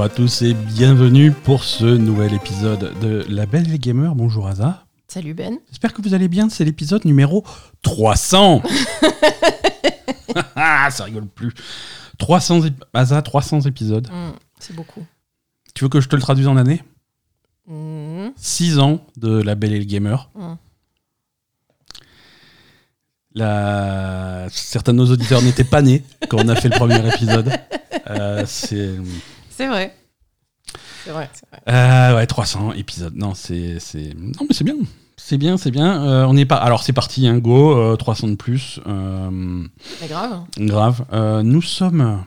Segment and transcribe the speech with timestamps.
[0.00, 4.14] Bonjour à tous et bienvenue pour ce nouvel épisode de La Belle et les Gamers.
[4.14, 4.86] Bonjour Aza.
[5.08, 5.58] Salut Ben.
[5.68, 6.48] J'espère que vous allez bien.
[6.48, 7.44] C'est l'épisode numéro
[7.82, 8.62] 300.
[10.56, 11.52] Ah, ça rigole plus.
[12.16, 14.08] 300 ép- Aza, 300 épisodes.
[14.10, 15.04] Hmm, c'est beaucoup.
[15.74, 16.82] Tu veux que je te le traduise en année
[17.66, 20.30] Hmm, 6 ans de La Belle et le Gamer.
[23.34, 24.46] La...
[24.50, 27.50] Certains de nos auditeurs n'étaient pas nés quand on a fait le premier épisode.
[28.08, 28.96] Euh, c'est...
[29.60, 29.94] C'est vrai.
[31.04, 31.60] C'est vrai, c'est vrai.
[31.68, 33.14] Euh, ouais, 300 épisodes.
[33.14, 34.14] Non, c'est, c'est...
[34.16, 34.76] Non, mais c'est bien.
[35.18, 36.02] C'est bien, c'est bien.
[36.02, 36.56] Euh, on est pas...
[36.56, 37.76] Alors, c'est parti, hein, go.
[37.76, 38.80] euh, 300 de plus.
[38.86, 39.28] Euh,
[40.00, 40.44] Mais grave.
[40.56, 41.04] grave.
[41.12, 42.24] Euh, nous sommes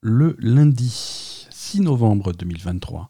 [0.00, 3.08] le lundi 6 novembre 2023.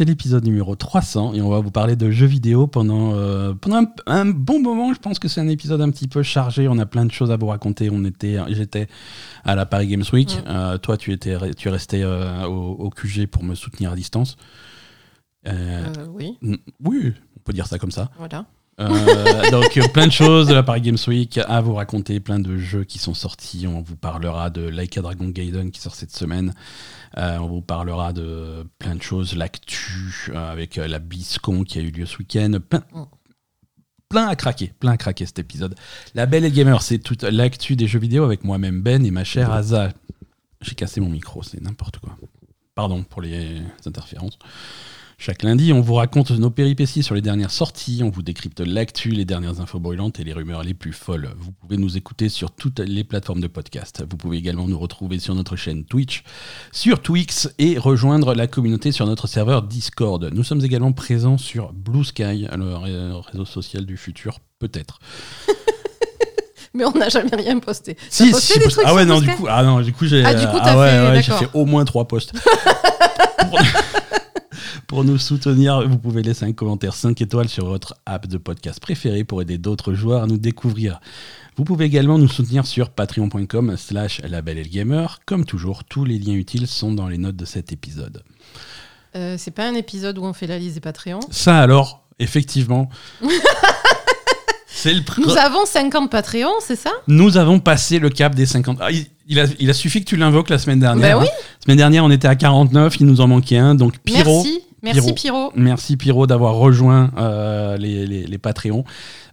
[0.00, 3.82] C'est l'épisode numéro 300 et on va vous parler de jeux vidéo pendant, euh, pendant
[3.82, 4.94] un, un bon moment.
[4.94, 6.68] Je pense que c'est un épisode un petit peu chargé.
[6.68, 7.90] On a plein de choses à vous raconter.
[7.92, 8.88] On était, j'étais
[9.44, 10.30] à la Paris Games Week.
[10.30, 10.48] Mm.
[10.48, 13.94] Euh, toi, tu étais, tu es resté euh, au, au QG pour me soutenir à
[13.94, 14.38] distance.
[15.44, 16.38] Oui,
[16.82, 18.08] oui, on peut dire ça comme ça.
[18.16, 18.46] voilà.
[18.80, 22.56] Euh, donc plein de choses de la Paris Games Week à vous raconter, plein de
[22.56, 23.66] jeux qui sont sortis.
[23.66, 26.54] On vous parlera de Like a Dragon Gaiden qui sort cette semaine.
[27.16, 31.78] Euh, on vous parlera de plein de choses, l'actu euh, avec euh, la BlizzCon qui
[31.78, 32.58] a eu lieu ce week-end.
[32.68, 32.84] Plein,
[34.08, 35.74] plein à craquer, plein à craquer cet épisode.
[36.14, 39.24] La Belle et Gamer, c'est toute l'actu des jeux vidéo avec moi-même Ben et ma
[39.24, 39.92] chère Aza.
[40.60, 42.16] J'ai cassé mon micro, c'est n'importe quoi.
[42.74, 44.38] Pardon pour les interférences.
[45.22, 49.10] Chaque lundi, on vous raconte nos péripéties sur les dernières sorties, on vous décrypte l'actu,
[49.10, 51.28] les dernières infos brûlantes et les rumeurs les plus folles.
[51.38, 54.02] Vous pouvez nous écouter sur toutes les plateformes de podcast.
[54.10, 56.22] Vous pouvez également nous retrouver sur notre chaîne Twitch,
[56.72, 60.24] sur Twix et rejoindre la communauté sur notre serveur Discord.
[60.32, 65.00] Nous sommes également présents sur Blue Sky, le ré- réseau social du futur, peut-être.
[66.72, 67.94] Mais on n'a jamais rien posté.
[67.94, 69.92] T'as Si, posté si, des parce- trucs ah ouais, non, du coup, ah non, du
[69.92, 72.32] coup, j'ai Ah, coup, ah ouais, ouais, fait au moins trois posts.
[73.50, 73.58] pour,
[74.90, 78.80] pour nous soutenir, vous pouvez laisser un commentaire 5 étoiles sur votre app de podcast
[78.80, 81.00] préférée pour aider d'autres joueurs à nous découvrir.
[81.56, 85.20] Vous pouvez également nous soutenir sur patreon.com slash label et le gamer.
[85.26, 88.24] Comme toujours, tous les liens utiles sont dans les notes de cet épisode.
[89.14, 91.20] Euh, c'est pas un épisode où on fait la liste des Patreons.
[91.30, 92.88] Ça alors, effectivement,
[94.66, 96.90] c'est le pr- Nous avons 50 Patreons, c'est ça?
[97.06, 98.78] Nous avons passé le cap des 50.
[98.80, 101.18] Ah, il, il a, il a suffi que tu l'invoques la semaine dernière.
[101.18, 101.28] Bah oui.
[101.30, 101.44] hein.
[101.64, 103.76] Semaine dernière, on était à 49, il nous en manquait un.
[103.76, 104.42] Donc, Pyro.
[104.42, 104.62] Merci.
[104.82, 105.52] Merci Pyro.
[105.54, 108.84] Merci Pyro d'avoir rejoint euh, les, les, les Patreons.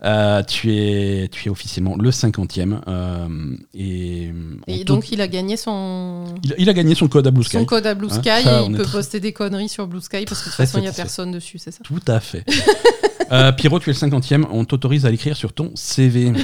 [0.03, 2.79] Euh, tu, es, tu es officiellement le 50e.
[2.87, 7.43] euh, et donc il a gagné son, il, il a gagné son code à Blue
[7.43, 7.57] Sky.
[7.57, 10.01] son code à Blue Hein, Sky ça, il peut très- poster des conneries sur Blue
[10.01, 12.19] Sky parce que de toute façon il n'y a personne dessus, c'est ça Tout à
[12.19, 12.43] fait.
[13.57, 14.45] Pyro, tu es le 50e.
[14.51, 16.31] On t'autorise à l'écrire sur ton CV.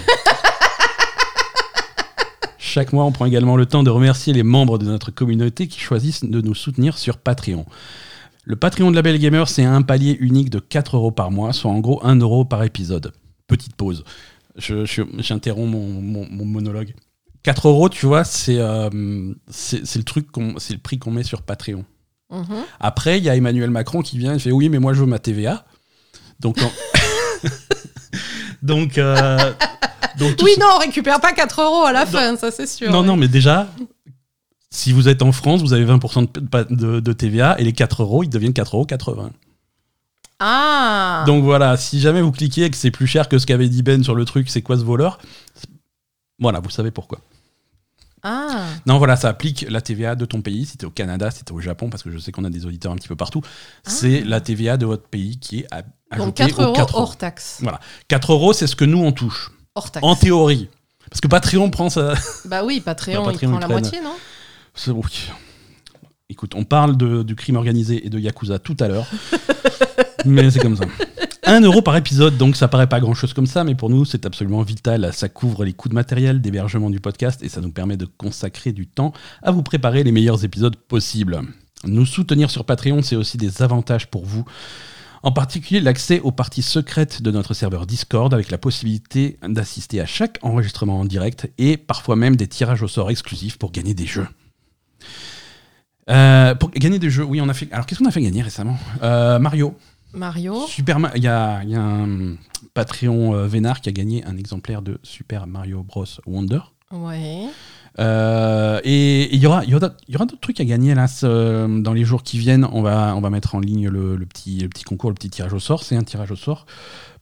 [2.58, 5.80] Chaque mois, on prend également le temps de remercier les membres de notre communauté qui
[5.80, 7.66] choisissent de nous soutenir sur Patreon.
[8.46, 11.54] Le Patreon de la Belle Gamer, c'est un palier unique de 4 euros par mois,
[11.54, 13.14] soit en gros 1 euro par épisode.
[13.48, 14.04] Petite pause.
[14.58, 16.94] Je- je- J'interromps mon, mon- mon monologue.
[17.44, 18.90] 4 euros, tu vois, c'est euh,
[19.50, 21.86] c'est c'est le truc, qu'on- c'est le prix qu'on met sur Patreon.
[22.32, 22.64] Mhm.
[22.80, 25.06] Après, il y a Emmanuel Macron qui vient et fait oui, mais moi je veux
[25.06, 25.66] ma TVA.
[26.40, 26.72] Donc, en-
[28.62, 29.38] donc, euh,
[30.20, 32.92] donc Oui, ce- non, on récupère pas 4 euros à la fin, ça c'est sûr.
[32.92, 33.68] non, non, mais déjà,
[34.74, 37.74] si vous êtes en France, vous avez 20% de, pa- de- de TVA et les
[37.74, 39.30] 4 euros, ils deviennent 4,80 euros.
[40.40, 43.70] Ah Donc voilà, si jamais vous cliquez et que c'est plus cher que ce qu'avait
[43.70, 45.20] dit Ben sur le truc, c'est quoi ce voleur
[46.40, 47.20] Voilà, vous savez pourquoi.
[48.24, 50.66] Ah Non, voilà, ça applique la TVA de ton pays.
[50.66, 52.66] Si t'es au Canada, si t'es au Japon, parce que je sais qu'on a des
[52.66, 53.42] auditeurs un petit peu partout,
[53.86, 56.18] c'est la TVA de votre pays qui est a- Ah.
[56.18, 57.02] Donc ajoutée 4 aux euros 4 euros.
[57.04, 57.58] hors taxe.
[57.62, 57.80] Voilà.
[58.08, 59.52] 4 euros, c'est ce que nous on touche.
[59.76, 60.06] Hors taxe.
[60.06, 60.70] En théorie.
[61.10, 62.14] Parce que Patreon prend ça.
[62.46, 64.14] Bah oui, Patreon, Bah, il Patreon, prend ils la moitié, non?
[64.88, 65.30] Oui.
[66.30, 69.06] Écoute, on parle de- du crime organisé et de Yakuza tout à l'heure.
[70.26, 70.86] mais c'est comme ça.
[71.46, 74.06] 1 euro par épisode, donc ça paraît pas grand chose comme ça, mais pour nous
[74.06, 75.12] c'est absolument vital.
[75.14, 78.72] Ça couvre les coûts de matériel, d'hébergement du podcast et ça nous permet de consacrer
[78.72, 79.12] du temps
[79.42, 81.42] à vous préparer les meilleurs épisodes possibles.
[81.86, 84.46] Nous soutenir sur Patreon, c'est aussi des avantages pour vous.
[85.22, 90.06] En particulier l'accès aux parties secrètes de notre serveur Discord avec la possibilité d'assister à
[90.06, 94.06] chaque enregistrement en direct et parfois même des tirages au sort exclusifs pour gagner des
[94.06, 94.28] jeux.
[96.10, 97.72] Euh, pour gagner des jeux, oui, on a fait.
[97.72, 98.78] Alors, qu'est-ce qu'on a fait gagner récemment?
[99.02, 99.76] Euh, Mario.
[100.14, 100.66] Mario.
[100.68, 102.36] Super Il y y a un
[102.74, 106.06] Patreon euh, Vénard qui a gagné un exemplaire de Super Mario Bros.
[106.26, 106.60] Wonder.
[106.92, 107.48] Ouais.
[108.84, 112.04] Et il y aura, y aura, y aura d'autres trucs à gagner là dans les
[112.04, 112.68] jours qui viennent.
[112.72, 115.30] On va, on va mettre en ligne le, le petit, le petit concours, le petit
[115.30, 115.84] tirage au sort.
[115.84, 116.66] C'est un tirage au sort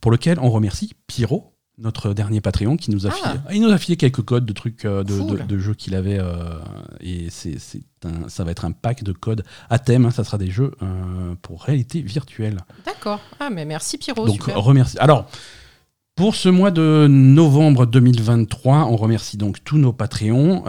[0.02, 1.51] pour lequel on remercie Pyro,
[1.82, 3.14] notre dernier Patreon, qui nous a Ah.
[3.30, 5.40] filé, il nous a filé quelques codes de trucs euh, de, Cool.
[5.40, 6.20] de- de jeux qu'il avait.
[6.20, 6.60] euh,
[7.00, 7.58] et c'est,
[8.28, 10.06] ça va être un pack de codes à thème.
[10.06, 12.60] hein, ça sera des jeux euh, pour réalité virtuelle.
[12.86, 13.20] D'accord.
[13.40, 14.26] Ah, mais merci Pierrot.
[14.28, 14.62] Donc super.
[14.62, 14.98] remercie.
[15.00, 15.28] Alors.
[16.16, 20.64] Pour ce mois de novembre 2023, on remercie donc tous nos Patreons.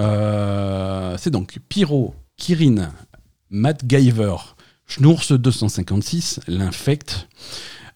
[1.18, 2.90] C'est donc Pyro, Kirin,
[3.50, 4.36] Matt Giver,
[4.88, 7.28] Schnours256, l'Infect,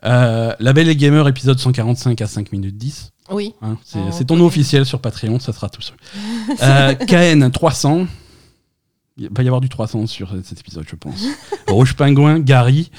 [0.04, 3.12] euh, La Belle et Gamer épisode 145 à 5 minutes 10.
[3.30, 3.54] Oui.
[3.62, 5.96] hein, c'est Oh, c'est ton nom officiel sur Patreon, ça sera tout seul.
[6.62, 8.06] Euh, KN 300.
[9.18, 11.24] Il va y avoir du 300 sur cet épisode, je pense.
[11.68, 12.90] Rouge Pingouin, Gary.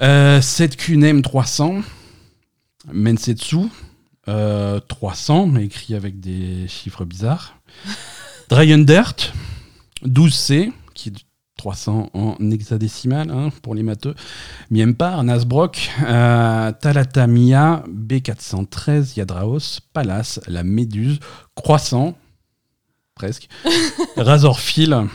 [0.00, 1.82] Euh, 7QNM 300.
[2.92, 3.68] Mensetsu.
[4.28, 7.54] euh, 300, mais écrit avec des chiffres bizarres.
[8.48, 9.32] Dragon Dirt.
[10.04, 10.72] 12C, qui est
[11.66, 14.16] 300 en hexadécimal hein, pour les matheux.
[14.72, 21.20] Miempar, Nasbrock, euh, Talatamia, B413, Yadraos, Palace, La Méduse,
[21.54, 22.16] Croissant,
[23.14, 23.48] presque,
[24.16, 25.06] Razorfil,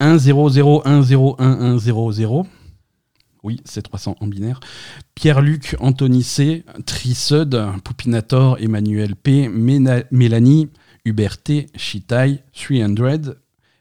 [0.00, 2.46] 100101100.
[3.42, 4.60] Oui, c'est 300 en binaire.
[5.16, 10.68] Pierre-Luc, Anthony C, Trisud, Poupinator, Emmanuel P, Ména- Mélanie,
[11.04, 13.34] Hubert T, Chitai, 300,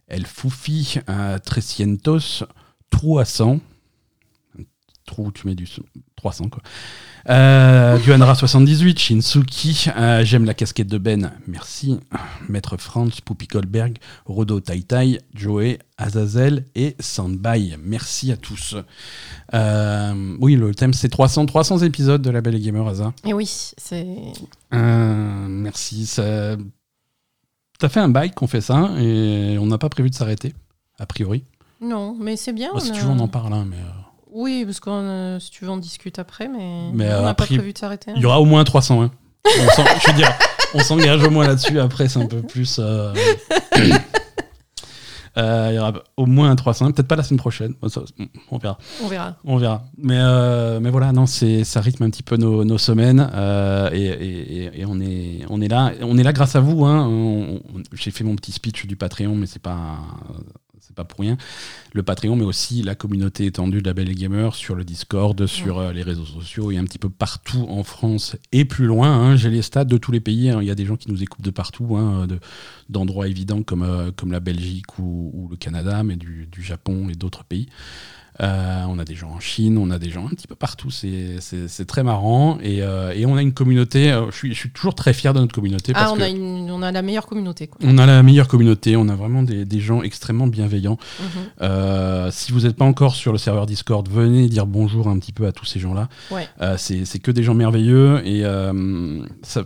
[0.10, 2.44] El Foufi, euh, Trecientos,
[2.90, 3.60] Trou à 100.
[5.06, 5.84] Trou où tu mets du so-
[6.18, 6.62] 300 quoi.
[7.30, 12.00] Euh, Duanra 78, Shinsuki, euh, j'aime la casquette de Ben, merci.
[12.48, 17.76] Maître Franz, Poupy Goldberg, Rodo Tai Tai, Joey, Azazel et Sandby.
[17.84, 18.76] Merci à tous.
[19.56, 23.12] Euh, oui, le thème c'est 300, 300 épisodes de La Belle et Gamer Aza.
[23.26, 23.48] Et oui,
[23.78, 24.06] c'est.
[24.74, 26.06] Euh, merci.
[26.06, 26.56] Ça...
[27.80, 30.54] T'as fait un bail qu'on fait ça et on n'a pas prévu de s'arrêter,
[31.00, 31.44] a priori.
[31.82, 32.72] Non, mais c'est bien.
[32.74, 33.54] Bon, si tu veux, on en parle.
[33.54, 33.90] hein, mais, euh,
[34.32, 37.46] Oui, parce qu'on, euh, si tu veux, on discute après, mais, Mais, on n'a pas
[37.46, 38.12] prévu de s'arrêter.
[38.12, 38.16] hein.
[38.18, 39.02] Il y aura au moins 300.
[39.04, 39.12] hein.
[39.46, 40.30] Je veux dire,
[40.74, 41.80] on s'engage au moins là-dessus.
[41.80, 42.78] Après, c'est un peu plus.
[42.80, 43.14] euh,
[45.72, 46.92] il y aura au moins un 300.
[46.92, 47.74] Peut-être pas la semaine prochaine.
[47.82, 48.02] Bon, ça,
[48.52, 48.78] on verra.
[49.02, 49.36] On verra.
[49.46, 49.84] On verra.
[49.98, 53.30] Mais, euh, mais voilà, non, ça rythme un petit peu nos, nos semaines.
[53.34, 56.86] euh, et et- et- on, est, on, est là, on est là grâce à vous.
[56.86, 57.60] hein.
[57.94, 59.98] J'ai fait mon petit speech du Patreon, mais c'est pas.
[60.90, 61.38] C'est pas pour rien.
[61.94, 65.46] Le Patreon, mais aussi la communauté étendue de la Belle et Gamer sur le Discord,
[65.46, 69.08] sur euh, les réseaux sociaux et un petit peu partout en France et plus loin.
[69.12, 69.36] hein.
[69.36, 70.50] J'ai les stats de tous les pays.
[70.50, 70.58] hein.
[70.62, 72.40] Il y a des gens qui nous écoutent de partout, hein, de-
[72.90, 77.08] d'endroits évidents comme, euh, comme la Belgique ou, ou le Canada, mais du, du Japon
[77.10, 77.68] et d'autres pays.
[78.42, 80.90] Euh, on a des gens en Chine, on a des gens un petit peu partout.
[80.92, 81.40] C'est-
[81.88, 82.58] très marrant.
[82.62, 84.12] Et, euh, et on a une communauté.
[84.12, 85.92] euh, je, suis, je suis toujours très fier de notre communauté.
[85.96, 87.68] Ah, parce on que a, une, on a la meilleure communauté.
[87.68, 87.80] Quoi.
[87.84, 88.96] on a la meilleure communauté.
[88.96, 90.98] On a vraiment des, des gens extrêmement bienveillants.
[91.20, 91.26] Mhm.
[91.62, 95.34] Euh, si vous n'êtes pas encore sur le serveur Discord, venez dire bonjour un petit
[95.34, 96.08] peu à tous ces gens-là.
[96.32, 96.48] Ouais.
[96.78, 98.22] C'est c'est que des gens merveilleux.
[98.26, 98.44] Et
[99.44, 99.64] ça,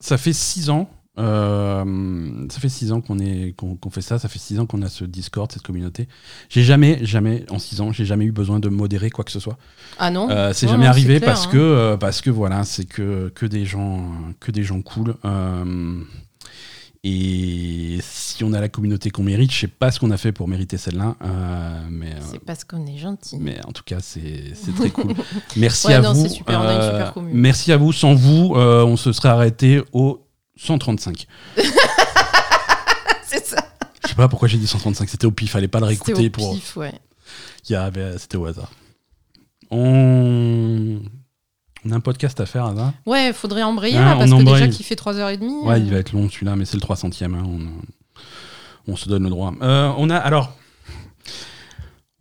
[0.00, 0.90] ça fait six ans.
[1.20, 4.18] Euh, ça fait six ans qu'on est qu'on qu'on fait ça.
[4.18, 6.08] Ça fait six ans qu'on a ce Discord, cette communauté.
[6.48, 9.40] J'ai jamais, jamais en six ans, j'ai jamais eu besoin de modérer quoi que ce
[9.40, 9.58] soit.
[9.98, 11.50] Ah non Euh, c'est jamais non, arrivé clair, parce hein.
[11.52, 14.04] que euh, parce que voilà, c'est que que des gens
[14.40, 15.14] que des gens cool.
[17.02, 20.32] Et si on a la communauté qu'on mérite, je sais pas ce qu'on a fait
[20.32, 21.16] pour mériter celle-là,
[21.90, 23.38] mais C'est parce qu'on est gentil.
[23.40, 25.14] mais en tout cas, c'est très cool.
[25.56, 26.22] Merci Ouais, à non, vous.
[26.24, 27.32] c'est super, on a une super commune.
[27.34, 27.92] merci à vous.
[27.94, 30.20] Sans vous, on se serait arrêté au
[30.62, 31.26] 135.
[33.22, 33.56] c'est ça.
[34.04, 35.08] Je sais pas pourquoi j'ai dit 135.
[35.08, 35.52] C'était au pif.
[35.52, 36.54] Fallait pas le réécouter au pour.
[36.54, 36.92] pif, ouais.
[37.68, 38.70] Il y avait- C'était au hasard.
[39.70, 41.00] On...
[41.86, 42.92] on a un podcast à faire, Ada.
[43.06, 44.62] Ouais, faudrait embrayer Ah, là, parce que embraye.
[44.64, 45.64] déjà qu'il fait 3h30.
[45.64, 47.34] Ouais, euh, il va être long celui-là, mais c'est le 300e.
[47.34, 47.60] hein, on,
[48.92, 49.52] on se donne le droit.
[49.62, 50.56] Euh, on a alors.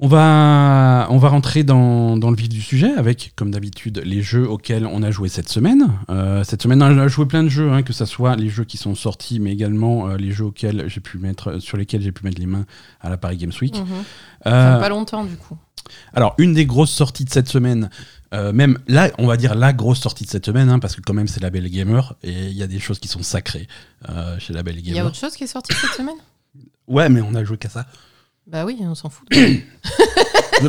[0.02, 4.22] On va, on va rentrer dans, dans le vif du sujet avec, comme d'habitude, les
[4.22, 5.92] jeux auxquels on a joué cette semaine.
[6.10, 8.64] Euh, cette semaine, on a joué plein de jeux, hein, que ce soit les jeux
[8.64, 12.14] qui sont sortis, mais également euh, les jeux auxquels j'ai pu mettre, sur lesquels j'ai
[12.14, 12.66] pu mettre les mains
[13.02, 13.76] à la Paris Games Week.
[13.78, 13.86] mhm.
[14.48, 15.58] Euh, pas longtemps du coup.
[16.14, 17.90] alors, une des grosses sorties de cette semaine,
[18.34, 21.02] euh, même là, on va dire la grosse sortie de cette semaine, hein, parce que
[21.02, 23.68] quand même c'est la Belle Gamer, et il y a des choses qui sont sacrées
[24.08, 25.08] euh, chez la Belle Il y a Gamer.
[25.08, 26.16] autre chose qui est sorti cette semaine?
[26.88, 27.86] Ouais, mais on a joué qu'à ça.
[28.52, 29.28] Bah oui, on s'en fout.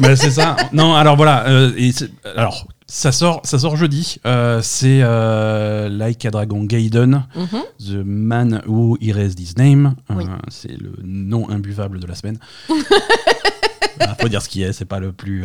[0.00, 0.54] Bah, c'est ça.
[0.72, 1.48] Non, alors voilà.
[1.48, 1.90] euh, et
[2.36, 4.18] alors, ça sort, ça sort jeudi.
[4.24, 7.62] Euh, c'est euh, Like a Dragon Gaiden, Mhm.
[7.80, 9.96] The Man Who Erased His Name.
[10.10, 10.26] Oui.
[10.48, 12.38] c'est le nom imbuvable de la semaine.
[14.02, 15.44] Ah, faut dire ce qui est, c'est pas le plus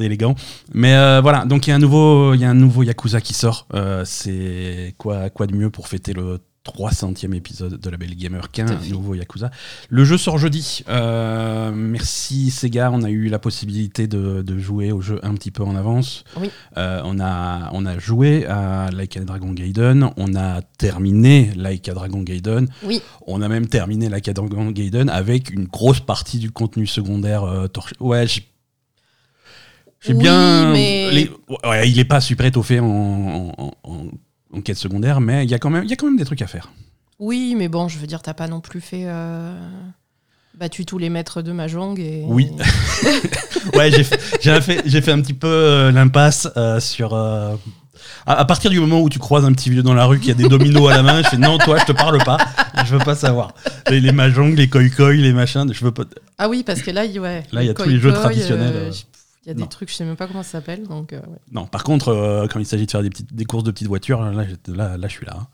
[0.00, 0.34] élégant.
[0.74, 3.20] Mais euh, voilà, donc il y a un nouveau, il y a un nouveau Yakuza
[3.22, 3.66] qui sort.
[3.74, 8.50] Euh, c'est quoi, quoi de mieux pour fêter le 300e épisode de la Belle Gamer
[8.50, 9.50] qu'un nouveau Yakuza.
[9.88, 10.82] Le jeu sort jeudi.
[10.90, 15.50] Euh, merci Sega, on a eu la possibilité de, de jouer au jeu un petit
[15.50, 16.24] peu en avance.
[16.38, 16.50] Oui.
[16.76, 21.88] Euh, on, a, on a joué à Like a Dragon Gaiden, on a terminé Like
[21.88, 26.00] a Dragon Gaiden, Oui, on a même terminé Like a Dragon Gaiden avec une grosse
[26.00, 27.96] partie du contenu secondaire euh, torché.
[28.00, 28.44] Ouais, j'ai
[30.12, 30.72] Oui, bien.
[30.72, 31.30] mais- les-
[31.66, 34.06] ouais, il est pas super étoffé en, en- en-
[34.52, 36.42] en quête secondaire, mais il y, a quand même- y a quand même des trucs
[36.42, 36.70] à faire.
[37.18, 39.04] oui, mais bon, je veux dire, t'as pas non plus fait.
[39.06, 39.54] euh,
[40.58, 42.24] battu tous les maîtres de Mahjong et.
[42.26, 42.50] Oui.
[43.74, 47.12] Ouais, j'ai fait, j'ai fait, fait un petit peu euh, l'impasse euh, sur.
[47.14, 47.54] euh,
[48.26, 50.30] à, à partir du moment où tu croises un petit vieux dans la rue qui
[50.30, 52.38] a des dominos à la main, je fais non, toi, je te parle pas,
[52.86, 53.52] je veux pas savoir.
[53.90, 56.04] Les, les mahjong, les koi koi, les machins, je veux pas.
[56.38, 57.44] Ah oui, parce que là, ouais.
[57.52, 58.92] Là, il y a tous les jeux traditionnels,
[59.44, 60.86] Il y a des trucs, je sais même pas comment ça s'appelle.
[60.86, 61.38] Donc, euh, ouais.
[61.50, 63.88] Non, par contre, euh, quand il s'agit de faire des, petites, des courses de petites
[63.88, 65.36] voitures, là, là, là je suis là.
[65.40, 65.46] hein.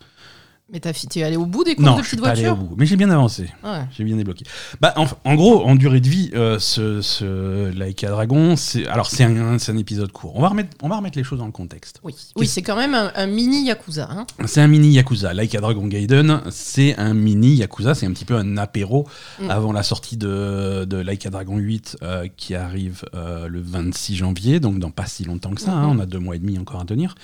[0.71, 2.31] Mais t'as fi- t'es allé au bout des courses Non, de je suis petites pas
[2.31, 2.75] allé au voitures bout.
[2.77, 3.43] Mais j'ai bien avancé.
[3.63, 3.85] Ouais.
[3.95, 4.43] J'ai bien débloqué.
[4.81, 9.09] Bah, en, en gros, en durée de vie, euh, ce, ce Laika Dragon, c'est alors
[9.09, 10.33] c'est un, un épisode court.
[10.35, 12.01] On va remettre, on va remettre les choses dans le contexte.
[12.03, 14.09] Oui, oui c'est quand même un, un mini Yakuza.
[14.11, 14.25] Hein.
[14.45, 15.33] C'est un mini Yakuza.
[15.33, 17.95] Laika Dragon Gaiden, c'est un mini Yakuza.
[17.95, 19.07] C'est un petit peu un apéro
[19.39, 19.49] Mm.
[19.51, 24.59] avant la sortie de, de Laika Dragon 8 euh, qui arrive euh, le 26 janvier,
[24.59, 25.71] donc dans pas si longtemps que ça.
[25.71, 25.87] hein.
[25.93, 25.99] Mhm.
[25.99, 27.15] on a deux mois et demi encore à tenir.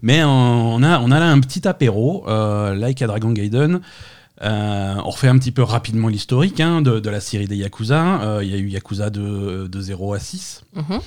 [0.00, 2.24] Mais on a, on a là un petit apéro,
[2.82, 3.80] euh, Laika Dragon Gaiden.
[4.42, 8.22] Euh, on refait un petit peu rapidement l'historique hein, de, de la série des Yakuza.
[8.22, 10.62] Euh, Il y a eu Yakuza de, de 0 à 6.
[10.74, 11.00] Mhm.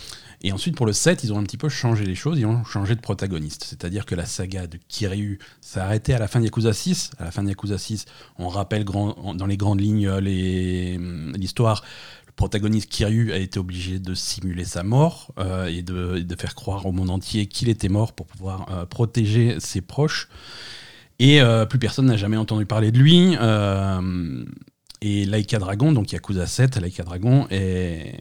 [0.43, 2.63] Et ensuite, pour le 7, ils ont un petit peu changé les choses, ils ont
[2.65, 3.63] changé de protagoniste.
[3.63, 7.11] C'est-à-dire que la saga de Kiryu s'est arrêtée à la fin de Yakuza 6.
[7.19, 8.05] À la fin de Yakuza 6,
[8.39, 10.97] on rappelle grand- dans les grandes lignes euh, les-
[11.37, 11.83] l'histoire.
[12.25, 16.35] Le protagoniste Kiryu a été obligé de simuler sa mort euh, et de, et de
[16.35, 20.27] faire croire au monde entier qu'il était mort pour pouvoir euh, protéger ses proches.
[21.21, 23.35] Et euh, plus personne n'a jamais entendu parler de lui.
[23.39, 24.43] euh,
[25.03, 28.13] et Laika Dragon, donc Yakuza 7, Laika Dragon est,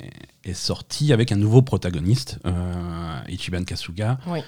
[0.45, 4.19] est sorti avec un nouveau protagoniste, euh, Ichiban Kasuga.
[4.27, 4.41] Oui.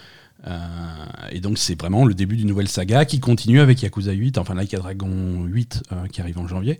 [1.31, 4.55] Et donc c'est vraiment le début d'une nouvelle saga qui continue avec Yakuza 8, enfin
[4.55, 6.79] Laika Dragon 8 euh, qui arrive en janvier.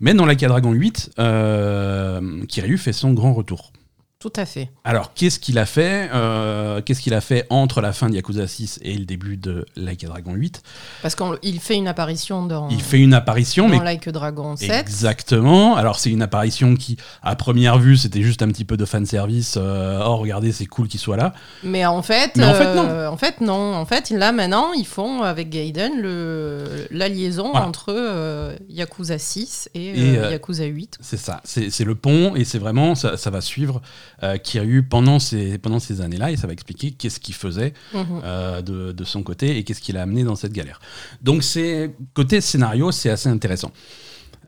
[0.00, 3.72] Mais dans Laika Dragon 8, euh, Kiryu fait son grand retour.
[4.18, 4.70] Tout à fait.
[4.82, 8.46] Alors, qu'est-ce qu'il a fait euh, Qu'est-ce qu'il a fait entre la fin de Yakuza
[8.46, 10.62] 6 et le début de Like a Dragon 8
[11.02, 14.56] Parce qu'il fait une apparition dans, Il fait une apparition, dans mais Like a Dragon
[14.56, 14.70] 7.
[14.70, 15.76] Exactement.
[15.76, 19.56] Alors c'est une apparition qui, à première vue, c'était juste un petit peu de fanservice.
[19.58, 21.34] Euh, oh, regardez, c'est cool qu'il soit là.
[21.62, 22.84] Mais en fait, Mais en fait, non.
[22.88, 23.74] euh, en fait, non.
[23.74, 27.66] En fait, là, maintenant, ils font avec Gaiden le, la liaison Voilà.
[27.68, 30.96] entre euh, Yakuza 6 et, Et, Yakuza 8.
[31.02, 31.42] C'est ça.
[31.44, 33.82] C'est c'est le pont et c'est vraiment ça, ça va suivre
[34.22, 38.04] euh, Kiryu pendant ces pendant ces années-là et ça va expliquer qu'est-ce qu'il faisait Mhm.
[38.24, 40.80] euh, de, de son côté et qu'est-ce qu'il a amené dans cette galère.
[41.22, 43.72] Donc c'est côté scénario, c'est assez intéressant.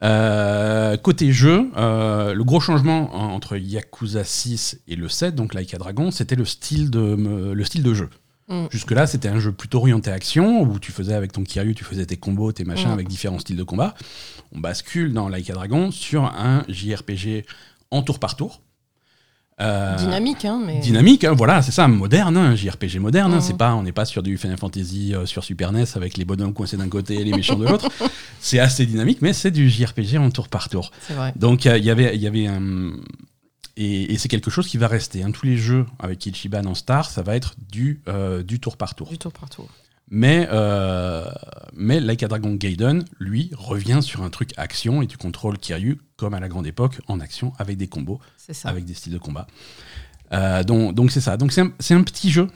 [0.04, 5.54] Euh, côté jeu, euh, le gros changement en- entre Yakuza 6 et le 7, donc
[5.54, 7.00] Like a Dragon, c'était le style de
[7.52, 8.08] le style de jeu.
[8.48, 8.66] Mm.
[8.70, 12.06] Jusque-là, c'était un jeu plutôt orienté action, où tu faisais avec ton Kiryu, tu faisais
[12.06, 12.92] tes combos, tes machins Mm.
[12.92, 13.94] avec différents styles de combat.
[14.52, 17.44] On bascule dans Like a Dragon sur un JRPG
[17.90, 18.62] en tour par tour.
[19.60, 20.78] Euh, Dynamique, hein, mais.
[20.78, 23.32] Dynamique, hein, voilà, c'est ça, moderne, hein, un JRPG moderne.
[23.32, 23.40] hein, Mhm.
[23.42, 26.24] c'est pas, on n'est pas sur du Final Fantasy euh, sur Super NES avec les
[26.24, 27.88] bonhommes coincés d'un côté et les méchants de l'autre.
[28.40, 30.92] c'est assez dynamique, mais c'est du JRPG en tour par tour.
[31.06, 31.32] C'est vrai.
[31.36, 32.92] Donc euh, il y avait, il y avait un
[33.76, 35.22] et, et c'est quelque chose qui va rester.
[35.22, 35.30] hein.
[35.32, 38.00] Tous les jeux avec Ichiban en star, ça va être du,
[38.44, 39.08] du tour par tour.
[39.08, 39.68] Du tour par tour.
[40.10, 41.30] Mais, euh,
[41.74, 46.00] mais Like a Dragon Gaiden, lui, revient sur un truc action et tu contrôles Kiryu
[46.16, 48.68] comme à la grande époque en action avec des combos ça.
[48.68, 49.46] avec des styles de combat.
[50.32, 51.36] Euh, donc donc c'est ça.
[51.36, 51.60] Donc c'est
[51.94, 52.48] un, petit jeu.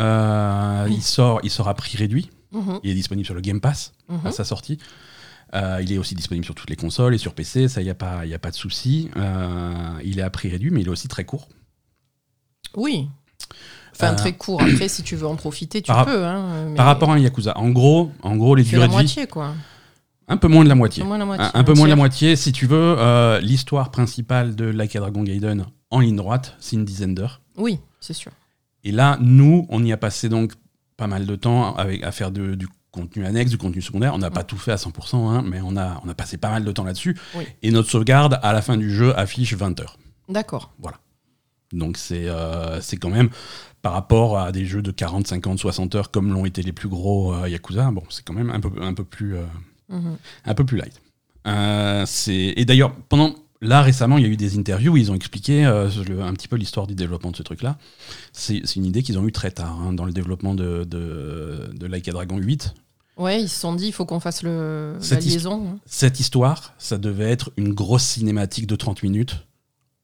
[0.00, 2.30] Euh, il, sort, il sort à prix réduit.
[2.52, 4.26] Mhm, Il est disponible sur le Game Pass mhm.
[4.26, 4.78] à sa sortie.
[5.54, 7.90] Euh, il est aussi disponible sur toutes les consoles et sur PC, ça, il n'y
[7.90, 9.10] a, pas- y a pas de souci.
[10.02, 11.48] Il est à prix réduit, mais il est aussi très court.
[12.74, 13.08] Oui.
[13.92, 14.62] Enfin, Euh, très court.
[14.62, 16.24] Après, si tu veux en profiter, tu par peux.
[16.24, 18.96] Hein, mais Par rapport à un Yakuza, en gros, en gros les durées de vie,
[18.96, 19.52] moitié, quoi.
[20.28, 21.02] un peu moins de la moitié.
[21.02, 21.46] Un peu moins la moitié.
[21.46, 22.96] Un, un peu moins de la moitié, si tu veux.
[22.98, 27.40] euh, L'histoire principale de Like a Dragon Gaiden en ligne droite, c'est une dizaine d'heures.
[27.56, 28.32] Oui, c'est sûr.
[28.84, 30.52] Et là, nous, on y a passé donc
[30.96, 34.14] pas mal de temps avec, à faire de- du contenu annexe, du contenu secondaire.
[34.14, 36.50] On n'a pas tout fait à 100%, hein, mais on a, on a passé pas
[36.50, 37.16] mal de temps là-dessus.
[37.36, 37.44] Oui.
[37.62, 39.96] Et notre sauvegarde, à la fin du jeu, affiche 20 heures.
[40.28, 40.72] D'accord.
[41.72, 43.30] Donc c'est euh, quand même,
[43.82, 46.88] par rapport à des jeux de 40, 50, 60 heures, comme l'ont été les plus
[46.88, 49.42] gros euh, Yakuza, bon, c'est quand même un peu, un peu, plus, euh,
[49.88, 50.16] Mhm.
[50.46, 51.00] un peu plus light.
[51.46, 53.34] Euh, et d'ailleurs, pendant...
[53.64, 56.32] Là, récemment, il y a eu des interviews où ils ont expliqué euh, le- un
[56.32, 57.78] petit peu l'histoire du développement de ce truc-là.
[58.32, 61.86] C'est une idée qu'ils ont eue très tard, hein, dans le développement de, de, de
[61.86, 62.74] Like a Dragon 8.
[63.18, 65.74] Ouais, ils se sont dit, il faut qu'on fasse le, la Cette his- liaison.
[65.74, 65.78] hein.
[65.86, 69.44] Cette histoire, ça devait être une grosse cinématique de 30 minutes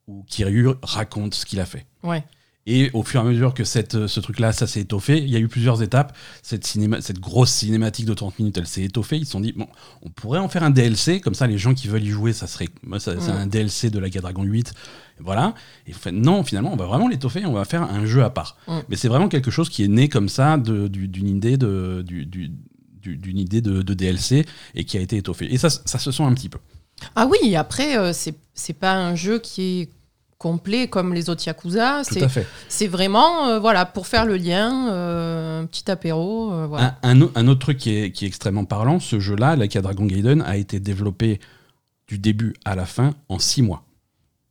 [0.08, 1.86] où Kiryu raconte ce qu'il a fait.
[2.02, 2.24] Ouais.
[2.70, 5.36] Et au fur et à mesure que cette, ce truc-là, ça s'est étoffé, il y
[5.36, 6.14] a eu plusieurs étapes.
[6.42, 9.16] Cette, cinéma, cette grosse cinématique de 30 minutes, elle s'est étoffée.
[9.16, 9.66] Ils se sont dit, bon,
[10.02, 12.46] on pourrait en faire un DLC, comme ça les gens qui veulent y jouer, ça
[12.46, 13.30] serait c'est Mm.
[13.30, 14.74] un DLC de la Dragon 8.
[15.20, 15.54] Voilà.
[15.86, 18.58] Et fait, non, finalement, on va vraiment l'étoffer, on va faire un jeu à part.
[18.66, 18.78] Mm.
[18.90, 22.02] Mais c'est vraiment quelque chose qui est né comme ça de- du- d'une idée de.
[22.06, 22.50] du- du-
[23.00, 25.50] du- d'une idée de, de DLC et qui a été étoffé.
[25.50, 26.58] Et ça, ça se sent un petit peu.
[27.14, 29.88] Ah oui, après, euh, c'est c'est pas un jeu qui est
[30.38, 32.02] complet comme les autres Yakuza.
[32.68, 36.52] C'est vraiment euh, voilà, pour faire le lien, euh, un petit apéro.
[36.52, 36.96] euh, voilà.
[37.02, 39.74] Un, un au- un autre truc qui est, qui est extrêmement parlant, ce jeu-là, Like
[39.76, 41.40] a Dragon Gaiden, a été développé
[42.06, 43.82] du début à la fin en six mois.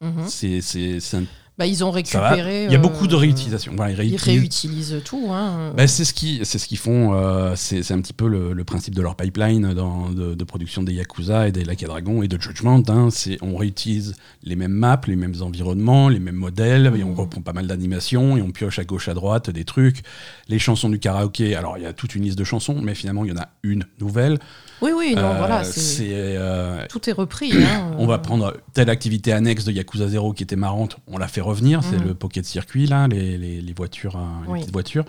[0.01, 0.25] Mhm.
[0.27, 1.23] C'est, c'est, c'est un-
[1.57, 2.65] Bah, ils ont récupéré.
[2.65, 3.73] Il y a euh, beaucoup de réutilisation.
[3.75, 5.29] Voilà, ils Ils réutilisent- réutilisent tout.
[5.31, 5.73] Hein.
[5.75, 7.13] Bah, c'est ce qu'ils font.
[7.15, 10.83] euh, c'est, un petit peu le, le principe de leur pipeline dans, de, de production
[10.83, 12.83] des Yakuza et des Like Dragon et de Judgment.
[12.89, 13.09] hein.
[13.41, 17.15] on réutilise les mêmes maps, les mêmes environnements, les mêmes modèles, et on Mhm.
[17.15, 20.03] reprend pas mal d'animations et on pioche à gauche à droite des trucs.
[20.49, 21.55] Les chansons du karaoké.
[21.55, 23.49] Alors il y a toute une liste de chansons, mais finalement il y en a
[23.63, 24.37] une nouvelle.
[24.81, 25.63] Oui, oui, non, Euh, voilà.
[25.63, 27.51] c'est- euh, Tout est repris.
[27.53, 27.91] hein.
[27.97, 31.41] on va prendre telle activité annexe de Yakuza 0 qui était marrante, on la fait
[31.41, 32.07] revenir, c'est Mhm.
[32.07, 34.59] le pocket circuit là, les, les- les voitures, hein, les Oui.
[34.59, 35.05] petites voitures.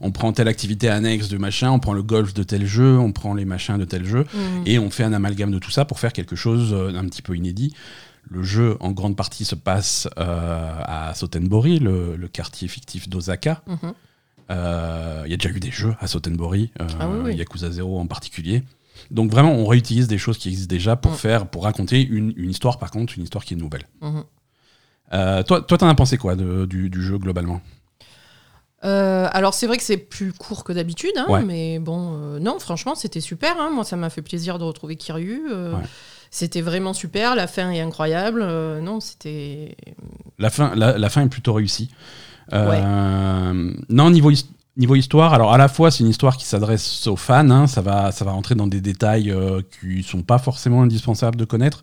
[0.00, 3.12] On prend telle activité annexe de machin, on prend le golf de tel jeu, on
[3.12, 4.62] prend les machins de tel jeu, Mhm.
[4.66, 7.22] et on fait un amalgame de tout ça pour faire quelque chose euh, un petit
[7.22, 7.74] peu inédit.
[8.30, 13.62] Le jeu, en grande partie, se passe euh, à Sotenbori, le, le quartier fictif d'Osaka.
[13.66, 13.92] Mhm.
[14.50, 17.36] Euh, Il y a déjà eu des jeux à Sotenbori, euh, Ah oui, oui.
[17.36, 18.62] Yakuza 0 en particulier.
[19.10, 21.16] Donc vraiment, on réutilise des choses qui existent déjà pour Mm.
[21.16, 23.88] faire, pour raconter une, une histoire, par contre, une histoire qui est nouvelle.
[24.00, 24.24] Mhm.
[25.14, 27.60] Euh, toi, toi, t'en as pensé quoi de- du, du jeu globalement?
[28.84, 31.44] Euh, alors c'est vrai que c'est plus court que d'habitude, hein, Ouais.
[31.44, 33.60] mais bon, euh, non, franchement, c'était super.
[33.60, 33.70] hein.
[33.72, 35.42] Moi, ça m'a fait plaisir de retrouver Kiryu.
[35.52, 35.82] Ouais.
[36.32, 37.34] C'était vraiment super.
[37.36, 38.42] La fin est incroyable.
[38.80, 39.76] non, c'était.
[40.38, 41.90] la fin, la, la fin est plutôt réussie.
[42.52, 44.30] Euh, Non, niveau,
[44.76, 47.80] niveau histoire, alors à la fois, c'est une histoire qui s'adresse aux fans, hein, ça,
[47.80, 51.82] va, ça va rentrer dans des détails euh, qui sont pas forcément indispensables de connaître.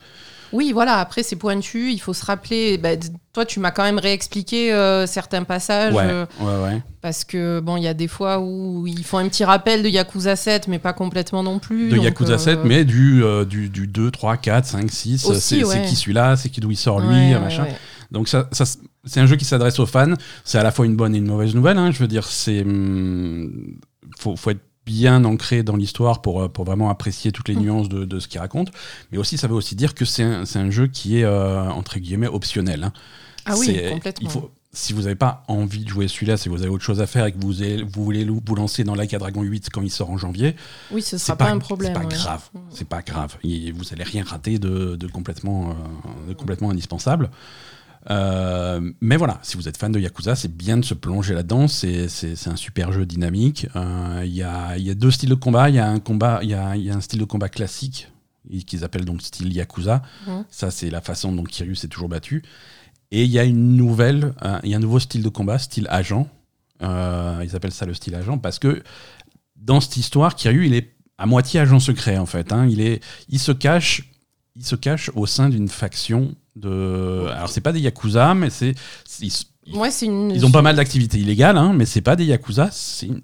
[0.52, 0.98] Oui, voilà.
[0.98, 1.92] Après, c'est pointu.
[1.92, 2.78] Il faut se rappeler.
[2.78, 2.90] bah,
[3.34, 5.94] toi, tu m'as quand même réexpliqué euh, certains passages.
[5.94, 6.82] Ouais, euh, ouais, ouais.
[7.02, 9.90] parce que, bon, il y a des fois où ils font un petit rappel de
[9.90, 11.90] Yakuza 7, mais pas complètement non plus.
[11.90, 15.26] de donc, Yakuza euh, 7, mais du, du, du 2, 3, 4, 5, 6.
[15.26, 17.64] Aussi, c'est qui celui-là, c'est qui d'où il sort lui, ouais, ouais, machin.
[17.64, 17.76] ouais.
[18.12, 18.66] Donc ça, ça,
[19.06, 20.14] c'est un jeu qui s'adresse aux fans.
[20.44, 21.78] C'est à la fois une bonne et une mauvaise nouvelle.
[21.78, 21.92] hein.
[21.92, 23.78] Je veux dire, c'est hum,
[24.18, 27.60] faut, faut être bien ancré dans l'histoire pour, euh, pour vraiment apprécier toutes les Mm.
[27.62, 28.72] nuances de, de ce qu'il raconte.
[29.12, 31.70] Mais aussi, ça veut aussi dire que c'est un, c'est un jeu qui est euh,
[31.70, 32.84] entre guillemets optionnel.
[32.86, 32.94] hein.
[33.46, 34.30] Ah oui, complètement.
[34.30, 37.02] Il faut, si vous n'avez pas envie de jouer celui-là, si vous avez autre chose
[37.02, 39.70] à faire et que vous, avez- vous voulez vous lancer dans Like a Dragon 8
[39.72, 40.56] quand il sort en janvier,
[40.92, 41.94] Oui, ce sera pas, pas, un problème.
[41.96, 42.14] C'est pas ouais.
[42.16, 42.44] grave.
[42.54, 42.60] Mm.
[42.72, 43.38] C'est pas grave.
[43.44, 47.32] Et vous allez rien rater de, de complètement, euh, de complètement indispensable.
[48.10, 51.68] Euh, mais voilà, si vous êtes fan de Yakuza, c'est bien de se plonger là-dedans.
[51.68, 52.08] C'est
[52.48, 53.68] un super jeu dynamique.
[53.76, 55.70] Euh, Il y, a, y a deux styles de combat.
[55.70, 58.10] Il y a un combat, y a, y a un style de combat classique
[58.66, 60.02] qu'ils appellent donc style Yakuza.
[60.28, 60.46] Mhm.
[60.50, 62.42] Ça, c'est la façon dont Kiryu s'est toujours battu.
[63.12, 65.58] Et il y a une nouvelle, euh, il y a un nouveau style de combat,
[65.60, 66.28] style agent.
[66.82, 68.82] Euh, ils appellent ça le style agent parce que
[69.58, 72.54] dans cette histoire, Kiryu, il est à moitié agent secret en fait.
[72.54, 72.66] hein.
[72.70, 74.04] Il est, il se cache,
[74.56, 77.28] il se cache au sein d'une faction de.
[77.36, 78.76] Alors c'est pas des yakuza, mais c'est,
[79.74, 80.32] Ouais, une.
[80.32, 82.70] ils ont pas mal d'activités illégales, hein, mais c'est pas des yakuza.
[82.72, 83.22] C'est une,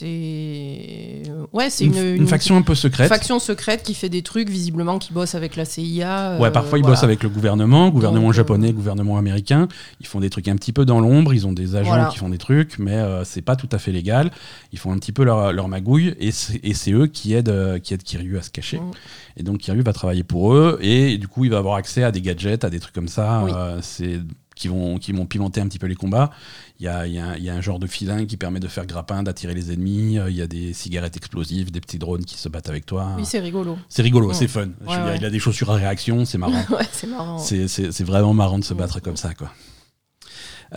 [0.00, 1.22] C'est.
[1.52, 3.08] Ouais, c'est une, une, une faction un peu secrète.
[3.08, 6.38] faction secrète qui fait des trucs, visiblement, qui bosse avec la CIA.
[6.40, 6.94] Ouais, euh, parfois ils voilà.
[6.96, 9.68] bossent avec le gouvernement, gouvernement Donc, euh, japonais, gouvernement américain.
[10.00, 11.34] Ils font des trucs un petit peu dans l'ombre.
[11.34, 12.06] Ils ont des agents Voilà.
[12.06, 14.30] qui font des trucs, mais euh, c'est pas tout à fait légal.
[14.72, 17.92] Ils font un petit peu leur, leur magouille et c'est eux qui aident, euh, qui
[17.92, 18.78] aident Kiryu à se cacher.
[18.78, 18.90] Mm.
[19.36, 22.10] Et donc Kiryu va travailler pour eux et du coup il va avoir accès à
[22.10, 23.42] des gadgets, à des trucs comme ça.
[23.44, 23.52] Oui.
[23.82, 24.18] c'est
[24.60, 26.30] qui vont, qui vont pimenter un petit peu les combats.
[26.78, 28.84] Il y a, y a y a un genre de filin qui permet de faire
[28.86, 30.18] grappin, d'attirer les ennemis.
[30.18, 33.14] Euh, Il y a des cigarettes explosives, des petits drones qui se battent avec toi.
[33.16, 33.78] Oui, c'est rigolo.
[33.88, 34.34] c'est rigolo, Ouais.
[34.34, 34.68] c'est fun.
[34.80, 35.16] Je veux Ouais, dire, ouais.
[35.18, 36.62] Il a des chaussures à réaction, c'est marrant.
[36.92, 37.38] c'est marrant.
[37.38, 39.50] C'est- vraiment marrant de se battre comme ça, quoi.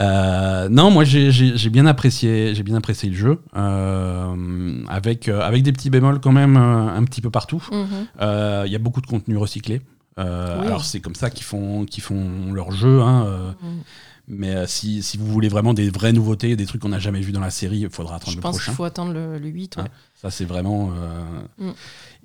[0.02, 5.62] Euh, non, moi j'ai bien apprécié, j'ai bien apprécié le jeu, euh, avec euh, avec
[5.62, 7.64] des petits bémols quand même un petit peu partout.
[7.72, 8.08] Mhm.
[8.66, 9.82] Il y a beaucoup de contenu recyclé.
[10.20, 10.68] Euh, Oui.
[10.68, 13.02] Alors c'est comme ça qu'ils font qu'ils font leur jeu.
[13.02, 13.82] hein, euh, Mhm.
[14.28, 17.22] mais euh, si, si vous voulez vraiment des vraies nouveautés, des trucs qu'on n'a jamais
[17.22, 18.72] vus dans la série, il faudra attendre Je le pense prochain.
[18.72, 19.78] qu'il faut attendre le, le 8.
[19.78, 19.84] ouais.
[19.88, 19.92] Ah.
[20.22, 20.92] Ça, c'est vraiment.
[21.58, 21.72] Mm.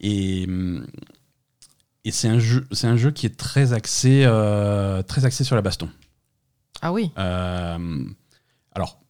[0.00, 0.46] Et,
[2.04, 4.22] et c'est un, jeu, un jeu qui est très axé,
[5.08, 5.88] très axé sur la baston.
[6.82, 7.10] Ah oui.
[7.16, 9.00] Alors,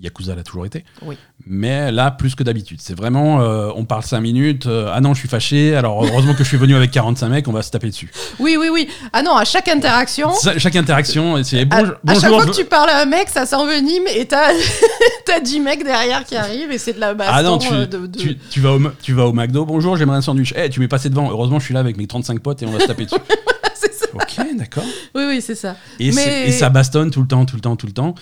[0.00, 0.84] Yakuza l'a toujours été.
[1.02, 1.16] Oui.
[1.46, 2.78] Mais là, plus que d'habitude.
[2.80, 6.32] C'est vraiment, euh, on parle 5 minutes, euh, ah non, je suis fâché, alors heureusement
[6.32, 8.10] que je suis venu avec 45 mecs, on va se taper dessus.
[8.40, 8.88] Oui, oui, oui.
[9.12, 11.94] Ah non, à chaque interaction, Ça, chaque interaction, c'est bonjour.
[12.06, 14.48] à chaque fois je- que tu parles à un mec, ça s'envenime et t'as
[15.26, 17.32] t'as 10 mecs derrière qui arrivent et c'est de la baston.
[17.36, 19.96] Ah non, tu, euh, de, de- tu, tu vas au, tu vas au McDo, bonjour,
[19.96, 20.52] j'aimerais un sandwich.
[20.56, 22.70] Eh, tu m'es passé devant, heureusement, je suis là avec mes 35 potes et on
[22.72, 23.16] va se taper dessus.
[23.74, 24.06] c'est ça.
[24.12, 24.84] ok, d'accord.
[25.14, 25.76] Oui, oui, c'est ça.
[25.98, 28.14] Et, c'est- Mais- et ça bastonne tout le temps, tout le temps, tout le temps,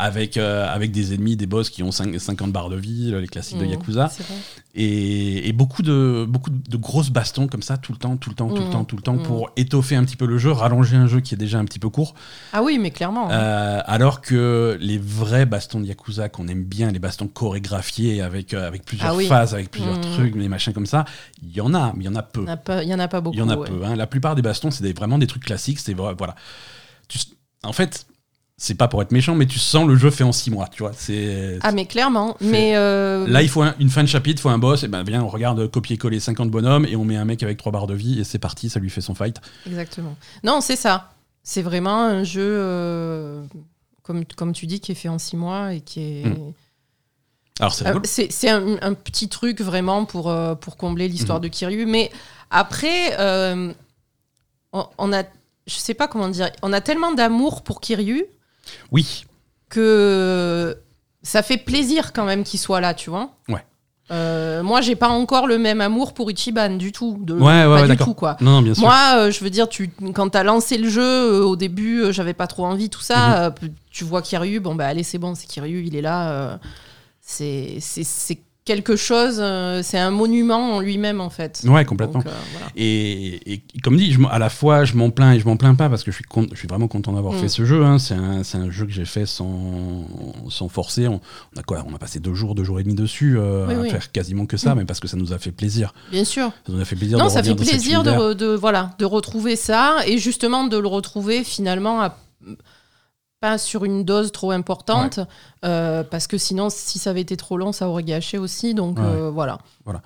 [0.00, 3.26] avec, euh, avec des ennemis, des boss qui ont cinq- 50 barres de vie, les
[3.26, 4.10] classiques de Mmh, Yakuza.
[4.74, 8.36] Et, et beaucoup, de, beaucoup de grosses bastons comme ça, tout le temps, tout le
[8.36, 8.70] temps, tout le Mm.
[8.70, 9.22] temps, tout le temps, Mm.
[9.24, 11.80] pour étoffer un petit peu le jeu, rallonger un jeu qui est déjà un petit
[11.80, 12.14] peu court.
[12.52, 13.28] Ah oui, mais clairement.
[13.32, 18.54] Euh, alors que les vrais bastons de Yakuza qu'on aime bien, les bastons chorégraphiés avec,
[18.54, 19.26] euh, avec plusieurs Ah oui.
[19.26, 21.04] phases, avec plusieurs trucs, les machins comme ça,
[21.42, 22.42] il y en a, mais il y en a peu.
[22.42, 23.34] Il y en a pas- beaucoup.
[23.36, 23.66] Il y en a ouais.
[23.68, 23.84] peu.
[23.84, 23.96] hein.
[23.96, 25.77] La plupart des bastons, c'est des- vraiment des trucs classiques.
[25.78, 26.34] C'est vrai- voilà.
[27.08, 27.18] Tu-
[27.62, 28.06] en fait,
[28.56, 30.68] c'est pas pour être méchant, mais tu sens le jeu fait en six mois.
[30.68, 30.92] Tu vois.
[30.94, 32.36] C'est Ah, mais clairement.
[32.40, 32.76] Mais.
[32.76, 34.82] euh, là, il faut un- une fin de chapitre, il faut un boss.
[34.82, 37.70] Et ben, viens, on regarde copier-coller 50 bonhommes et on met un mec avec trois
[37.72, 38.68] barres de vie et c'est parti.
[38.68, 39.40] Ça lui fait son fight.
[39.66, 40.16] Exactement.
[40.44, 41.12] Non, c'est ça.
[41.44, 43.42] C'est vraiment un jeu, euh,
[44.02, 46.26] comme, comme tu dis, qui est fait en six mois et qui est.
[46.26, 46.52] Mm.
[47.60, 48.04] Alors c'est Euh, rigolo.
[48.06, 51.42] C'est c'est un, un petit truc vraiment pour, pour combler l'histoire Mhm.
[51.44, 51.86] de Kiryu.
[51.86, 52.10] Mais
[52.50, 53.16] après,
[54.72, 55.22] on, on a.
[55.68, 56.50] Je sais pas comment dire.
[56.62, 58.24] On a tellement d'amour pour Kiryu
[58.90, 59.24] Oui.
[59.68, 60.76] que
[61.22, 63.30] ça fait plaisir quand même qu'il soit là, tu vois.
[63.48, 63.64] Ouais.
[64.10, 67.18] Euh, moi, j'ai pas encore le même amour pour Ichiban du tout.
[67.20, 68.38] De, Ouais, ouais, pas ouais, du tout, quoi.
[68.40, 68.82] Non, non, bien sûr.
[68.84, 72.12] Moi, euh, je veux dire, tu, quand t'as lancé le jeu, euh, au début, euh,
[72.12, 73.04] j'avais pas trop envie, tout Mhm.
[73.04, 73.42] ça.
[73.44, 73.50] euh,
[73.90, 76.58] tu vois Kiryu, bon, bah allez, c'est bon, c'est Kiryu, il est là.
[77.20, 81.62] c'est c'est- c'est quelque chose, euh, c'est un monument en lui-même, en fait.
[81.66, 82.20] ouais, complètement.
[82.20, 82.66] Donc, euh, voilà.
[82.76, 85.74] Et, et comme dit, je à la fois je m'en plains et je m'en plains
[85.74, 87.38] pas parce que je suis, con- je suis vraiment content d'avoir Mm.
[87.38, 87.84] fait ce jeu.
[87.84, 87.98] hein.
[87.98, 90.06] C'est un, un jeu que j'ai fait sans,
[90.50, 91.08] sans forcer.
[91.08, 91.20] On,
[91.56, 91.84] on a quoi?
[91.90, 93.90] On a passé deux jours, deux jours et demi dessus euh, Oui, à oui.
[93.90, 94.78] faire quasiment que ça, Mm.
[94.78, 95.92] mais parce que ça nous a fait plaisir.
[96.12, 96.52] Bien sûr.
[96.66, 99.04] Ça nous a fait plaisir Non, de ça fait plaisir de, re- de, voilà, de
[99.04, 102.16] retrouver ça et justement de le retrouver finalement à-
[103.40, 105.20] pas sur une dose trop importante
[105.64, 108.98] euh, parce que sinon si ça avait été trop long ça aurait gâché aussi donc
[108.98, 109.04] Ouais.
[109.04, 109.58] euh, voilà.
[109.84, 110.02] Voilà.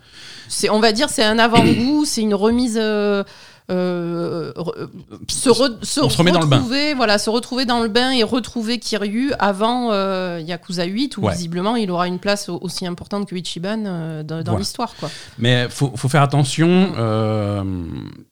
[0.48, 3.24] C'est on va dire c'est un avant-goût, c'est une remise euh,
[3.72, 4.88] euh, re-
[5.28, 8.10] se, re- se On se remet dans le retrouver, voilà, se retrouver dans le bain
[8.12, 11.32] et retrouver Kiryu avant euh, Yakuza 8 où Ouais.
[11.32, 15.10] visiblement il aura une place au- aussi importante que Ichiban euh, dans, l'histoire quoi.
[15.38, 16.92] Mais faut, faut faire attention.
[16.98, 17.62] euh,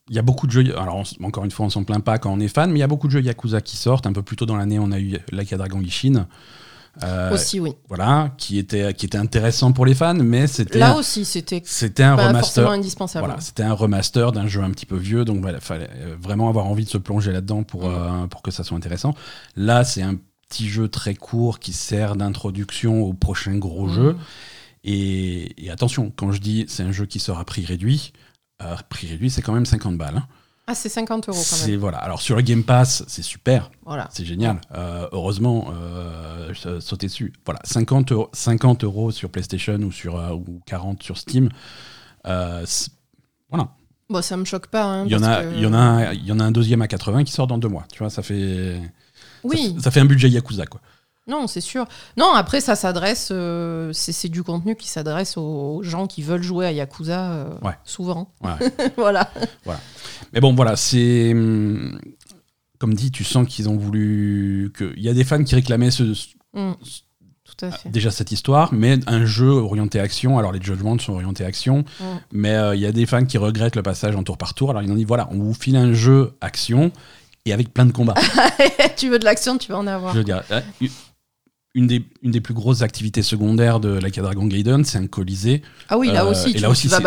[0.09, 0.77] Il y a beaucoup de jeux.
[0.79, 2.81] Alors, on encore une fois, on s'en plaint pas quand on est fan, mais il
[2.81, 4.07] y a beaucoup de jeux Yakuza qui sortent.
[4.07, 6.27] Un peu plus tôt dans l'année, on a eu Like a Dragon Ishin.
[7.05, 7.73] Euh, aussi oui.
[7.89, 11.63] voilà, qui était, qui était intéressant pour les fans, mais c'était Là un- aussi c'était
[11.65, 12.69] c'était un pas remaster.
[12.71, 13.27] indispensable.
[13.27, 16.49] Voilà, c'était un remaster d'un jeu un petit peu vieux, donc il fallait euh, vraiment
[16.49, 17.95] avoir envie de se plonger là-dedans pour, Mm.
[17.95, 19.15] euh, pour que ça soit intéressant.
[19.57, 20.17] Là, c'est un
[20.49, 23.95] petit jeu très court qui sert d'introduction au prochain gros Mm.
[23.95, 24.17] jeu.
[24.85, 28.13] Et, et attention, quand je dis c'est un jeu qui sort à prix réduit,
[28.63, 30.17] euh, prix réduit, c'est quand même 50 balles.
[30.19, 30.27] hein.
[30.71, 31.77] Ah, c'est 50 euros quand même.
[31.81, 31.99] voilà.
[31.99, 34.09] Alors sur le Game Pass, c'est super, Voilà.
[34.13, 34.61] c'est génial.
[34.75, 37.33] Euh, heureusement, euh, sautais dessus.
[37.45, 41.49] Voilà, 50 euros, 50 euros sur PlayStation ou sur euh, ou 40 sur Steam.
[42.25, 43.69] Voilà.
[44.09, 44.85] Bon, ça me choque pas.
[44.85, 46.45] hein, Il y, en a, que- il, y en a un, il y en a
[46.45, 47.85] un deuxième à 80 qui sort dans deux mois.
[47.93, 48.81] Tu vois, ça fait,
[49.45, 50.67] Oui, ça, ça fait un budget Yakuza.
[50.67, 50.81] Quoi.
[51.29, 51.87] Non, c'est sûr.
[52.17, 53.29] Non, après, ça s'adresse.
[53.31, 57.75] euh, c'est du contenu qui s'adresse aux gens qui veulent jouer à Yakuza euh, Ouais.
[57.85, 58.33] souvent.
[58.43, 58.73] Ouais.
[58.97, 59.31] voilà.
[60.33, 61.33] Mais bon, voilà, c'est.
[61.33, 62.01] hum,
[62.79, 64.73] Comme dit, tu sens qu'ils ont voulu.
[64.75, 66.15] que Il y a des fans qui réclamaient ce,
[66.53, 66.73] Mm.
[67.45, 67.89] Tout à fait.
[67.89, 70.39] déjà cette histoire, mais un jeu orienté action.
[70.39, 72.05] Alors les Judgments sont orientés action, Mm.
[72.33, 74.71] mais euh, il y a des fans qui regrettent le passage en tour par tour.
[74.71, 76.91] Alors ils ont dit voilà, on vous file un jeu action
[77.45, 78.15] et avec plein de combats.
[78.97, 80.13] tu veux de l'action, tu vas en avoir.
[80.13, 80.43] Je veux dire,
[81.75, 85.63] une des, une des plus grosses activités secondaires de la Dragon Gaiden, c'est un colisée.
[85.89, 87.01] Ah oui, là Euh, aussi, et tu, là aussi, c'est- la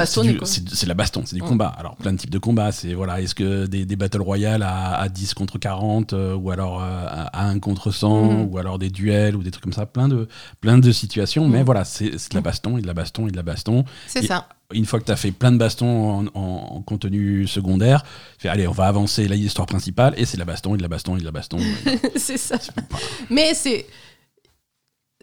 [0.93, 1.45] baston, c'est du Mm.
[1.45, 1.67] combat.
[1.78, 2.71] Alors, plein de types de combats.
[2.71, 6.49] C'est voilà, est-ce que des, des battle royale à, à 10 contre 40, euh, ou
[6.49, 8.47] alors euh, à, à 1 contre 100, Mm.
[8.54, 9.86] ou alors des duels, ou des trucs comme ça.
[9.86, 10.30] Plein de,
[10.62, 11.47] plein de situations.
[11.49, 11.65] Mais Mm.
[11.65, 13.84] voilà, c'est de la baston, et de la baston, et de la baston.
[14.08, 14.47] C'est et- ça.
[14.73, 18.43] Une fois que tu as fait plein de bastons en, en- en contenu secondaire, tu
[18.43, 20.88] fais allez, on va avancer l'histoire principale, et c'est de la baston, et de la
[20.88, 21.58] baston, et de la baston.
[22.15, 22.56] c'est ça.
[23.30, 23.86] Mais c'est.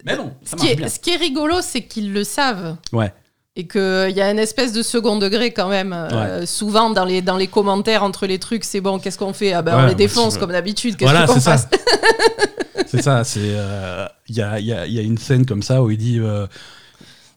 [0.04, 0.88] Mais non, ça Ce qui, est, bien.
[0.88, 2.76] ce qui est rigolo, c'est qu'ils le savent.
[2.92, 3.12] Ouais.
[3.56, 5.92] Et qu'il y a une espèce de second degré quand même.
[5.92, 9.52] euh, souvent dans les, dans les commentaires entre les trucs, c'est bon, qu'est-ce qu'on fait?
[9.52, 10.96] Ah ben Ouais, on les défonce comme d'habitude.
[10.96, 11.52] Qu'est-ce Voilà, qu'on c'est ça.
[11.58, 11.68] fasse?
[12.86, 13.38] C'est ça, c'est.
[13.42, 15.90] euh, Il y, a, il y a- il y a une scène comme ça où
[15.92, 16.18] il dit.
[16.18, 16.46] euh,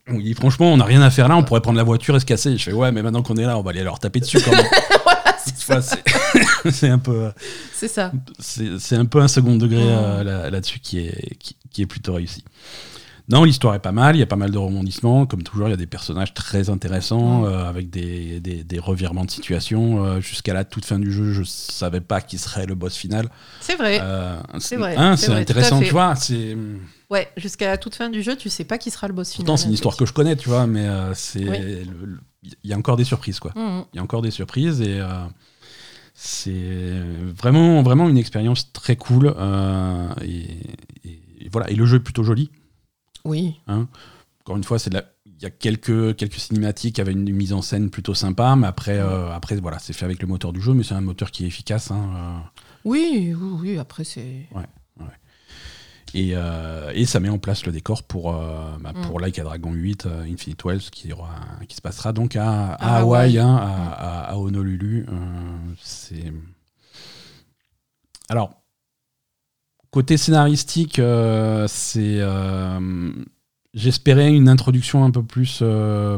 [0.10, 2.16] où il dit franchement, on n'a rien à faire là, on pourrait prendre la voiture
[2.16, 2.58] et se casser.
[2.58, 4.52] Je fais ouais, mais maintenant qu'on est là, on va aller leur taper dessus quand
[4.52, 4.66] même.
[5.68, 6.04] Voilà, c'est.
[6.72, 7.32] c'est un peu,
[7.74, 8.12] C'est ça.
[8.40, 12.14] c'est un peu un second degré euh, là- là-dessus qui est qui, qui est plutôt
[12.14, 12.44] réussi.
[13.30, 15.26] Non, l'histoire est pas mal, il y a pas mal de rebondissements.
[15.26, 19.24] Comme toujours, il y a des personnages très intéressants, euh, avec des, des, des revirements
[19.24, 20.04] de situation.
[20.04, 23.30] Euh, Jusqu'à la toute fin du jeu, je savais pas qui serait le boss final.
[23.62, 24.00] C'est vrai.
[24.02, 26.16] Euh, c'est vrai, hein, c'est intéressant, tu vois.
[26.16, 26.58] C'est
[27.10, 29.46] Ouais, jusqu'à la toute fin du jeu, tu sais pas qui sera le boss final.
[29.46, 31.88] pourtant c'est une histoire que je connais, tu vois, mais euh, c'est Oui.
[32.64, 33.52] il y a encore des surprises, quoi.
[33.56, 33.86] Mhm.
[33.94, 35.08] Il y a encore des surprises et euh,
[36.26, 37.02] c'est
[37.36, 39.34] vraiment vraiment une expérience très cool.
[39.38, 40.46] euh, et,
[41.04, 42.50] et- et voilà, et le jeu est plutôt joli.
[43.26, 43.56] Oui.
[43.68, 44.92] Encore une fois, c'est
[45.26, 48.98] il y a quelques, quelques cinématiques avec une mise en scène plutôt sympa, mais après,
[49.00, 51.44] euh, après voilà, c'est fait avec le moteur du jeu, mais c'est un moteur qui
[51.44, 51.92] est efficace.
[51.92, 54.48] hein, euh, Oui, oui, oui, après c'est.
[56.14, 59.02] Et, euh, et ça met en place le décor pour, euh, bah, Mm.
[59.08, 61.36] pour Like a Dragon 8, euh, Infinite Wells, qui, aura,
[61.68, 65.06] qui se passera donc à, à À Hawaï, hein, à, à- Honolulu.
[65.82, 66.32] c'est.
[68.30, 68.52] Alors,
[69.92, 72.18] côté scénaristique, euh, c'est.
[72.20, 73.12] euh,
[73.74, 75.60] J'espérais une introduction un peu plus.
[75.64, 76.18] euh,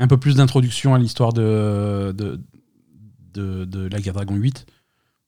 [0.00, 2.40] un peu plus d'introduction à l'histoire de, de,
[3.32, 4.66] de, de Like a Dragon 8.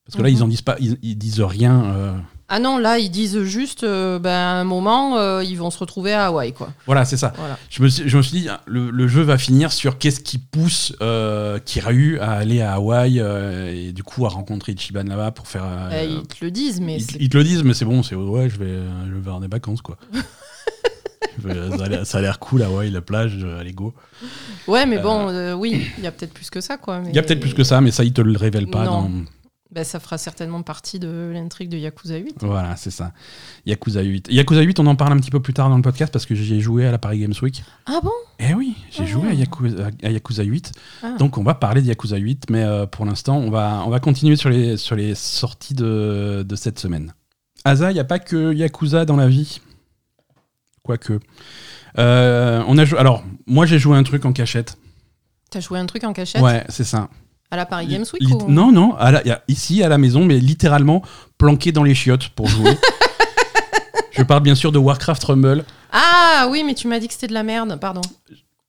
[0.04, 0.34] Parce que là, Mhm.
[0.36, 2.24] ils en disent pas, ils, ils disent rien.
[2.48, 5.78] Ah non, là, ils disent juste, euh, ben, à un moment, euh, ils vont se
[5.78, 6.68] retrouver à Hawaï, quoi.
[6.86, 7.32] Voilà, c'est ça.
[7.36, 7.58] Voilà.
[7.70, 10.38] Je me, suis, je me suis dit, le, le jeu va finir sur qu'est-ce qui
[10.38, 15.32] pousse euh, Kiryu à aller à Hawaï euh, et du coup à rencontrer Ichiban là-bas
[15.32, 15.64] pour faire.
[15.92, 18.48] Eh, ils te le disent, mais ils, te le disent, mais c'est bon, c'est ouais,
[18.48, 18.78] je vais,
[19.08, 19.96] je vais avoir des vacances quoi.
[22.08, 23.92] Ça a l'air- cool, Hawaï, la plage, allez go.
[24.66, 27.02] Ouais, mais bon, oui, il y a peut-être plus que ça, quoi.
[27.06, 28.84] Il y a peut-être plus que ça, mais ça, ils te le révèlent pas.
[28.84, 29.02] Non.
[29.02, 29.10] Dans...
[29.72, 32.36] Ben, ça fera certainement partie de l'intrigue de Yakuza 8.
[32.42, 33.12] Voilà, c'est ça.
[33.66, 34.28] Yakuza 8.
[34.30, 36.36] Yakuza 8, on en parle un petit peu plus tard dans le podcast parce que
[36.36, 37.64] j'y ai joué à la Paris Games Week.
[37.84, 38.12] Ah bon?
[38.38, 39.06] Eh oui, j'ai Ah.
[39.06, 40.72] joué à Yakuza, à Yakuza 8.
[41.02, 41.16] Ah.
[41.18, 43.98] Donc on va parler de Yakuza 8, mais euh, pour l'instant, on va, on va
[43.98, 47.12] continuer sur les, sur les sorties de, de cette semaine.
[47.64, 49.60] Asa, il n'y a pas que Yakuza dans la vie?
[50.84, 51.18] Quoique.
[51.98, 54.78] Euh, on a Alors, moi j'ai joué un truc en cachette.
[55.50, 56.40] T'as joué un truc en cachette?
[56.42, 57.08] Ouais, c'est ça.
[57.50, 60.38] À la Paris Games Week ou- Non, non, à la- ici à la maison, mais
[60.38, 61.02] littéralement
[61.38, 62.76] planqué dans les chiottes pour jouer.
[64.12, 65.64] Je parle bien sûr de Warcraft Rumble.
[65.92, 68.00] Ah oui, mais tu m'as dit que c'était de la merde, pardon.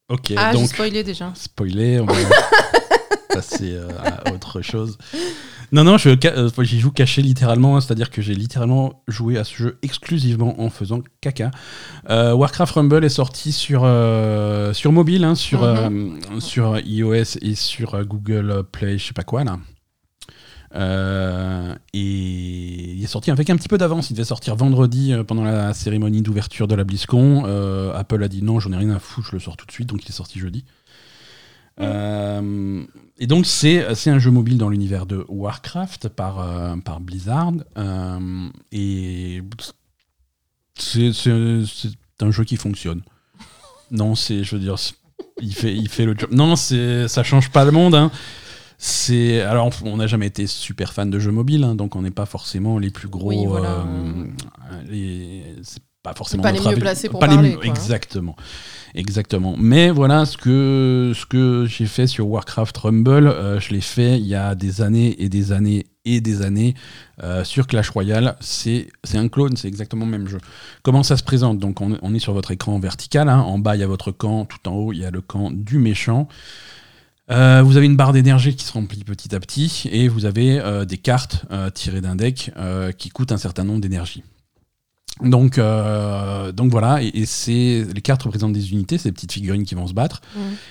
[0.10, 1.32] Ok, ah, j'ai donc spoilé déjà.
[1.36, 2.14] spoiler, on va
[3.38, 4.98] passer euh, à autre chose.
[5.72, 9.54] Non, non, euh, j'y joue caché littéralement, hein, c'est-à-dire que j'ai littéralement joué à ce
[9.56, 11.52] jeu exclusivement en faisant caca.
[12.10, 16.20] Euh, Warcraft Rumble est sorti sur, euh, sur mobile, hein, sur, Mhm.
[16.36, 19.58] euh, sur iOS et sur euh, Google Play, je sais pas quoi là.
[20.76, 22.00] Euh, et
[22.96, 24.10] il est sorti avec un petit peu d'avance.
[24.10, 27.44] Il devait sortir vendredi euh, pendant la cérémonie d'ouverture de la BlizzCon.
[27.46, 29.72] Euh, Apple a dit non, j'en ai rien à foutre, je le sors tout de
[29.72, 30.66] suite, donc il est sorti jeudi.
[31.80, 32.84] Euh,
[33.20, 37.54] et donc c'est un jeu mobile dans l'univers de Warcraft par, euh, par Blizzard.
[37.78, 39.42] Euh, et
[40.76, 41.12] c'est
[42.22, 43.02] un jeu qui fonctionne.
[43.92, 44.76] Non, c'est, je veux dire,
[45.42, 46.30] il fait, il fait le job.
[46.32, 47.96] Non, ça change pas le monde.
[47.96, 48.12] hein.
[48.80, 52.12] C'est, alors, on n'a jamais été super fan de jeux mobiles, hein, donc on n'est
[52.12, 53.30] pas forcément les plus gros.
[53.30, 53.86] Oui, voilà.
[54.88, 55.56] les-
[56.08, 57.70] pas forcément Pas les mieux placés pour pas les parler, quoi, hein.
[57.70, 58.36] Exactement,
[58.96, 59.56] exactement.
[59.58, 64.18] Mais voilà ce que ce que j'ai fait sur Warcraft Rumble, euh, je l'ai fait
[64.18, 66.76] il y a des années et des années et des années
[67.24, 68.38] euh, sur Clash Royale.
[68.40, 70.40] C'est c'est un clone, c'est exactement le même jeu.
[70.82, 71.60] Comment ça se présente?
[71.60, 73.28] Donc on, on est sur votre écran vertical.
[73.28, 73.42] hein.
[73.42, 75.52] En bas il y a votre camp, tout en haut il y a le camp
[75.52, 76.30] du méchant.
[77.30, 80.62] Euh, vous avez une barre d'énergie qui se remplit petit à petit et vous avez
[80.62, 82.52] euh, des cartes euh, tirées d'un deck
[82.98, 84.24] qui coûtent un certain nombre d'énergie.
[85.24, 89.64] Donc, euh, donc voilà, et, et c'est les cartes représentent des unités, ces petites figurines
[89.64, 90.22] qui vont se battre,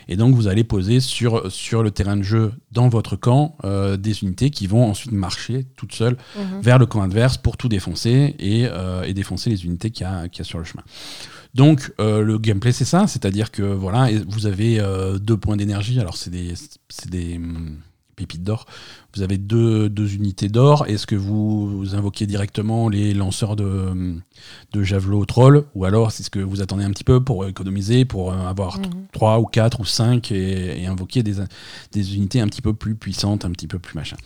[0.09, 3.97] et donc vous allez poser sur, sur le terrain de jeu dans votre camp euh,
[3.97, 6.61] des unités qui vont ensuite marcher toutes seules Mhm.
[6.63, 10.09] vers le camp adverse pour tout défoncer et, euh, et défoncer les unités qu'il y,
[10.09, 10.83] a- qu'il y a sur le chemin.
[11.55, 14.81] Donc euh, le gameplay c'est ça, c'est-à-dire que voilà, vous avez
[15.21, 16.55] deux points d'énergie, alors c'est des,
[16.89, 17.79] c'est des hum,
[18.17, 18.67] pépites d'or,
[19.15, 24.17] vous avez deux, deux unités d'or, est-ce que vous, vous invoquez directement les lanceurs de,
[24.73, 28.05] de javelot troll, ou alors c'est ce que vous attendez un petit peu pour économiser,
[28.05, 29.07] pour euh, avoir Mhm.
[29.13, 31.35] 3 ou 4 ou 5 et, et invoquer des,
[31.93, 34.17] des unités un petit peu plus puissantes, un petit peu plus machin.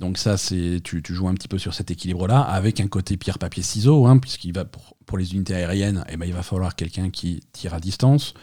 [0.00, 3.16] Donc ça, c'est tu, tu joues un petit peu sur cet équilibre-là, avec un côté
[3.16, 6.42] pierre, papier, ciseaux, hein, puisqu'il va pour, pour les unités aériennes, eh ben, il va
[6.42, 8.34] falloir quelqu'un qui tire à distance.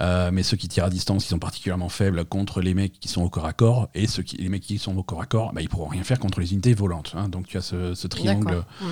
[0.00, 3.08] Euh, mais ceux qui tirent à distance, ils sont particulièrement faibles contre les mecs qui
[3.08, 5.26] sont au corps à corps, et ceux qui, les mecs qui sont au corps à
[5.26, 7.14] corps, bah, ils pourront rien faire contre les unités volantes.
[7.16, 7.28] hein.
[7.28, 8.64] Donc tu as ce, ce triangle.
[8.80, 8.88] Mhm.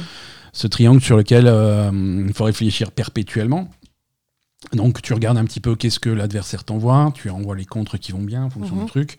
[0.52, 3.68] ce triangle sur lequel euh, il faut réfléchir perpétuellement.
[4.72, 8.10] Donc tu regardes un petit peu qu'est-ce que l'adversaire t'envoie, tu envoies les contres qui
[8.12, 8.84] vont bien en fonction Mhm.
[8.86, 9.18] du truc.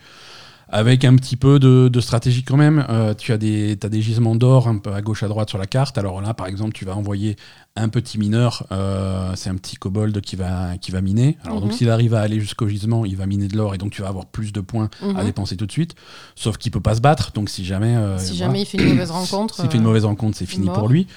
[0.69, 2.86] Avec un petit peu de, de stratégie quand même.
[2.89, 5.97] Euh, tu as des, gisements d'or un peu à gauche à droite sur la carte.
[5.97, 7.36] Alors là, par exemple, tu vas envoyer
[7.75, 11.38] un petit mineur, euh, c'est un petit kobold qui va, qui va miner.
[11.45, 11.77] Alors donc Mhm.
[11.77, 14.08] s'il arrive à aller jusqu'au gisement, il va miner de l'or et donc tu vas
[14.10, 15.25] avoir plus de points à Mhm.
[15.25, 15.95] dépenser tout de suite.
[16.36, 18.45] Sauf qu'il peut pas se battre, donc si jamais, euh, Si voilà.
[18.47, 19.56] jamais il fait une mauvaise rencontre.
[19.56, 20.75] S'il fait une mauvaise rencontre, c'est fini mort.
[20.80, 21.08] pour lui.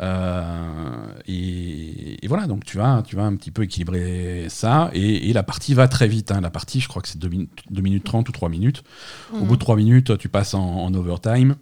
[0.00, 4.90] Euh, et, et voilà, donc tu vas, tu vas un petit peu équilibrer ça.
[4.92, 6.30] Et, et la partie va très vite.
[6.30, 6.40] hein.
[6.40, 8.82] La partie, je crois que c'est 2 minutes, 2 minutes 30 ou 3 minutes.
[9.32, 11.56] Au bout de 3 minutes, tu passes en, en overtime.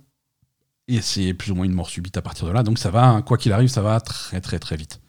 [0.89, 2.63] Et c'est plus ou moins une mort subite à partir de là.
[2.63, 5.01] Donc ça va, quoi qu'il arrive, ça va très très très vite.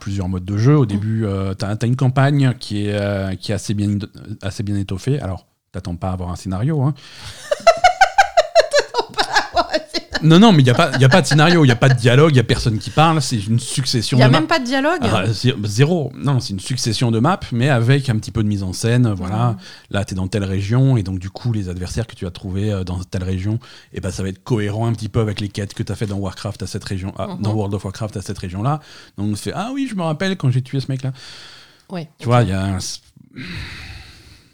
[0.00, 0.76] Plusieurs modes de jeu.
[0.76, 1.26] Au début,
[1.58, 3.98] tu as, une campagne qui est, euh, qui est assez, bien,
[4.42, 5.20] assez bien étoffée.
[5.20, 6.82] Alors, t'attends pas à avoir un scénario.
[6.82, 6.94] Hein.
[10.22, 11.76] Non, non, mais il n'y a, pas- y a pas de scénario, il n'y a
[11.76, 14.28] pas de dialogue, il n'y a personne qui parle, c'est une succession Il n'y a
[14.28, 14.48] de même maps.
[14.48, 15.00] pas de dialogue.
[15.02, 16.12] Ah, zé- zéro.
[16.16, 19.12] Non, c'est une succession de maps, mais avec un petit peu de mise en scène.
[19.16, 19.56] Voilà,
[19.90, 22.30] là, tu es dans telle région, et donc, du coup, les adversaires que tu as
[22.30, 23.58] trouvés euh, dans telle région,
[23.92, 25.94] et ben, ça va être cohérent un petit peu avec les quêtes que tu as
[25.96, 27.42] fait dans Warcraft à cette région, ah, Mhm.
[27.42, 28.80] dans World of Warcraft à cette région-là.
[29.18, 31.12] Donc, on se fait Ah oui, je me rappelle quand j'ai tué ce mec-là.
[31.90, 32.08] Ouais.
[32.18, 32.78] Tu vois, il y a un-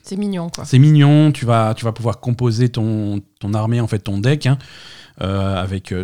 [0.02, 0.64] C'est mignon, quoi.
[0.64, 4.46] c'est mignon, tu vas, tu vas pouvoir composer ton, ton armée, en fait, ton deck,
[4.46, 4.56] hein,
[5.18, 5.94] avec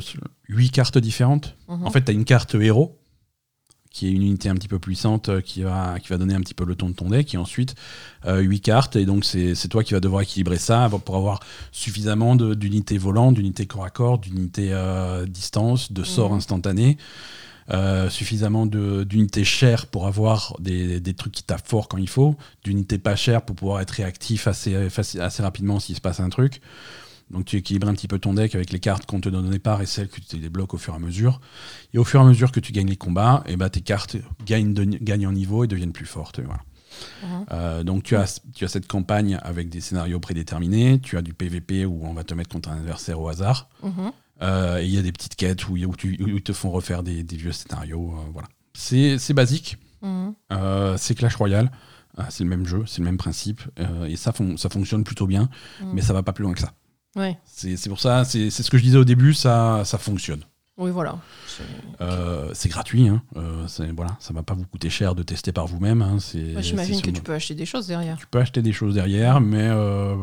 [0.48, 1.56] 8 cartes différentes.
[1.68, 1.86] Mhm.
[1.86, 2.98] En fait, tu as une carte héros,
[3.90, 6.40] qui est une unité un petit peu puissante, euh, qui va, qui va donner un
[6.40, 7.74] petit peu le ton de ton deck, et ensuite
[8.26, 11.40] 8 cartes, et donc c'est toi qui vas devoir équilibrer ça pour avoir
[11.72, 16.36] suffisamment d'unités volantes, d'unités corps à corps, d'unités euh, distance, de sorts Mhm.
[16.38, 16.96] instantanés.
[17.70, 22.34] euh, suffisamment d'unités chères pour avoir des, des trucs qui tapent fort quand il faut,
[22.64, 24.74] d'unités pas chères pour pouvoir être réactif assez,
[25.20, 26.60] assez rapidement s'il se passe un truc.
[27.32, 29.50] Donc tu équilibres un petit peu ton deck avec les cartes qu'on te donne au
[29.50, 31.40] départ et celles que tu débloques au fur et à mesure.
[31.94, 34.16] Et au fur et à mesure que tu gagnes les combats, et bah, tes cartes
[34.44, 36.40] gagnent, de- gagnent en niveau et deviennent plus fortes.
[36.40, 37.46] Mhm.
[37.50, 41.32] Euh, donc tu as, tu as cette campagne avec des scénarios prédéterminés, tu as du
[41.32, 44.12] PVP où on va te mettre contre un adversaire au hasard, Mhm.
[44.42, 46.70] euh, et il y a des petites quêtes où, où tu- où ils te font
[46.70, 48.12] refaire des, des vieux scénarios.
[48.18, 48.48] euh, voilà.
[48.74, 49.78] C'est c'est basique,
[50.52, 51.70] euh, c'est Clash Royale,
[52.28, 53.62] c'est le même jeu, c'est le même principe,
[54.06, 55.48] et ça, fon- ça fonctionne plutôt bien,
[55.94, 56.72] mais ça va pas plus loin que ça.
[57.16, 57.38] Ouais.
[57.44, 60.42] C'est pour ça, c'est ce que je disais au début, ça, ça fonctionne.
[60.78, 61.18] Oui, voilà.
[61.46, 61.62] C'est-
[62.00, 63.22] Euh, gratuit, hein.
[63.36, 66.00] euh, voilà, ça va pas vous coûter cher de tester par vous-même.
[66.00, 68.16] hein, Ouais, J'imagine que tu peux acheter des choses derrière.
[68.16, 70.16] tu peux acheter des choses derrière, mais euh,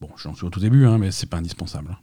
[0.00, 1.98] bon, j'en suis au tout début, hein, mais c'est pas indispensable.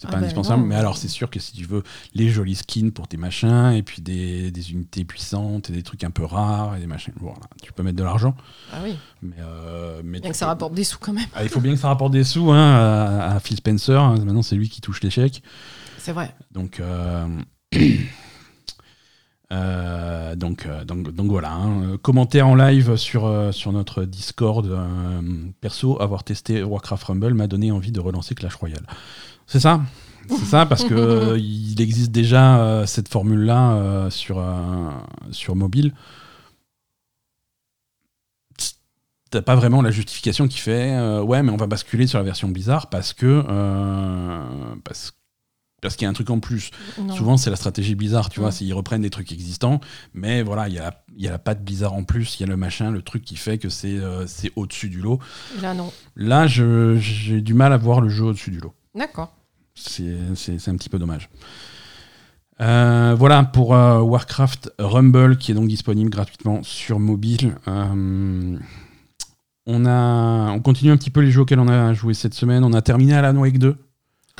[0.00, 0.68] C'est Ah pas ben indispensable, non.
[0.68, 1.82] mais alors c'est sûr que si tu veux
[2.14, 6.04] les jolis skins pour tes machins, et puis des, des unités puissantes, et des trucs
[6.04, 8.36] un peu rares, et des machins, voilà, tu peux mettre de l'argent,
[8.72, 8.96] Ah oui.
[9.22, 11.26] mais, euh, mais Bien que ça peux- rapporte des sous quand même.
[11.34, 14.14] Ah, il faut bien que ça rapporte des sous hein, à, à Phil Spencer, hein,
[14.24, 15.42] maintenant c'est lui qui touche les chèques.
[15.98, 16.32] C'est vrai.
[16.52, 17.26] Donc, euh,
[19.52, 21.52] euh, donc, donc, donc voilà.
[21.52, 21.96] hein.
[22.02, 24.66] Commentaire en live sur, euh, sur notre Discord.
[24.66, 25.20] euh,
[25.60, 28.86] perso, avoir testé Warcraft Rumble m'a donné envie de relancer Clash Royale.
[29.48, 29.80] C'est ça
[30.28, 34.90] C'est ça, parce que euh, il existe déjà euh, cette formule-là euh, sur, euh,
[35.30, 35.92] sur mobile.
[39.30, 42.48] T'as pas vraiment la justification qui fait ouais, mais on va basculer sur la version
[42.48, 43.42] Blizzard parce que
[44.84, 45.12] parce,
[45.82, 46.70] parce qu'il y a un truc en plus.
[46.98, 47.14] Non.
[47.14, 48.54] Souvent, c'est la stratégie Blizzard, tu vois, Ouais.
[48.54, 49.82] c'est ils reprennent des trucs existants,
[50.14, 52.44] mais voilà, il y a, la- y a la patte Blizzard en plus, il y
[52.44, 55.18] a le machin, le truc qui fait que c'est c'est au-dessus du lot.
[55.60, 55.92] Là, non.
[56.16, 58.72] Là, j'ai du mal à voir le jeu au-dessus du lot.
[58.94, 59.34] D'accord.
[59.78, 61.28] C'est un petit peu dommage.
[62.60, 67.54] Euh, voilà pour euh, Warcraft Rumble qui est donc disponible gratuitement sur mobile.
[67.68, 68.58] Euh,
[69.66, 72.64] on, a, on continue un petit peu les jeux auxquels on a joué cette semaine.
[72.64, 73.76] On a terminé Alan Wake 2.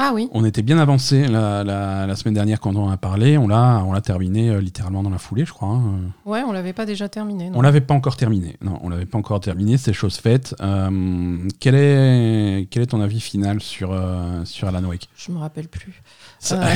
[0.00, 0.28] Ah oui.
[0.32, 3.36] On était bien avancé la, la- la semaine dernière quand on en a parlé.
[3.36, 5.68] On l'a, on l'a terminé euh, littéralement dans la foulée, je crois.
[5.70, 5.98] hein.
[6.24, 7.50] Ouais, on l'avait pas déjà terminé.
[7.50, 8.56] non On l'avait pas encore terminé.
[8.62, 9.76] Non, on l'avait pas encore terminé.
[9.76, 10.54] C'est chose faite.
[10.60, 15.08] Euh, quel est quel est ton avis final sur euh, sur Alan Wake?
[15.16, 16.00] Je me rappelle plus.
[16.38, 16.74] Ça- Euh.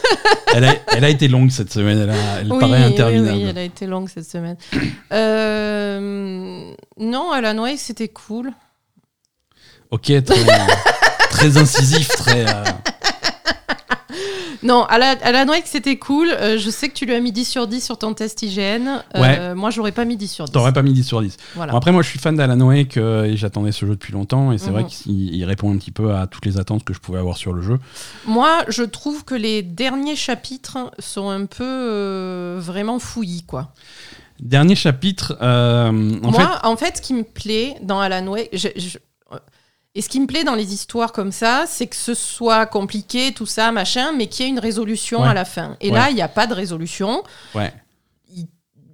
[0.54, 1.98] elle, a, elle a été longue cette semaine.
[1.98, 3.36] Elle, a- elle oui, paraît oui, interminable.
[3.38, 4.56] oui, elle a été longue cette semaine.
[6.98, 8.52] Non, Alan Wake, c'était cool.
[9.90, 10.24] Ok, très,
[11.34, 12.46] très incisif, très.
[12.48, 12.64] euh,
[14.62, 16.28] Non, Alan, Alan Wake, c'était cool.
[16.30, 19.02] Euh, je sais que tu lui as mis 10 sur 10 sur ton test IGN.
[19.14, 19.54] Euh, Ouais.
[19.54, 20.52] Moi, j'aurais pas mis 10 sur 10.
[20.52, 21.36] T'aurais pas mis 10 sur 10.
[21.54, 21.72] Voilà.
[21.72, 24.52] Bon, après, moi, je suis fan d'Alan Wake euh, et j'attendais ce jeu depuis longtemps.
[24.52, 24.72] Et c'est Mhm.
[24.72, 27.36] vrai qu'il il répond un petit peu à toutes les attentes que je pouvais avoir
[27.36, 27.78] sur le jeu.
[28.26, 33.68] Moi, je trouve que les derniers chapitres sont un peu vraiment fouillis, quoi.
[34.40, 35.36] Dernier chapitre.
[35.42, 38.98] en Moi, fait, en fait, ce qui me plaît dans Alan Wake, je- je-
[39.94, 43.32] et ce qui me plaît dans les histoires comme ça, c'est que ce soit compliqué,
[43.32, 45.28] tout ça, machin, mais qu'il y ait une résolution Ouais.
[45.28, 45.76] à la fin.
[45.80, 45.94] Et Ouais.
[45.98, 47.22] là, il n'y a pas de résolution.
[47.54, 47.72] ouais.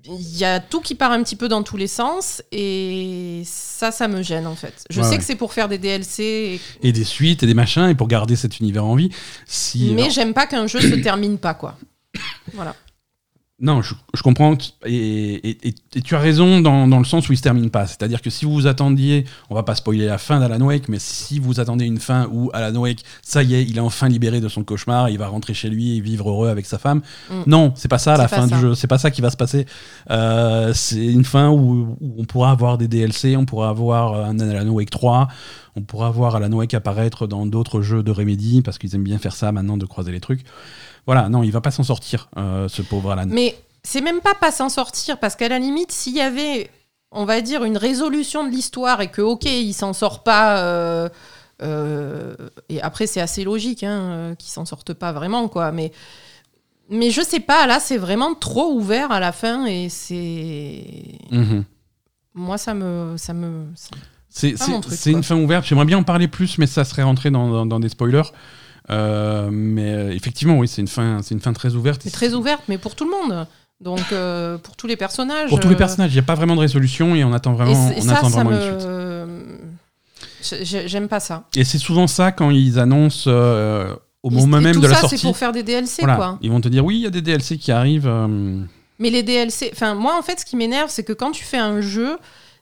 [0.07, 3.93] il y a tout qui part un petit peu dans tous les sens et ça,
[3.93, 4.85] ça me gêne en fait.
[4.89, 7.55] Je Ouais, sais que c'est pour faire des DLC, et- Et des suites et des
[7.55, 9.11] machins, et pour garder cet univers en vie.
[9.47, 11.77] Si, mais alors- j'aime pas qu'un jeu se termine pas quoi.
[12.55, 12.75] Voilà.
[13.63, 14.57] Non, je, je comprends.
[14.87, 17.69] Et, et- et- et tu as raison dans, dans le sens où il se termine
[17.69, 17.87] pas.
[17.87, 20.99] C'est-à-dire que si vous vous attendiez, on va pas spoiler la fin d'Alan Wake, mais
[20.99, 24.41] si vous attendez une fin où Alan Wake, ça y est, il est enfin libéré
[24.41, 27.03] de son cauchemar, il va rentrer chez lui et vivre heureux avec sa femme.
[27.31, 27.35] Mm.
[27.47, 28.55] Non, c'est pas ça la fin ça.
[28.55, 28.75] du jeu.
[28.75, 29.67] C'est pas ça qui va se passer.
[30.11, 34.39] Euh, c'est une fin où, où on pourra avoir des DLC, on pourra avoir un
[34.41, 35.29] Alan Wake 3,
[35.77, 39.19] on pourra voir Alan Wake apparaître dans d'autres jeux de Remedy parce qu'ils aiment bien
[39.19, 40.45] faire ça maintenant de croiser les trucs.
[41.13, 43.27] Voilà, non, il va pas s'en sortir, euh, ce pauvre Alan.
[43.29, 46.71] Mais c'est même pas pas s'en sortir parce qu'à la limite, s'il y avait,
[47.11, 50.59] on va dire, une résolution de l'histoire et que ok, il s'en sort pas.
[50.59, 51.09] euh,
[51.63, 52.35] euh,
[52.69, 55.73] et après, c'est assez logique hein, qu'il s'en sorte pas vraiment quoi.
[55.73, 55.91] Mais
[56.89, 57.67] mais je sais pas.
[57.67, 60.85] Là, c'est vraiment trop ouvert à la fin et c'est
[61.33, 61.65] Mhm.
[62.35, 63.97] moi ça me ça me ça-
[64.97, 65.67] C'est une fin ouverte.
[65.67, 68.23] J'aimerais bien en parler plus, mais ça serait rentré dans, dans- dans des spoilers.
[68.91, 72.01] Euh, mais euh, effectivement, oui, c'est une fin, c'est une fin très ouverte.
[72.05, 73.47] c'est très ouverte, mais pour tout le monde.
[73.81, 75.49] Donc euh, pour tous les personnages.
[75.49, 77.91] Pour tous les personnages, il n'y a pas vraiment de résolution et on attend vraiment,
[77.93, 78.89] et on ça, attend ça vraiment une suite.
[78.89, 80.65] me.
[80.65, 81.45] J'ai- J'aime pas ça.
[81.57, 84.95] Et c'est souvent ça quand ils annoncent euh, au moment et même tout de la
[84.95, 85.19] ça, sortie.
[85.19, 86.39] c'est pour faire des DLC, Voilà, quoi.
[86.43, 88.11] ils vont te dire oui, il y a des DLC qui arrivent.
[88.99, 91.57] Mais les DLC, enfin moi en fait, ce qui m'énerve, c'est que quand tu fais
[91.59, 92.19] un jeu,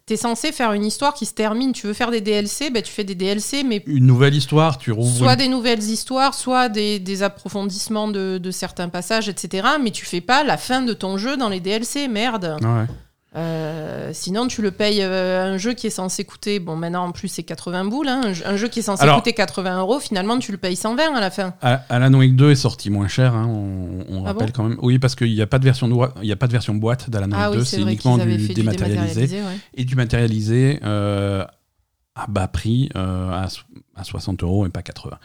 [0.08, 1.72] t'es censé faire une histoire qui se termine.
[1.72, 4.90] Tu veux faire des DLC, ben tu fais des DLC, mais une nouvelle histoire, tu
[4.90, 5.16] rouvres.
[5.16, 9.66] soit une- des nouvelles histoires, soit des, des approfondissements de, de certains passages, etc.
[9.82, 12.56] Mais tu fais pas la fin de ton jeu dans les DLC, merde.
[12.62, 12.86] Ouais.
[13.38, 17.12] Euh, sinon, tu le payes euh, un jeu qui est censé coûter, bon maintenant en
[17.12, 19.78] plus c'est 80 boules, hein, un, jeu, un jeu qui est censé Alors- coûter 80
[19.80, 21.54] euros, finalement tu le payes 120 à la fin.
[21.62, 24.62] A- Alan Wake 2 est sorti moins cher, hein, on, on Ah rappelle bon quand
[24.64, 24.78] même.
[24.82, 26.74] Oui, parce qu'il n'y a pas de version de- il y a pas de version
[26.74, 29.36] boîte d'Alan Wake Ah 2, oui, c'est c'est vrai uniquement du dématérialisé.
[29.36, 29.58] ouais.
[29.74, 31.44] et du matérialisé euh,
[32.16, 33.46] à bas prix, à
[34.02, 35.18] 60 euros et pas 80.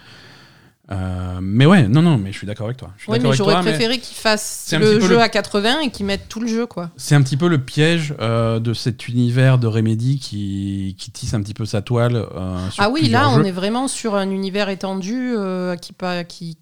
[0.92, 2.92] Euh, mais ouais, non, non, mais je suis d'accord avec toi.
[2.98, 6.06] Je suis Oui, mais j'aurais préféré qu'ils fassent le jeu le- à 80 et qu'ils
[6.06, 6.90] mettent tout le jeu, quoi.
[6.98, 11.34] C'est un petit peu le piège euh, de cet univers de Remedy qui, qui tisse
[11.34, 12.16] un petit peu sa toile.
[12.18, 15.34] euh, sur Ah oui, là, on est vraiment sur un univers étendu
[15.82, 16.58] qui, pas- qui,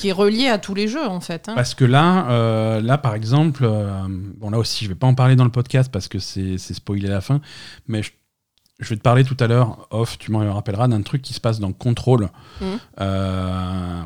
[0.00, 1.48] qui est relié à tous les jeux, en fait.
[1.48, 1.54] hein.
[1.54, 5.14] Parce que là, euh, là par exemple, euh, bon là aussi, je vais pas en
[5.14, 7.40] parler dans le podcast parce que c'est c'est spoiler la fin,
[7.86, 8.10] mais je,
[8.82, 11.40] je vais te parler tout à l'heure, off, tu m'en rappelleras, d'un truc qui se
[11.40, 12.28] passe dans Control.
[12.60, 12.78] Mhm.
[13.00, 14.02] Euh,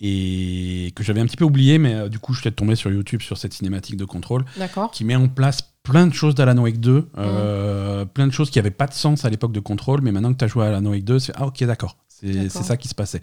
[0.00, 2.90] et que j'avais un petit peu oublié, mais euh, du coup, je suis tombé sur
[2.90, 4.92] YouTube sur cette cinématique de Control D'accord.
[4.92, 8.58] qui met en place plein de choses d'Alan Wake 2, euh, plein de choses qui
[8.58, 10.68] n'avaient pas de sens à l'époque de Control, mais maintenant que tu as joué à
[10.68, 12.50] Alan Wake 2, c'est ah ok d'accord, c'est D'accord.
[12.50, 13.20] c'est ça qui se passait.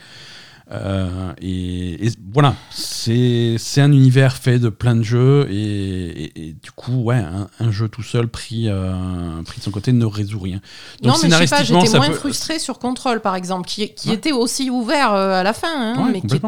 [0.71, 6.53] Euh, et, et voilà, c'est un univers fait de plein de jeux et, et- et
[6.53, 10.05] du coup ouais, un, un jeu tout seul pris euh, pris de son côté ne
[10.05, 10.59] résout rien.
[11.03, 14.09] non, mais je sais pas, j'étais moins peut- frustrée sur Control, par exemple, qui, qui
[14.09, 14.15] Ouais.
[14.15, 16.39] était aussi ouvert euh, à la fin, hein, Ouais, mais qui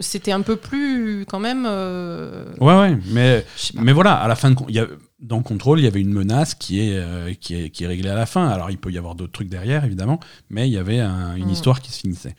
[0.00, 1.66] c'était un peu plus, quand même...
[1.68, 3.44] euh, Ouais ouais, mais.
[3.74, 4.86] Mais voilà, à la fin de, y a,
[5.20, 8.08] dans Control, il y avait une menace qui est, euh, qui est, qui est réglée
[8.08, 8.46] à la fin.
[8.48, 10.20] Alors, il peut y avoir d'autres trucs derrière, évidemment,
[10.50, 11.50] mais il y avait un- une Mm.
[11.50, 12.36] histoire qui se finissait.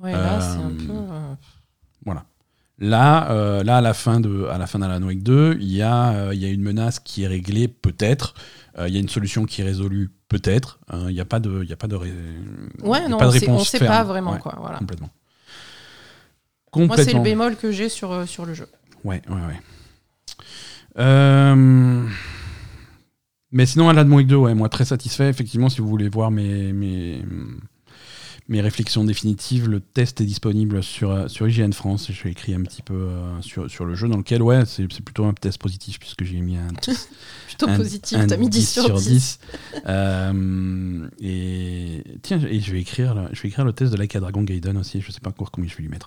[0.00, 0.92] Ouais, là, c'est un Euh, peu...
[0.92, 1.34] euh,
[2.04, 2.24] Voilà.
[2.80, 5.82] Là, euh, là à la fin de, à la fin d'Alan Wake 2, il y,
[5.82, 8.34] euh, y a une menace qui est réglée, peut-être.
[8.78, 10.78] Euh, il y a une solution qui est résolue, peut-être.
[10.92, 13.08] Euh, il n'y a pas de, il y a pas de, ré- y Ouais, a
[13.08, 13.92] non, pas de on sait, on réponse sait ferme.
[13.92, 14.54] pas vraiment, Ouais, quoi.
[14.60, 14.78] Voilà.
[14.78, 15.10] Complètement.
[16.76, 18.68] Moi, c'est le bémol que j'ai sur, sur le jeu.
[19.02, 19.60] Ouais, ouais, ouais.
[23.50, 25.28] Mais sinon, Alan Wake 2, ouais, moi très satisfait.
[25.28, 27.24] Effectivement, si vous voulez voir mes, mes,
[28.48, 32.08] mes réflexions définitives, le test est disponible sur, sur IGN France.
[32.10, 35.02] J'ai écrit un petit peu euh, sur, sur le jeu, dans lequel, ouais, c'est c'est
[35.04, 36.68] plutôt un test positif, puisque j'ai mis un,
[37.46, 39.38] Plutôt un- positif, un t'as mis 10 sur 10.
[39.86, 44.14] Euh, et tiens, et je vais écrire, le- je vais écrire le test de Like
[44.16, 45.00] a Dragon Gaiden aussi.
[45.00, 46.06] Je sais pas encore combien je vais lui mettre.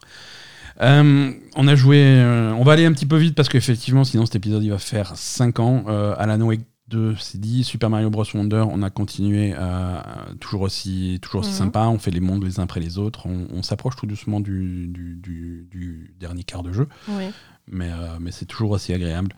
[0.81, 4.25] Euh, on a joué, euh, on va aller un petit peu vite parce qu'effectivement, sinon
[4.25, 5.83] cet épisode il va faire 5 ans.
[5.89, 6.61] Euh, Alan Wake
[6.91, 7.63] 2, c'est dit.
[7.63, 9.99] Super Mario Bros Wonder, on a continué euh,
[10.39, 11.55] toujours aussi, toujours aussi Mhm.
[11.57, 11.79] sympa.
[11.87, 13.25] On fait les mondes les uns après les autres.
[13.25, 17.25] On, on s'approche tout doucement du, du, du- du dernier quart de jeu Oui.
[17.67, 19.33] mais, euh, mais c'est toujours aussi agréable.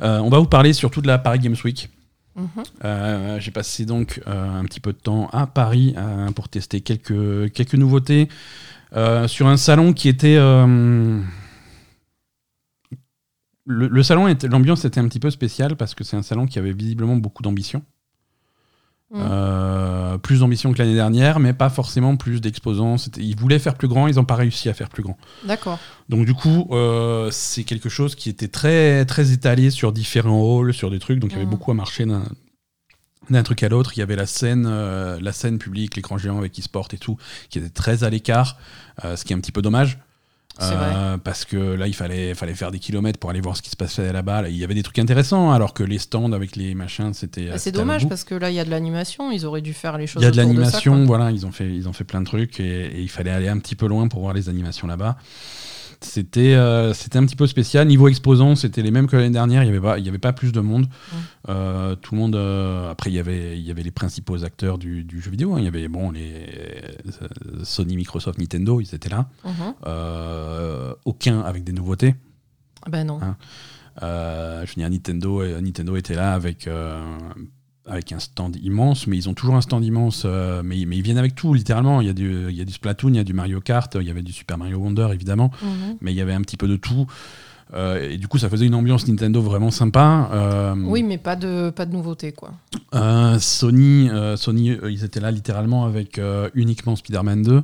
[0.00, 1.90] Euh, on va vous parler surtout de la Paris Games Week.
[2.36, 3.38] Mhm.
[3.40, 5.94] J'ai passé donc un petit peu de temps à Paris
[6.34, 8.28] pour tester quelques, quelques nouveautés
[9.26, 10.36] sur un salon qui était.
[13.66, 16.46] Le, le salon, était- l'ambiance était un petit peu spéciale parce que c'est un salon
[16.46, 17.82] qui avait visiblement beaucoup d'ambition.
[19.10, 19.20] Mhm.
[19.22, 22.98] Euh, plus d'ambition que l'année dernière, mais pas forcément plus d'exposants.
[22.98, 25.16] C'était- Ils voulaient faire plus grand, ils n'ont pas réussi à faire plus grand.
[25.46, 25.78] D'accord.
[26.08, 30.72] Donc du coup, euh, c'est quelque chose qui était très très étalé sur différents halls,
[30.74, 31.20] sur des trucs.
[31.20, 31.50] Donc il y avait Mhm.
[31.50, 32.24] beaucoup à marcher d'un
[33.30, 33.92] d'un truc à l'autre.
[33.96, 37.16] Il y avait la scène, euh, la scène publique, l'écran géant avec e-sport et tout,
[37.48, 38.58] qui était très à l'écart,
[39.02, 39.98] euh, ce qui est un petit peu dommage.
[40.62, 43.70] Euh, parce que là, il fallait, fallait faire des kilomètres pour aller voir ce qui
[43.70, 44.42] se passait là-bas.
[44.42, 47.46] Là, il y avait des trucs intéressants, alors que les stands avec les machins, c'était.
[47.46, 49.32] Bah, c'est dommage parce que là, il y a de l'animation.
[49.32, 50.22] Ils auraient dû faire les choses.
[50.22, 52.60] Il y a de l'animation, voilà, ils ont, fait, ils ont fait plein de trucs
[52.60, 55.16] et, et il fallait aller un petit peu loin pour voir les animations là-bas.
[56.04, 57.86] C'était euh, c'était un petit peu spécial.
[57.88, 59.62] Niveau exposants, c'était les mêmes que l'année dernière.
[59.62, 60.86] Il n'y avait, pas- il y avait pas plus de monde.
[61.48, 62.36] Euh, tout le monde.
[62.36, 65.54] euh, après, il y avait, il y avait les principaux acteurs du, du jeu vidéo.
[65.54, 65.58] hein.
[65.58, 66.46] Il y avait bon, les
[67.64, 69.28] Sony, Microsoft, Nintendo, ils étaient là.
[69.44, 70.94] Mhm.
[71.04, 72.14] Aucun avec des nouveautés.
[72.90, 73.18] Ben non.
[73.22, 73.36] Ah.
[74.02, 76.68] Euh, je veux dire, Nintendo, Nintendo était là avec,
[77.86, 81.02] avec un stand immense, mais ils ont toujours un stand immense, euh, mais, mais ils
[81.02, 82.00] viennent avec tout, littéralement.
[82.00, 83.94] Il y, a du, il y a du Splatoon, il y a du Mario Kart,
[84.00, 85.96] il y avait du Super Mario Wonder, évidemment, Mhm.
[86.00, 87.06] mais il y avait un petit peu de tout.
[87.74, 90.28] Euh, et du coup, ça faisait une ambiance Nintendo vraiment sympa.
[90.32, 92.52] Euh, Oui, mais pas de, pas de nouveauté, quoi.
[93.38, 96.20] Sony, Sony ils étaient là littéralement avec
[96.54, 97.62] uniquement Spider-Man 2.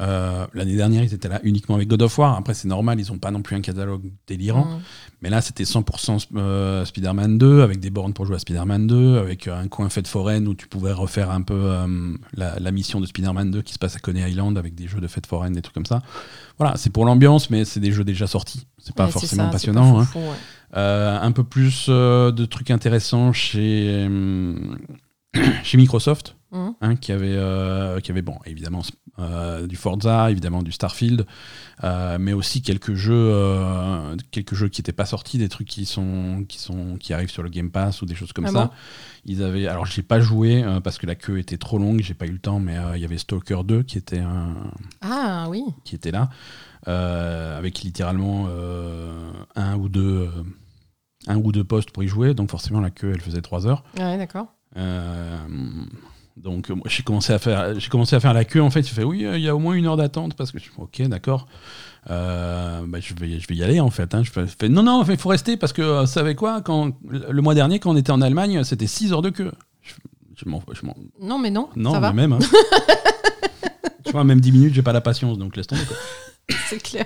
[0.00, 2.36] Euh, L'année dernière, ils étaient là uniquement avec God of War.
[2.36, 4.66] Après, c'est normal, ils n'ont pas non plus un catalogue délirant.
[4.66, 4.80] Mhm.
[5.22, 8.86] Mais là, c'était 100% Sp- euh, Spider-Man 2, avec des bornes pour jouer à Spider-Man
[8.86, 12.58] 2, avec euh, un coin fête foraine où tu pouvais refaire un peu euh, la,
[12.58, 15.06] la mission de Spider-Man 2 qui se passe à Coney Island avec des jeux de
[15.06, 16.00] fête foraine, des trucs comme ça.
[16.58, 18.66] Voilà, c'est pour l'ambiance, mais c'est des jeux déjà sortis.
[18.78, 19.94] C'est pas Ouais, forcément ça, passionnant.
[19.94, 20.04] pas hein.
[20.06, 20.78] foufou, ouais.
[21.22, 24.78] Un peu plus de trucs intéressants chez, hum,
[25.62, 26.74] chez Microsoft, Mhm.
[26.80, 28.82] hein, qui, avait, euh, qui avait, bon, évidemment,
[29.20, 31.24] euh, du Forza, évidemment du Starfield,
[31.84, 33.32] euh, mais aussi quelques jeux,
[34.32, 37.44] quelques jeux qui n'étaient pas sortis, des trucs qui, sont, qui, sont, qui arrivent sur
[37.44, 38.64] le Game Pass ou des choses comme Ah ça.
[38.64, 38.70] bon?
[39.26, 42.26] Ils avaient, alors, j'ai pas joué parce que la queue était trop longue, j'ai pas
[42.26, 44.54] eu le temps, mais il y avait Stalker 2 qui était un,
[45.02, 45.62] Ah oui.
[45.84, 46.30] qui était là,
[46.86, 48.48] avec littéralement
[49.54, 50.28] un ou deux
[51.26, 53.84] un ou deux postes pour y jouer, donc forcément la queue elle faisait 3 heures.
[53.98, 54.46] Ouais, d'accord.
[54.76, 55.36] Euh,
[56.36, 59.02] donc j'ai commencé à faire j'ai commencé à faire la queue en fait, il fait
[59.04, 61.46] oui, euh, il y a au moins une heure d'attente parce que je ok d'accord.
[62.08, 64.14] Euh, bah, je, vais, je vais y aller en fait.
[64.14, 64.22] hein.
[64.22, 67.42] Je fais, non, non, il faut rester parce que euh, vous savez quoi quand, Le
[67.42, 69.52] mois dernier, quand on était en Allemagne, c'était 6 heures de queue.
[69.82, 69.92] Je,
[70.36, 71.68] je m'en- je m'en- Non, mais non.
[71.76, 72.12] non, ça va.
[72.14, 72.32] mais même.
[72.32, 72.38] hein.
[74.04, 75.82] tu vois, même 10 minutes, j'ai pas la patience, donc laisse tomber.
[76.68, 77.04] C'est clair.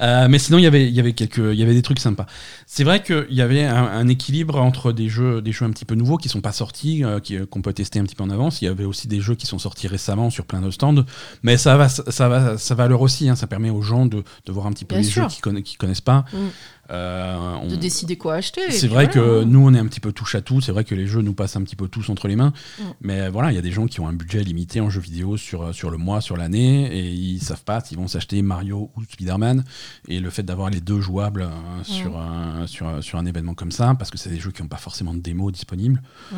[0.00, 2.26] Euh, mais sinon, il y avait, il y avait quelques, y avait des trucs sympas.
[2.66, 5.84] C'est vrai qu'il y avait un, un équilibre entre des jeux, des jeux un petit
[5.84, 8.30] peu nouveaux qui sont pas sortis, euh, qui- qu'on peut tester un petit peu en
[8.30, 8.60] avance.
[8.62, 11.04] Il y avait aussi des jeux qui sont sortis récemment sur plein de stands.
[11.42, 13.28] Mais ça va, ça va, ça va leur aussi.
[13.28, 13.36] hein.
[13.36, 15.28] Ça permet aux gens de, de voir un petit peu Bien les sûr.
[15.28, 16.24] jeux qu'ils qu'ils connaissent pas.
[16.32, 16.36] Mm.
[16.90, 18.60] Euh, on- De décider quoi acheter.
[18.68, 19.44] et c'est vrai voilà, que hein.
[19.46, 20.60] nous, on est un petit peu touche à tout.
[20.60, 22.52] C'est vrai que les jeux nous passent un petit peu tous entre les mains.
[22.78, 22.82] Mm.
[23.00, 25.36] Mais voilà, il y a des gens qui ont un budget limité en jeux vidéo
[25.36, 29.02] sur, sur le mois, sur l'année, et ils savent pas s'ils vont s'acheter Mario ou
[29.02, 29.64] Spider-Man.
[30.08, 33.72] Et le fait d'avoir les deux jouables euh, sur, un, sur, sur un événement comme
[33.72, 36.36] ça, parce que c'est des jeux qui n'ont pas forcément de démo disponible, Mm.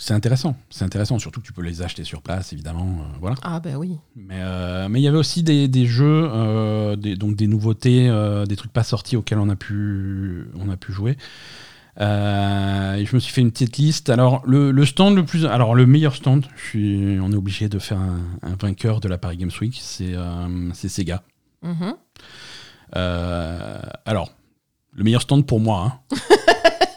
[0.00, 0.56] C'est intéressant.
[0.70, 2.86] C'est intéressant, surtout que tu peux les acheter sur place, évidemment.
[3.00, 3.36] euh, voilà.
[3.42, 3.96] Ah, ben oui.
[4.16, 8.08] Mais euh, mais il y avait aussi des, des jeux, euh, des, donc des nouveautés,
[8.48, 11.16] des trucs pas sortis auxquels on a pu, on a pu jouer.
[12.00, 14.08] Et je me suis fait une petite liste.
[14.08, 17.68] Alors le, le stand le plus, alors le meilleur stand, je suis, on est obligé
[17.68, 20.14] de faire un, un vainqueur de la Paris Games Week, c'est
[20.74, 21.24] c'est Sega.
[21.62, 21.94] Mhm.
[22.96, 24.30] Euh, alors
[24.92, 26.00] le meilleur stand pour moi.
[26.12, 26.16] hein.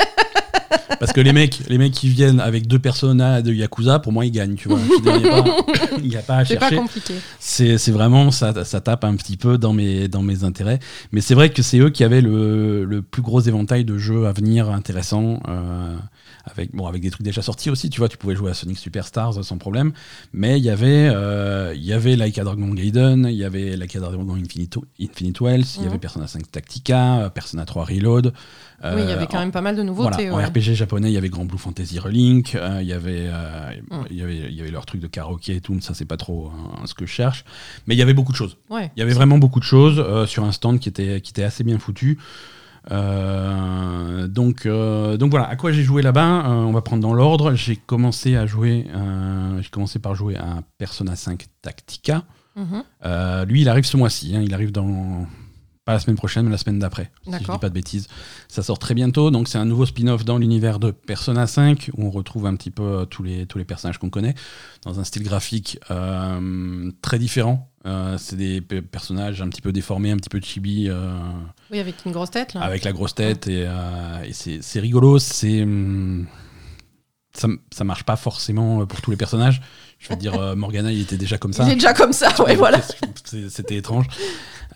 [1.00, 4.26] Parce que les mecs, les mecs qui viennent avec deux personnages de Yakuza, pour moi,
[4.26, 4.56] ils gagnent.
[4.56, 4.80] Tu vois.
[6.02, 7.14] Il n'y a, pas- a à C'est pas chercher compliqué.
[7.40, 10.80] c'est vraiment ça, ça tape un petit peu dans mes, dans mes intérêts.
[11.12, 14.28] Mais c'est vrai que c'est eux qui avaient le, le plus gros éventail de jeux
[14.28, 15.40] à venir intéressants.
[15.48, 15.96] euh,
[16.46, 18.78] avec, bon, avec des trucs déjà sortis aussi, tu vois, tu pouvais jouer à Sonic
[18.80, 19.92] Superstars sans problème.
[20.34, 23.76] Mais il y avait, euh, il y avait Like a Dragon Gaiden, il y avait
[23.78, 25.88] Like a Dragon Infinite, Infinite Wells, il y Mhm.
[25.90, 28.34] avait Persona 5 Tactica, euh, Persona 3 Reload.
[28.84, 30.32] Oui, il y Euh, avait quand en- même pas mal de voilà, nouveautés.
[30.32, 30.46] en ouais.
[30.46, 33.96] RPG japonais, il y avait Grand Blue Fantasy Relink, euh, il y avait, euh, Mm.
[34.10, 36.06] il y avait, il y avait leur truc de karaoké et tout, mais ça c'est
[36.06, 37.46] pas trop hein, ce que je cherche.
[37.88, 38.58] Mais il y avait beaucoup de choses.
[38.70, 38.92] Ouais.
[38.96, 41.64] Il y avait vraiment beaucoup de choses sur un stand qui était, qui était assez
[41.64, 42.18] bien foutu.
[42.90, 47.14] Euh, donc, euh, donc voilà, à quoi j'ai joué là-bas Euh, On va prendre dans
[47.14, 47.54] l'ordre.
[47.54, 48.86] J'ai commencé à jouer,
[49.62, 52.24] j'ai commencé par jouer à Persona 5 Tactica.
[52.56, 52.84] Mhm.
[53.06, 54.36] Euh, lui, il arrive ce mois-ci.
[54.36, 55.26] hein, il arrive dans
[55.84, 57.10] pas la semaine prochaine, mais la semaine d'après.
[57.26, 58.08] Si je dis pas de bêtises.
[58.48, 59.32] Ça sort très bientôt.
[59.32, 62.70] Donc c'est un nouveau spin-off dans l'univers de Persona 5 où on retrouve un petit
[62.70, 64.36] peu euh, tous les tous les personnages qu'on connaît
[64.84, 67.68] dans un style graphique euh, très différent.
[67.88, 70.86] Euh, c'est des pe- personnages un petit peu déformés, un petit peu chibi.
[70.88, 71.18] euh,
[71.72, 72.62] Oui, avec une grosse tête, là.
[72.62, 73.68] avec la grosse tête et,
[74.34, 75.18] c'est rigolo.
[75.18, 76.28] C'est hum,
[77.34, 79.62] ça, ça marche pas forcément pour tous les personnages.
[80.02, 81.64] Je veux dire, euh, Morgana, il était déjà comme ça.
[81.64, 82.80] Il est déjà comme ça, ouais, voilà.
[83.24, 84.08] C'était étrange.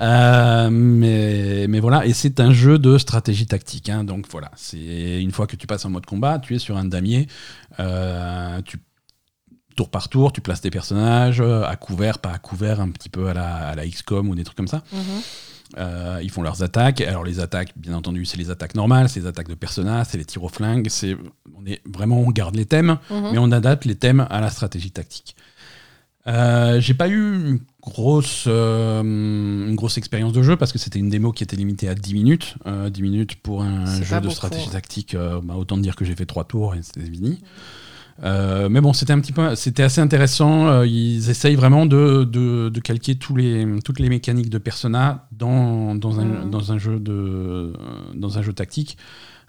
[0.01, 3.89] Euh, mais, mais voilà, et c'est un jeu de stratégie tactique.
[3.89, 4.03] hein.
[4.03, 6.85] donc voilà, c'est une fois que tu passes en mode combat, tu es sur un
[6.85, 7.27] damier.
[7.79, 8.77] euh, tu,
[9.75, 13.27] tour par tour, tu places tes personnages à couvert, pas à couvert, un petit peu
[13.27, 14.83] à la, à la XCOM ou des trucs comme ça.
[14.93, 15.01] Mhm.
[15.77, 17.01] Euh, ils font leurs attaques.
[17.01, 20.17] Alors les attaques, bien entendu, c'est les attaques normales, c'est les attaques de Persona, c'est
[20.17, 20.87] les tirs au flingue.
[20.89, 21.17] C'est,
[21.57, 23.29] on est vraiment, on garde les thèmes, Mhm.
[23.31, 25.35] mais on adapte les thèmes à la stratégie tactique.
[26.27, 30.97] Euh, j'ai pas eu une grosse, euh, une grosse expérience de jeu parce que c'était
[30.97, 32.55] une démo qui était limitée à 10 minutes.
[32.65, 34.71] Euh, 10 minutes pour un jeu de beaucoup, stratégie ouais.
[34.71, 37.39] tactique, bah, autant dire que j'ai fait trois tours et c'était fini.
[38.23, 40.67] Euh, mais bon, c'était un petit peu, c'était assez intéressant.
[40.67, 45.27] Euh, ils essayent vraiment de, de, de calquer tous les, toutes les mécaniques de Persona
[45.31, 46.49] dans, dans, un, Mhm.
[46.49, 47.73] dans un jeu de,
[48.15, 48.97] dans un jeu tactique,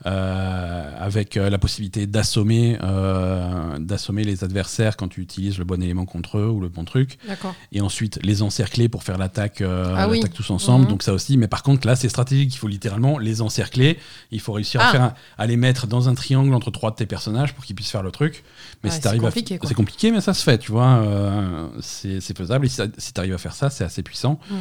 [0.05, 5.83] euh, avec euh, la possibilité d'assommer, euh, d'assommer les adversaires quand tu utilises le bon
[5.83, 7.55] élément contre eux ou le bon truc, D'accord.
[7.73, 10.21] et ensuite les encercler pour faire l'attaque, euh, Ah oui.
[10.35, 10.85] tous ensemble.
[10.85, 10.91] Mhm.
[10.91, 11.37] Donc ça aussi.
[11.39, 12.55] Mais par contre, là, c'est stratégique.
[12.55, 13.99] Il faut littéralement les encercler.
[14.31, 14.93] Il faut réussir à Ah.
[14.93, 17.77] faire, un- à les mettre dans un triangle entre trois de tes personnages pour qu'ils
[17.77, 18.45] puissent faire le truc.
[18.85, 20.99] Mais si c'est à- compliqué, compliqué, mais ça se fait, tu vois.
[20.99, 22.67] euh, c'est faisable.
[22.67, 22.83] Et si,
[23.13, 24.39] tu arrives à faire ça, c'est assez puissant.
[24.51, 24.57] Mhm.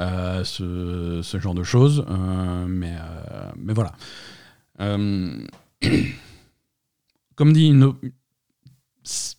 [0.00, 2.04] euh, ce, ce genre de choses.
[2.08, 3.92] euh, mais, euh, mais voilà.
[7.34, 7.94] Comme dit, une-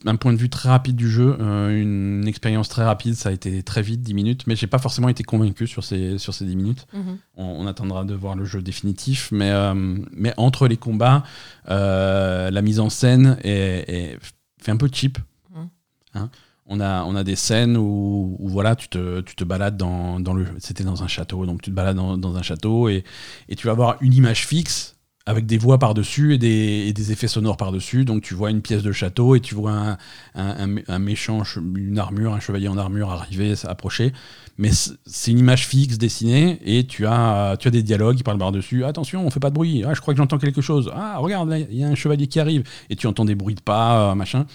[0.06, 3.32] un point de vue très rapide du jeu, euh, une expérience très rapide, ça a
[3.32, 6.46] été très vite, 10 minutes, mais j'ai pas forcément été convaincu sur ces, sur ces
[6.46, 6.88] 10 minutes.
[6.94, 7.18] Mhm.
[7.38, 9.74] On, on attendra de voir le jeu définitif, mais, euh,
[10.12, 11.24] mais entre les combats,
[11.70, 14.20] euh, la mise en scène est, est-
[14.62, 15.18] fait un peu cheap.
[15.56, 15.70] Mhm.
[16.16, 16.30] Hein.
[16.66, 20.20] on, a, on a des scènes où, où voilà, tu, te, tu te balades dans,
[20.20, 20.46] dans le.
[20.60, 23.04] C'était dans un château, donc tu te balades dans, dans un château et,
[23.48, 24.96] et tu vas avoir une image fixe
[25.30, 28.04] avec des voix par-dessus et des, et des effets sonores par-dessus.
[28.04, 29.98] Donc tu vois une pièce de château et tu vois un,
[30.36, 31.44] un, un- un méchant,
[31.76, 34.12] une armure, un chevalier en armure arriver, s'approcher.
[34.58, 38.38] Mais c'est une image fixe dessinée et tu as, tu as des dialogues qui parlent
[38.40, 38.84] par-dessus.
[38.84, 39.84] Attention, on fait pas de bruit.
[39.88, 40.92] Ah, je crois que j'entends quelque chose.
[40.94, 42.64] Ah, regarde, il y a un chevalier qui arrive.
[42.90, 44.46] Et tu entends des bruits de pas, euh, machin.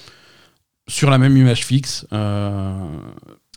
[0.89, 2.07] Sur la même image fixe.
[2.13, 2.87] euh,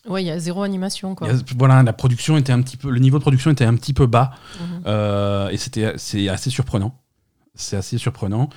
[0.07, 1.29] Ouais, il y a zéro animation, quoi.
[1.29, 3.93] a- voilà, la production était un petit peu, le niveau de production était un petit
[3.93, 4.31] peu bas.
[4.61, 4.81] Mhm.
[4.87, 6.97] Euh, et c'était c'est assez surprenant.
[7.57, 8.49] C'est assez surprenant.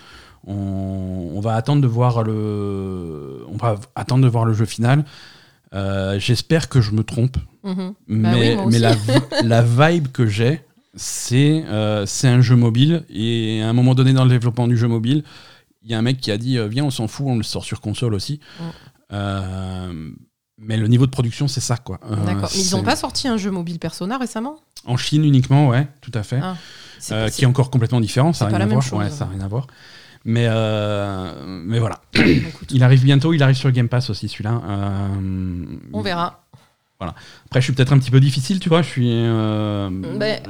[0.46, 5.04] On, on va attendre de voir le, on va attendre de voir le jeu final.
[5.74, 7.94] Euh, J'espère que je me trompe, Mhm.
[8.08, 9.08] mais, oui, moi mais aussi.
[9.42, 10.62] la, la vibe que j'ai,
[10.94, 13.04] c'est euh, c'est un jeu mobile.
[13.10, 15.22] Et à un moment donné dans le développement du jeu mobile,
[15.82, 17.42] il y a un mec qui a dit euh, Viens, on s'en fout, on le
[17.42, 18.40] sort sur console aussi.
[18.58, 18.64] Mm.
[19.12, 20.10] Euh,
[20.58, 22.00] mais le niveau de production, c'est ça, quoi.
[22.02, 22.50] D'accord.
[22.52, 24.56] Mais ils c'est- ont pas sorti un jeu mobile Persona récemment?
[24.84, 26.40] En Chine uniquement, ouais, tout à fait.
[26.42, 26.56] Ah,
[27.10, 28.68] Euh, qui est encore complètement différent, ça n'a rien.
[28.68, 29.66] Ouais, rien à voir.
[30.24, 32.00] Mais, euh, mais voilà.
[32.14, 34.60] Écoute, Il arrive bientôt, il arrive sur Game Pass aussi celui-là.
[34.68, 36.44] Euh, on verra.
[37.46, 38.82] Après, je suis peut-être un petit peu difficile, tu vois.
[38.82, 39.88] Je suis, je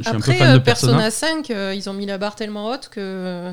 [0.00, 0.98] suis un peu après, fan de Persona.
[0.98, 3.52] Persona 5, euh, ils ont mis la barre tellement haute que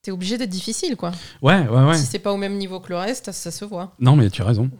[0.00, 1.12] t'es obligé d'être difficile, quoi.
[1.42, 1.98] Ouais, ouais, ouais.
[1.98, 3.92] Si c'est pas au même niveau que le reste, ça se voit.
[4.00, 4.70] Non, mais tu as raison.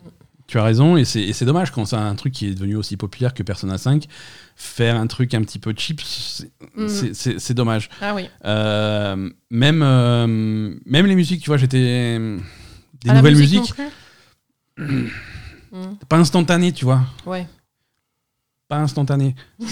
[0.46, 3.34] Tu as raison, et c'est dommage quand c'est un truc qui est devenu aussi populaire
[3.34, 4.04] que Persona 5.
[4.54, 7.54] Faire un truc un petit peu cheap, c'est Mhm.
[7.54, 7.90] dommage.
[8.00, 8.28] Ah oui.
[8.44, 12.18] Euh, même, euh, même les musiques, tu vois, j'étais.
[13.04, 13.72] Des nouvelles musique
[14.78, 15.12] musiques,
[16.08, 17.02] pas instantanées, tu vois.
[17.26, 17.46] Ouais.
[18.68, 19.34] Pas instantanées.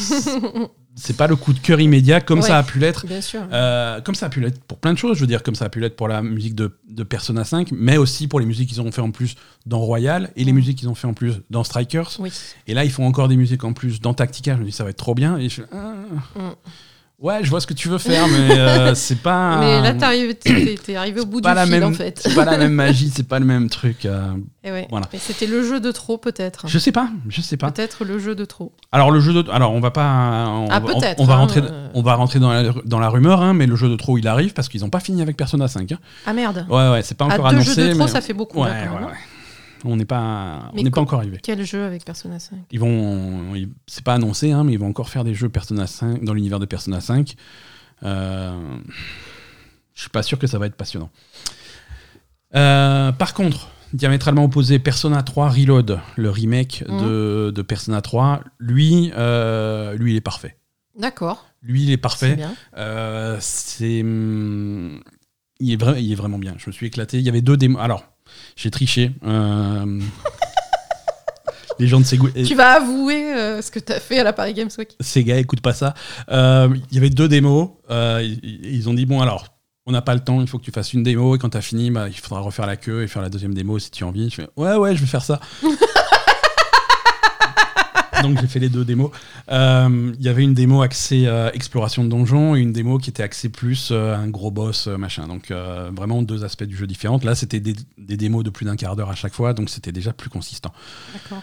[0.97, 2.47] c'est pas le coup de cœur immédiat comme Ouais.
[2.47, 3.07] ça a pu l'être.
[3.07, 3.40] Bien sûr.
[3.53, 5.64] Euh, comme ça a pu l'être pour plein de choses, je veux dire, comme ça
[5.64, 8.68] a pu l'être pour la musique de, de Persona 5, mais aussi pour les musiques
[8.68, 9.34] qu'ils ont fait en plus
[9.66, 12.11] dans Royal et les musiques qu'ils ont fait en plus dans Strikers.
[12.20, 12.32] Oui.
[12.66, 14.55] Et là, ils font encore des musiques en plus dans Tactica.
[14.55, 15.36] Je me dis, ça va être trop bien.
[15.38, 15.95] Et je fais, ah,
[16.36, 16.51] Mm.
[17.25, 19.59] Ouais, je vois ce que tu veux faire, mais euh, c'est pas.
[19.59, 22.20] Mais là, t'es t'es arrivé au bout du fil, même, en fait.
[22.22, 24.05] c'est pas la même magie, c'est pas le même truc.
[24.07, 24.87] euh, Et ouais.
[24.91, 25.07] Voilà.
[25.18, 26.68] C'était le jeu de trop, peut-être.
[26.68, 27.70] je sais pas, je sais pas.
[27.72, 28.72] Peut-être le jeu de trop.
[28.93, 31.37] Alors le jeu de, alors on va pas, on, Ah, on- peut-être, on va hein,
[31.39, 31.89] rentrer, euh.
[31.95, 34.29] on va rentrer dans la, dans la rumeur, hein, mais le jeu de trop il
[34.29, 35.93] arrive parce qu'ils ont pas fini avec Persona 5.
[35.93, 35.99] hein.
[36.27, 36.66] Ah merde.
[36.68, 37.75] Ouais, ouais, c'est pas Ah, encore deux annoncé.
[37.83, 38.62] jeux de trop, mais- ça fait beaucoup.
[38.62, 39.12] Ouais, ouais, ouais.
[39.87, 41.39] On n'est pas, on Mais n'est pas co- encore arrivé.
[41.43, 43.53] Quel jeu avec Persona 5 Ils vont,
[43.87, 46.59] c'est pas annoncé, hein, mais ils vont encore faire des jeux Persona 5 dans l'univers
[46.59, 47.35] de Persona 5.
[48.03, 48.59] Euh,
[49.95, 51.11] je suis pas sûr que ça va être passionnant.
[52.55, 57.01] Euh, par contre, diamétralement opposé, Persona 3 Reload, le remake Mhm.
[57.03, 60.57] de, de Persona 3, lui, euh, lui, il est parfait.
[60.99, 61.47] D'accord.
[61.62, 62.37] Lui, il est C'est parfait.
[62.37, 62.55] bien.
[62.76, 65.01] Euh, c'est, hum,
[65.61, 66.55] il est, vra- il est vraiment bien.
[66.59, 67.18] Je me suis éclaté.
[67.18, 67.80] Il y avait deux démos.
[67.82, 68.05] Alors,
[68.57, 69.11] j'ai triché.
[69.24, 70.00] Euh,
[71.78, 74.55] les gens de Sega, Tu vas avouer euh, ce que t'as fait à la Paris
[74.55, 74.96] Games Week.
[75.00, 75.94] Sega écoute pas ça.
[76.30, 77.70] Euh, il y avait deux démos.
[77.90, 79.46] Ils, ils ont dit bon alors.
[79.86, 81.57] on n'a pas le temps, il faut que tu fasses une démo et quand tu
[81.57, 84.05] as fini, bah, il faudra refaire la queue et faire la deuxième démo si tu
[84.05, 84.30] as envie.
[84.30, 85.40] Je fais ouais, ouais, je vais faire ça.
[88.25, 89.11] Donc j'ai fait les deux démos.
[89.51, 93.11] Euh, Il y avait une démo axée euh, exploration de donjons et une démo qui
[93.11, 95.27] était axée plus euh, un gros boss machin.
[95.27, 95.53] Donc
[95.97, 97.20] vraiment deux aspects du jeu différents.
[97.22, 99.93] Là c'était des, des démos de plus d'un quart d'heure à chaque fois, donc c'était
[99.93, 100.72] déjà plus consistant.
[101.12, 101.43] D'accord.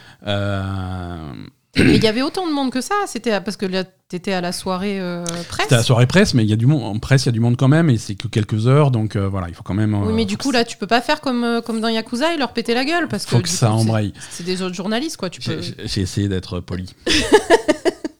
[1.78, 4.32] Euh, Mais il y avait autant de monde que ça C'était parce que là, t'étais
[4.32, 6.82] à la soirée euh, presse c'était la soirée presse, mais il y a du monde
[6.82, 9.16] en presse, il y a du monde quand même et c'est que quelques heures, donc
[9.16, 9.94] euh, voilà, il faut quand même.
[9.94, 12.34] Oui, euh, mais du coup, là, tu peux pas faire comme, euh, comme dans Yakuza
[12.34, 14.12] et leur péter la gueule parce Faut que, ça coup, c'est- embraye.
[14.30, 15.30] C'est des autres journalistes, quoi.
[15.30, 15.60] Tu peux...
[15.62, 16.94] J'ai j'ai essayé d'être poli.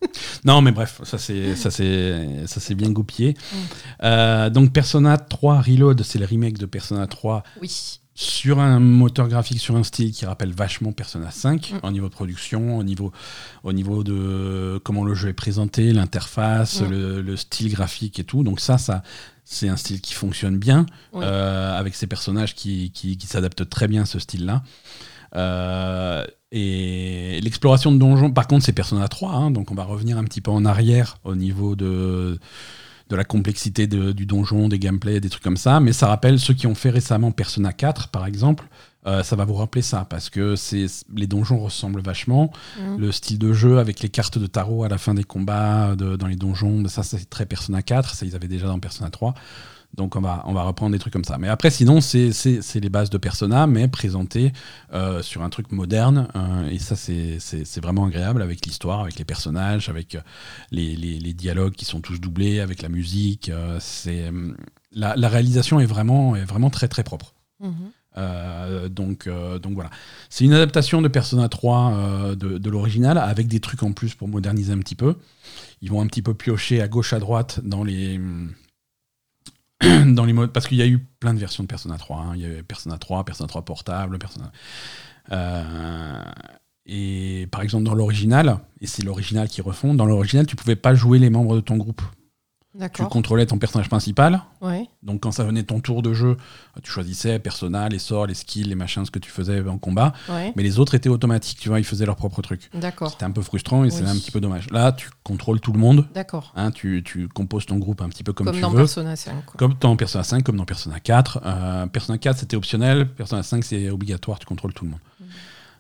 [0.45, 3.35] non, mais bref, ça c'est ça c'est ça c'est bien goupillé.
[3.35, 3.57] Mm.
[4.05, 8.01] Euh, donc Persona 3 Reload, c'est le remake de Persona 3 Oui.
[8.23, 11.87] Sur un moteur graphique, sur un style qui rappelle vachement Persona 5 Mm.
[11.87, 13.13] au niveau de production, au niveau
[13.65, 16.91] au niveau de comment le jeu est présenté, l'interface, Mm.
[16.91, 18.43] le, le style graphique et tout.
[18.45, 19.03] Donc ça ça
[19.45, 21.25] c'est un style qui fonctionne bien Oui.
[21.25, 24.63] euh, avec ces personnages qui, qui, qui s'adaptent très bien à ce style-là.
[25.35, 30.19] Euh, et l'exploration de donjons, par contre, c'est Persona 3, hein, donc on va revenir
[30.19, 32.39] un petit peu en arrière au niveau de,
[33.09, 35.81] de la complexité de- du donjon, des gameplays, des trucs comme ça.
[35.81, 38.69] Mais ça rappelle ceux qui ont fait récemment Persona 4, par exemple.
[39.05, 42.53] euh, ça va vous rappeler ça parce que c'est les donjons ressemblent vachement.
[42.81, 42.99] Mhm.
[43.01, 46.15] Le style de jeu avec les cartes de tarot à la fin des combats de-
[46.15, 49.35] dans les donjons, ça c'est très Persona 4, ça ils avaient déjà dans Persona 3.
[49.95, 51.37] Donc on va, on va reprendre des trucs comme ça.
[51.39, 52.31] Mais après, sinon, c'est
[52.75, 54.53] les bases de Persona, mais présentées
[54.95, 56.29] euh, sur un truc moderne.
[56.35, 60.21] euh, et ça, c'est vraiment agréable avec l'histoire, avec les personnages, avec euh,
[60.71, 63.49] les, les- les dialogues qui sont tous doublés, avec la musique.
[63.51, 64.57] euh, c'est hum,
[64.93, 67.35] la, la réalisation est vraiment, est vraiment très très propre.
[67.61, 67.73] Mhm.
[68.91, 69.29] Donc,
[69.63, 69.91] donc voilà.
[70.29, 74.15] C'est une adaptation de Persona 3 euh, de, de l'original avec des trucs en plus
[74.15, 75.17] pour moderniser un petit peu.
[75.81, 78.21] Ils vont un petit peu piocher à gauche à droite dans les
[80.07, 82.17] dans les modes parce qu'il y a eu plein de versions de Persona 3.
[82.19, 82.33] hein.
[82.35, 84.53] Il y avait Persona 3, Persona 3 portable, Persona.
[85.31, 86.23] Euh,
[86.87, 90.95] et par exemple dans l'original, et c'est l'original qui refond, dans l'original tu pouvais pas
[90.95, 92.03] jouer les membres de ton groupe.
[92.95, 94.89] Tu contrôlais ton personnage principal, Ouais.
[95.03, 96.39] donc quand ça venait ton tour de jeu,
[96.83, 100.15] tu choisissais persona, les sorts, les skills, les machins, ce que tu faisais en combat.
[100.31, 100.55] Ouais.
[100.57, 102.71] Mais les autres étaient automatiques, tu vois, ils faisaient leur propre truc.
[102.73, 103.93] C'était un peu frustrant et Oui.
[103.93, 104.71] c'est un petit peu dommage.
[104.71, 106.51] Là, tu contrôles tout le monde, D'accord.
[106.57, 108.79] hein, tu, tu composes ton groupe un petit peu comme, Comme, tu dans veux.
[108.79, 109.45] Persona 5.
[109.45, 109.55] quoi.
[109.59, 111.41] Comme dans Persona 5, comme dans Persona 4.
[111.45, 113.07] Euh, Persona 4, c'était optionnel.
[113.07, 115.01] Persona 5, c'est obligatoire, tu contrôles tout le monde.
[115.21, 115.27] Mhm.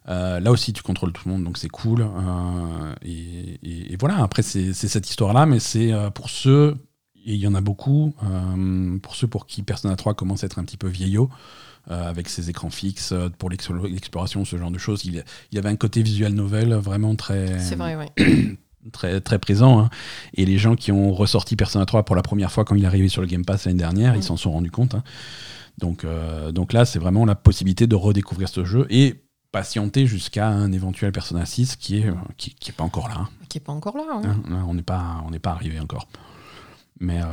[0.08, 2.02] Euh, là aussi, tu contrôles tout le monde, donc c'est cool.
[2.02, 6.76] Euh, et, et- et voilà, après, c'est cette histoire-là, mais c'est euh, pour ceux,
[7.24, 8.12] et il y en a beaucoup,
[9.02, 11.30] pour ceux pour qui Persona 3 commence à être un petit peu vieillot,
[11.90, 15.04] euh, avec ses écrans fixes, euh, pour l'explo- l'exploration, ce genre de choses.
[15.04, 15.22] Il,
[15.52, 18.10] il y avait un côté visual novel vraiment très, C'est vrai, ouais.
[18.92, 19.78] très, très présent.
[19.80, 19.90] hein.
[20.34, 22.86] Et les gens qui ont ressorti Persona 3 pour la première fois quand il est
[22.88, 24.96] arrivé sur le Game Pass l'année dernière, ils s'en sont rendus compte.
[24.96, 25.04] hein.
[25.78, 29.21] Donc, euh, donc là, c'est vraiment la possibilité de redécouvrir ce jeu et
[29.52, 33.28] patienter jusqu'à un éventuel Persona 6 qui est, euh, qui, qui est pas encore là.
[33.48, 34.04] Qui est pas encore là.
[34.24, 34.36] hein.
[34.50, 36.08] Hein, on n'est pas, on n'est pas arrivé encore.
[37.00, 37.26] Mais, euh,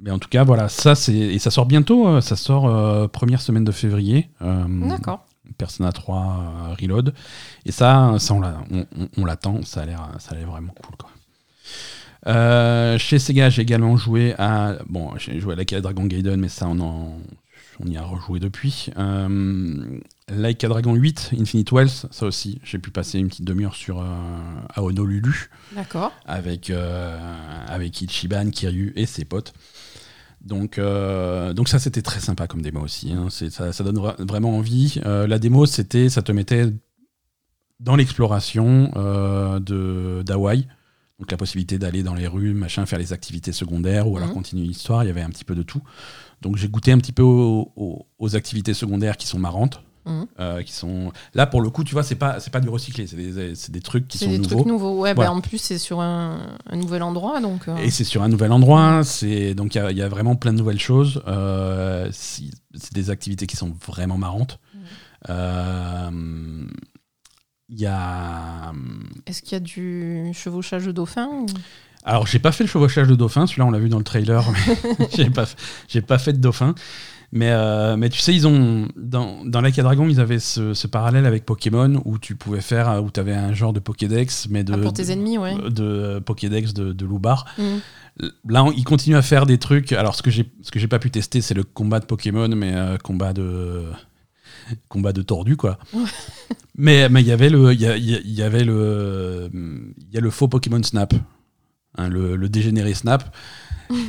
[0.00, 2.08] mais en tout cas, voilà, ça c'est et ça sort bientôt.
[2.08, 4.28] euh, Ça sort euh, première semaine de février.
[4.42, 5.26] euh, D'accord.
[5.58, 6.16] Persona 3
[6.70, 7.14] euh, Reload.
[7.66, 9.62] Et ça, ça on, l'a- on- on- on l'attend.
[9.62, 10.96] Ça a l'air, ça a l'air vraiment cool.
[10.96, 11.10] Quoi.
[12.26, 16.40] Euh, chez Sega, j'ai également joué à bon, j'ai joué à Like a Dragon Gaiden,
[16.40, 17.18] mais ça on en,
[17.80, 18.88] on y a rejoué depuis.
[18.96, 19.98] Euh,
[20.30, 24.00] like a Dragon 8, Infinite Wealth, ça aussi, j'ai pu passer une petite demi-heure sur
[24.00, 24.04] euh,
[24.74, 26.12] à Honolulu D'accord.
[26.24, 27.16] avec, euh,
[27.68, 29.52] avec Ichiban, Kiryu et ses potes.
[30.40, 33.12] Donc, euh, donc ça, c'était très sympa comme démo aussi.
[33.12, 33.28] hein.
[33.30, 35.00] Ça, ça donne vra- vraiment envie.
[35.04, 36.72] Euh, la démo, c'était, ça te mettait
[37.80, 40.66] dans l'exploration euh, de d'Hawaï.
[41.18, 44.34] Donc la possibilité d'aller dans les rues, machin, faire les activités secondaires ou alors Mhm.
[44.34, 45.02] continuer l'histoire.
[45.02, 45.80] Il y avait un petit peu de tout.
[46.42, 49.82] Donc j'ai goûté un petit peu aux, aux- aux activités secondaires qui sont marrantes.
[50.06, 50.26] Mhm.
[50.40, 53.06] euh, qui sont là pour le coup tu vois c'est pas c'est pas du recyclé
[53.06, 55.00] c'est des, des trucs qui C'est sont des nouveaux trucs nouveaux.
[55.00, 55.30] Ouais, Voilà.
[55.30, 56.38] bah, en plus, c'est sur un,
[56.70, 57.40] un nouvel endroit.
[57.40, 60.36] Donc, euh, Et c'est sur un nouvel endroit, c'est donc il y y, a vraiment
[60.36, 61.22] plein de nouvelles choses.
[61.26, 62.44] Euh, c'est
[62.92, 64.58] des activités qui sont vraiment marrantes.
[65.28, 66.10] Euh,
[67.68, 68.72] Il y a
[69.26, 71.46] est-ce qu'il y a du chevauchage de dauphin ou-
[72.04, 74.44] alors j'ai pas fait le chevauchage de dauphin, celui-là on l'a vu dans le trailer,
[74.52, 75.46] mais j'ai pas
[75.88, 76.76] j'ai pas fait de dauphin.
[77.36, 80.72] Mais, euh, mais tu sais, ils ont dans, dans Like a Dragon, ils avaient ce,
[80.72, 84.46] ce parallèle avec Pokémon où tu pouvais faire, où tu avais un genre de Pokédex,
[84.48, 85.54] mais de, Ah, pour tes de- ennemis, ouais.
[85.70, 87.44] de Pokédex de, de loubar.
[87.58, 87.80] Mhm.
[88.48, 89.92] Là, on- ils continuent à faire des trucs.
[89.92, 93.34] Alors, ce que j'ai, pas pu tester, c'est le combat de Pokémon, mais euh, combat
[93.34, 93.82] de
[94.88, 95.78] combat de tordu, quoi.
[96.78, 100.14] Mais mais il y avait le, il y, a- y a- y avait le, il
[100.14, 101.14] y a le faux Pokémon Snap,
[101.96, 103.34] hein, le, le dégénéré Snap.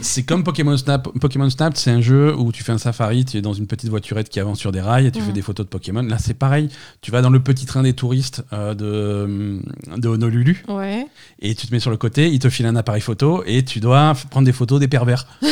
[0.02, 1.10] C'est comme Pokémon Snap.
[1.20, 3.90] Pokémon Snap, c'est un jeu où tu fais un safari, tu es dans une petite
[3.90, 6.02] voiturette qui avance sur des rails et tu fais des photos de Pokémon.
[6.04, 6.70] Là, c'est pareil.
[7.02, 9.60] Tu vas dans le petit train des touristes euh, de,
[9.98, 11.06] de Honolulu Ouais.
[11.40, 13.80] et tu te mets sur le côté, il te file un appareil photo et tu
[13.80, 15.26] dois prendre des photos des pervers.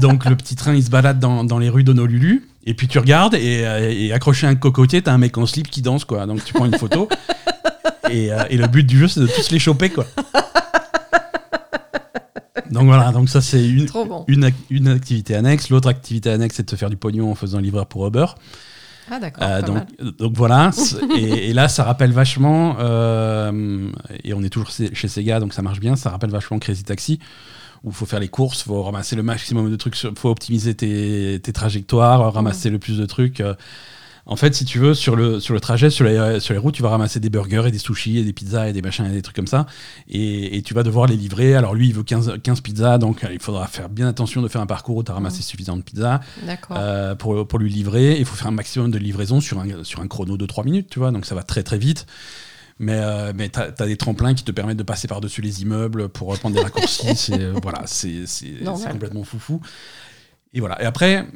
[0.00, 2.98] Donc le petit train il se balade dans, dans les rues d'Honolulu et puis tu
[2.98, 6.04] regardes et, euh, et accroché à un cocotier, t'as un mec en slip qui danse
[6.04, 6.26] quoi.
[6.26, 7.08] Donc tu prends une photo
[8.10, 10.04] et, euh, et le but du jeu c'est de tous les choper quoi.
[12.70, 14.24] Donc voilà, donc ça c'est une, bon.
[14.28, 15.70] une, ac- une activité annexe.
[15.70, 18.26] L'autre activité annexe c'est de te faire du pognon en faisant livreur pour Uber.
[19.10, 19.44] Ah, d'accord.
[19.44, 19.66] Euh, pas
[20.18, 20.70] donc, voilà,
[21.16, 23.88] et, et là ça rappelle vachement, euh,
[24.24, 27.20] et on est toujours chez Sega donc ça marche bien, ça rappelle vachement Crazy Taxi,
[27.84, 30.30] où il faut faire les courses, il faut ramasser le maximum de trucs, il faut
[30.30, 33.40] optimiser tes, tes trajectoires, ramasser le plus de trucs.
[33.40, 33.54] euh.
[34.28, 36.74] En fait, si tu veux, sur le, sur le trajet, sur les, sur les routes,
[36.74, 39.10] tu vas ramasser des burgers et des sushis et des pizzas et des machins et
[39.12, 39.66] des trucs comme ça.
[40.08, 41.54] Et, et tu vas devoir les livrer.
[41.54, 44.48] Alors lui, il veut 15, 15 pizzas, donc euh, il faudra faire bien attention de
[44.48, 46.20] faire un parcours où tu as ramassé suffisamment de pizzas.
[46.80, 48.18] Euh, pour, pour lui livrer.
[48.18, 50.88] Il faut faire un maximum de livraison sur un, sur un chrono de 3 minutes,
[50.90, 52.06] tu vois, donc ça va très très vite.
[52.78, 56.08] Mais, euh, mais tu as, des tremplins qui te permettent de passer par-dessus les immeubles
[56.08, 57.06] pour prendre des raccourcis.
[57.16, 58.82] c'est euh, voilà, c'est c'est- Normal.
[58.84, 59.60] c'est complètement foufou.
[60.52, 60.82] Et voilà.
[60.82, 61.26] Et après,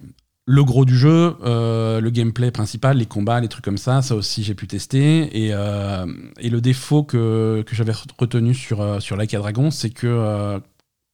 [0.51, 4.17] le gros du jeu, euh, le gameplay principal, les combats, les trucs comme ça, ça
[4.17, 5.45] aussi j'ai pu tester.
[5.45, 6.07] Et, euh,
[6.41, 10.09] et le défaut que, que j'avais retenu sur, euh, sur Like a Dragon, c'est que
[10.09, 10.59] euh,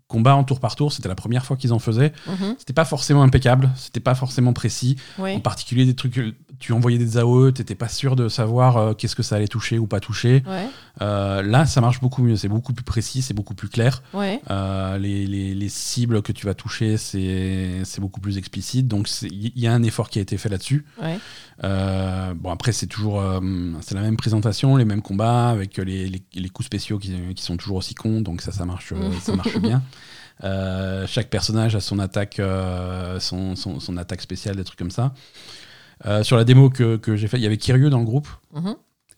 [0.08, 2.14] combat en tour par tour, c'était la première fois qu'ils en faisaient.
[2.26, 2.54] Mhm.
[2.58, 4.96] C'était pas forcément impeccable, c'était pas forcément précis.
[5.18, 5.34] Oui.
[5.34, 6.18] En particulier des trucs,
[6.58, 9.78] tu envoyais des AOE, t'étais pas sûr de savoir euh, qu'est-ce que ça allait toucher
[9.78, 10.42] ou pas toucher.
[10.46, 10.66] Ouais.
[11.02, 14.02] Euh, là, ça marche beaucoup mieux, c'est beaucoup plus précis, c'est beaucoup plus clair.
[14.14, 14.40] Ouais.
[14.50, 18.88] Euh, les, les- les cibles que tu vas toucher, c'est beaucoup plus explicite.
[18.88, 20.84] Donc il y a un effort qui a été fait là-dessus.
[21.02, 21.18] Ouais.
[22.34, 23.22] Bon après c'est toujours
[23.80, 27.42] c'est la même présentation, les mêmes combats avec les, les- les coups spéciaux qui, qui
[27.42, 28.92] sont toujours aussi cons, donc ça ça marche
[29.22, 29.82] ça marche bien.
[31.06, 32.40] Chaque personnage a son attaque
[33.20, 35.12] son, son, son attaque spéciale des trucs comme ça.
[36.04, 38.28] Euh, sur la démo que, que j'ai fait, il y avait Kiryu dans le groupe.
[38.54, 38.74] Mhm.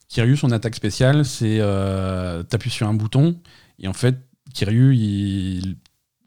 [0.08, 3.36] Kiryu son attaque spéciale c'est euh, t'appuies sur un bouton
[3.78, 4.16] et en fait
[4.54, 5.76] Kiryu il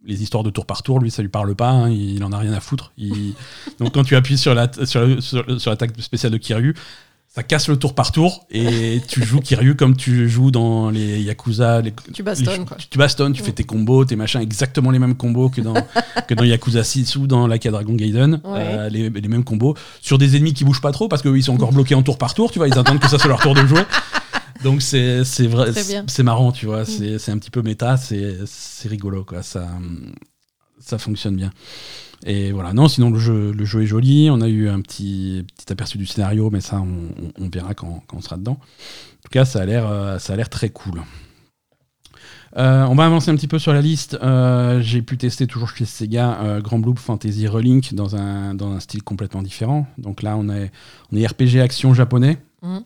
[0.04, 2.38] les histoires de tour par tour, lui, ça lui parle pas, hein, il en a
[2.40, 2.92] rien à foutre.
[2.98, 3.36] Il-
[3.80, 6.74] Donc quand tu appuies sur la sur, le- sur, le- sur l'attaque spéciale de Kiryu,
[7.34, 11.22] ça casse le tour par tour et tu joues Kiryu comme tu joues dans les
[11.22, 11.80] Yakuza.
[11.80, 12.76] les- Tu bastonnes, les- quoi.
[12.76, 15.74] Tu, tu bastonnes, tu fais tes combos, tes machins, exactement les mêmes combos que dans,
[16.28, 18.42] que dans Yakuza 6 ou dans Like a Dragon Gaiden.
[18.44, 18.60] Ouais.
[18.60, 21.54] Euh, les, les mêmes combos sur des ennemis qui bougent pas trop parce qu'ils sont
[21.54, 23.54] encore bloqués en tour par tour, tu vois, ils attendent que ça soit leur tour
[23.56, 23.84] de jouer.
[24.64, 25.72] Donc c'est c'est vrai,
[26.08, 29.68] c'est marrant, tu vois, c'est c'est un petit peu méta, c'est c'est rigolo quoi, ça
[30.82, 31.52] ça fonctionne bien.
[32.26, 35.44] Et voilà, non, sinon le jeu, le jeu est joli, on a eu un petit,
[35.58, 36.86] petit aperçu du scénario, mais ça on,
[37.40, 38.60] on- on verra quand, quand on sera dedans.
[38.60, 41.02] En tout cas, ça a l'air euh, ça a l'air très cool.
[42.58, 44.18] Euh, on va avancer un petit peu sur la liste.
[44.22, 48.80] Euh, J'ai pu tester toujours chez Sega Grand Blue Fantasy Relink dans un, dans un
[48.82, 49.88] style complètement différent.
[49.98, 50.72] Donc là, on est,
[51.12, 52.38] on est RPG action japonais.
[52.62, 52.82] Mhm.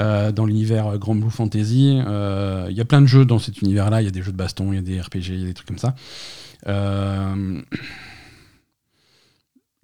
[0.00, 2.00] Euh, dans l'univers Grand Blue Fantasy.
[2.06, 4.00] Euh, Il y a plein de jeux dans cet univers-là.
[4.00, 5.46] Il y a des jeux de baston, il y a des RPG, il y a
[5.46, 5.94] des trucs comme ça.
[6.68, 7.60] Euh,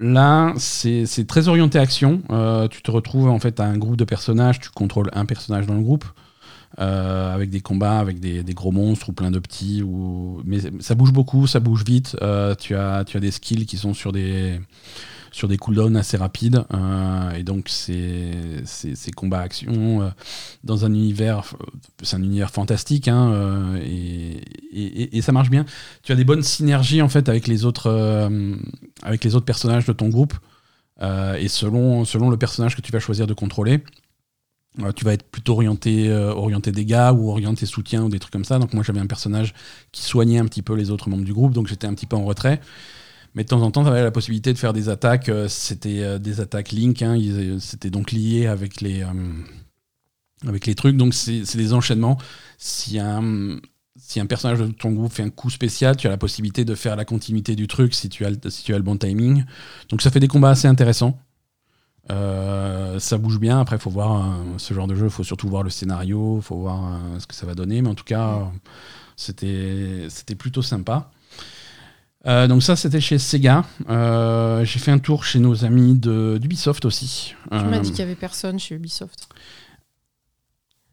[0.01, 2.23] Là, c'est très orienté action.
[2.31, 5.67] Euh, tu te retrouves en fait à un groupe de personnages, tu contrôles un personnage
[5.67, 6.05] dans le groupe,
[6.79, 9.83] euh, avec des combats, avec des, gros monstres ou plein de petits.
[10.45, 12.17] Mais ça bouge beaucoup, ça bouge vite.
[12.61, 14.61] Tu as des skills qui sont sur des,
[15.33, 16.65] sur des cooldowns assez rapides.
[16.75, 18.33] euh, et donc, c'est
[18.65, 20.09] c'est- ces combats action euh,
[20.65, 21.45] dans un univers,
[22.03, 23.09] c'est un univers fantastique.
[23.09, 25.65] hein, euh, et, et- ça marche bien.
[26.03, 27.91] Tu as des bonnes synergies en fait avec les autres,
[29.03, 30.35] avec les autres personnages de ton groupe.
[31.39, 33.83] Et selon, selon le personnage que tu vas choisir de contrôler,
[34.95, 38.45] tu vas être plutôt orienté, euh, orienté dégâts ou orienté soutien ou des trucs comme
[38.45, 38.59] ça.
[38.59, 39.55] Donc moi j'avais un personnage
[39.93, 42.17] qui soignait un petit peu les autres membres du groupe, donc j'étais un petit peu
[42.17, 42.61] en retrait.
[43.35, 45.29] Mais de temps en temps, tu avais la possibilité de faire des attaques.
[45.29, 47.03] euh, C'était euh, des attaques Link.
[47.03, 49.09] hein, ils- C'était donc lié avec les, euh,
[50.47, 50.97] avec les trucs.
[50.97, 52.19] Donc c'est des enchaînements.
[52.59, 53.59] Si un,
[53.97, 56.75] si un personnage de ton groupe fait un coup spécial, tu as la possibilité de
[56.75, 59.45] faire la continuité du truc si tu as, si tu as le bon timing.
[59.91, 61.19] Donc ça fait des combats assez intéressants.
[62.11, 63.61] Euh, ça bouge bien.
[63.61, 65.07] Après, faut voir euh, ce genre de jeu.
[65.07, 66.37] Il faut surtout voir le scénario.
[66.39, 67.83] Il faut voir euh, ce que ça va donner.
[67.83, 68.45] Mais en tout cas, euh,
[69.17, 71.11] c'était c'était plutôt sympa.
[72.27, 73.65] Euh, donc ça, c'était chez Sega.
[73.89, 77.35] Euh, J'ai fait un tour chez nos amis de- d'Ubisoft aussi.
[77.51, 79.29] Tu m'as Euh, dit qu'il y avait personne chez Ubisoft.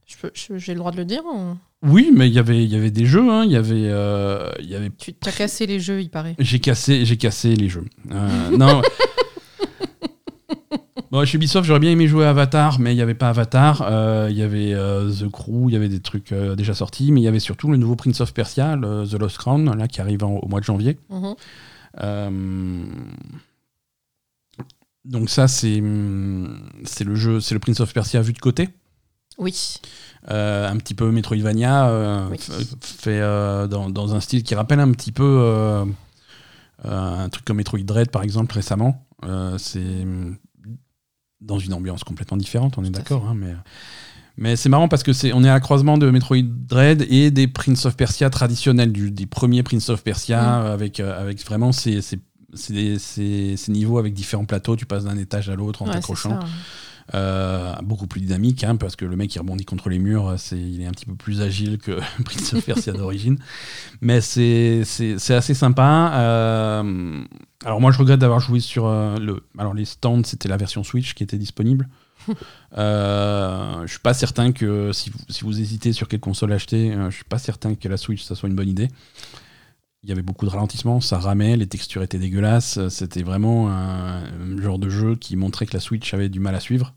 [0.06, 2.64] Je peux- je- J'ai le droit de le dire ou- Oui, mais il y avait-
[2.64, 3.28] il y avait des jeux.
[3.30, 3.44] hein.
[3.46, 6.36] Y avait, euh, y avait Tu as cassé les jeux, il paraît.
[6.40, 7.86] J'ai cassé, j'ai cassé les jeux.
[8.12, 8.82] Euh, non.
[11.16, 13.84] Bon, chez Ubisoft, j'aurais bien aimé jouer à Avatar, mais il n'y avait pas Avatar.
[13.88, 17.14] Euh, Il y avait euh, The Crew, il y avait des trucs euh, déjà sortis,
[17.14, 19.88] mais il y avait surtout le nouveau Prince of Persia, le The Lost Crown, là,
[19.88, 21.00] qui arrive en- au mois de janvier.
[21.10, 21.36] Mhm.
[25.06, 28.68] Donc ça, c'est hum, c'est le jeu, c'est le Prince of Persia vu de côté.
[29.38, 29.78] Oui.
[30.32, 32.38] Euh, un petit peu Metroidvania, euh, Oui.
[32.82, 35.86] fait euh, dans, dans un style qui rappelle un petit peu
[36.84, 39.08] un truc comme Metroid Dread par exemple récemment.
[39.58, 40.36] C'est hum,
[41.42, 43.54] dans une ambiance complètement différente, on est d'accord, hein, mais
[44.38, 47.48] mais c'est marrant parce que c'est on est à croisement de Metroid Dread et des
[47.48, 50.66] Prince of Persia traditionnels, du, des premiers Prince of Persia Mm.
[50.68, 52.20] avec euh, avec vraiment ces, ces,
[52.98, 56.40] ces- niveaux avec différents plateaux, tu passes d'un étage à l'autre en Ouais, t'accrochant.
[57.14, 60.58] Euh, beaucoup plus dynamique, hein, parce que le mec qui rebondit contre les murs, c'est,
[60.58, 63.38] il est un petit peu plus agile que Prince of Persia d'origine.
[64.02, 66.12] Mais c'est, c'est, c'est assez sympa.
[66.16, 67.24] Euh,
[67.66, 69.44] alors moi, je regrette d'avoir joué sur euh, le.
[69.58, 71.90] Alors les stands, c'était la version Switch qui était disponible.
[72.78, 76.92] Euh, je suis pas certain que si vous, si vous hésitez sur quelle console acheter,
[76.92, 78.90] euh, je suis pas certain que la Switch ça soit une bonne idée.
[80.04, 82.90] Il y avait beaucoup de ralentissements, ça ramait, les textures étaient dégueulasses.
[82.90, 86.54] C'était vraiment un, un genre de jeu qui montrait que la Switch avait du mal
[86.56, 86.94] à suivre.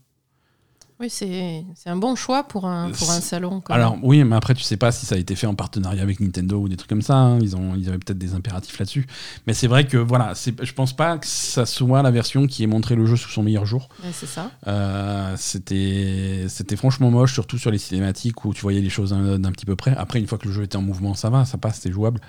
[1.01, 3.61] Oui, c'est c'est un bon choix pour un, pour un C'est- salon.
[3.61, 4.01] quand Alors même.
[4.03, 6.57] oui, mais après tu sais pas si ça a été fait en partenariat avec Nintendo
[6.59, 7.15] ou des trucs comme ça.
[7.15, 7.39] hein.
[7.41, 9.07] Ils ont, ils avaient peut-être des impératifs là-dessus.
[9.47, 12.63] Mais c'est vrai que voilà, c'est, je pense pas que ça soit la version qui
[12.63, 13.87] ait montré le jeu sous son meilleur jour.
[14.11, 14.51] C'est ça.
[14.67, 19.51] Euh, c'était, franchement moche, surtout sur les cinématiques où tu voyais les choses d'un, d'un
[19.53, 19.95] petit peu près.
[19.95, 22.19] Après, une fois que le jeu était en mouvement, ça va, ça passe, c'était jouable.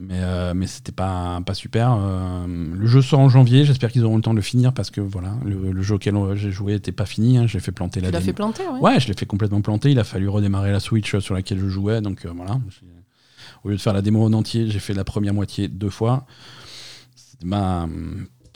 [0.00, 1.96] Mais, euh, mais c'était pas, pas super.
[2.00, 4.90] Euh, le jeu sort en janvier, j'espère qu'ils auront le temps de le finir parce
[4.90, 7.36] que voilà, le, le jeu auquel j'ai joué n'était pas fini.
[7.36, 7.48] hein.
[7.48, 8.78] J'ai fait planter la Tu l'as fait planter, ouais.
[8.78, 9.90] Ouais, je l'ai fait complètement planter.
[9.90, 12.00] Il a fallu redémarrer la Switch sur laquelle je jouais.
[12.00, 12.60] Donc euh, voilà.
[13.64, 16.26] Au lieu de faire la démo en entier, j'ai fait la première moitié deux fois.
[17.16, 17.88] C'était bah,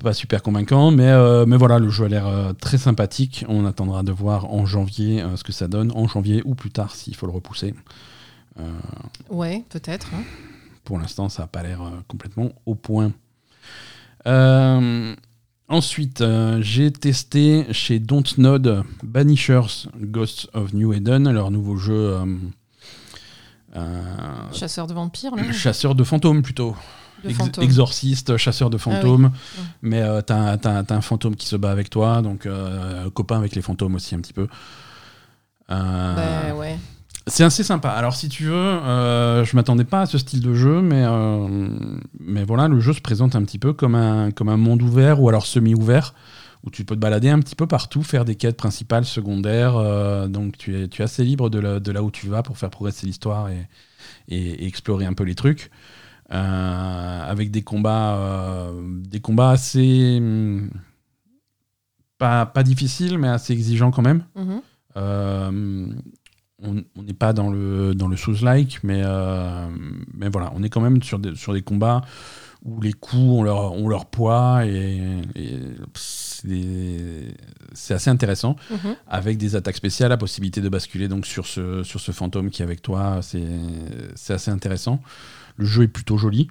[0.01, 3.45] pas super convaincant, mais, euh, mais voilà, le jeu a l'air euh, très sympathique.
[3.49, 5.91] On attendra de voir en janvier euh, ce que ça donne.
[5.97, 7.75] En janvier ou plus tard s'il faut le repousser.
[9.29, 10.09] Ouais, peut-être.
[10.15, 10.23] hein.
[10.85, 13.13] Pour l'instant, ça n'a pas l'air euh, complètement au point.
[14.27, 15.15] Euh,
[15.69, 22.25] ensuite, euh, j'ai testé chez Dontnod Banishers Ghosts of New Eden, leur nouveau jeu euh,
[23.77, 25.43] euh, Chasseur de vampires, là.
[25.53, 26.77] chasseur de fantômes plutôt.
[27.25, 27.65] De Ex- fantômes.
[27.65, 28.95] exorciste, chasseur de Ah oui.
[28.95, 29.31] fantômes.
[29.81, 33.55] Mais euh, t'as, t'as un fantôme qui se bat avec toi, donc euh, copain avec
[33.55, 34.49] les fantômes aussi un petit peu.
[35.71, 36.15] Euh,
[36.51, 36.77] Bah ouais.
[37.27, 37.91] C'est assez sympa.
[37.91, 41.49] Alors, si tu veux, euh, je m'attendais pas à ce style de jeu, mais, euh,
[42.21, 45.21] mais voilà, le jeu se présente un petit peu comme un, comme un monde ouvert
[45.23, 46.15] ou alors semi-ouvert,
[46.65, 49.77] où tu peux te balader un petit peu partout, faire des quêtes principales, secondaires.
[49.77, 52.43] euh, donc, tu es, tu es assez libre de, la- de là où tu vas
[52.43, 53.69] pour faire progresser l'histoire et,
[54.29, 55.71] et- et explorer un peu les trucs.
[56.31, 58.71] Avec des combats,
[59.05, 60.17] des combats assez.
[60.19, 60.71] hum,
[62.19, 64.25] pas, pas difficiles, mais assez exigeants quand même.
[64.37, 64.61] Mhm.
[66.65, 69.69] On n'est pas dans le, dans le Souls-like, mais, euh,
[70.15, 72.03] mais voilà, on est quand même sur des, sur des combats
[72.65, 75.01] où les coups ont leur, ont leur poids et,
[75.35, 75.59] et
[77.75, 78.57] c'est assez intéressant.
[78.71, 78.97] Mhm.
[79.09, 82.63] Avec des attaques spéciales, la possibilité de basculer donc sur ce, sur ce fantôme qui
[82.63, 83.43] est avec toi, c'est
[84.15, 85.03] c'est assez intéressant.
[85.57, 86.49] Le jeu est plutôt joli.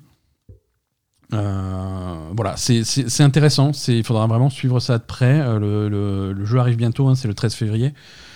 [1.33, 3.71] Euh, voilà, c'est- intéressant.
[3.87, 5.39] Il faudra vraiment suivre ça de près.
[5.41, 7.93] Euh, le, le- le jeu arrive bientôt, hein, c'est le 13 février.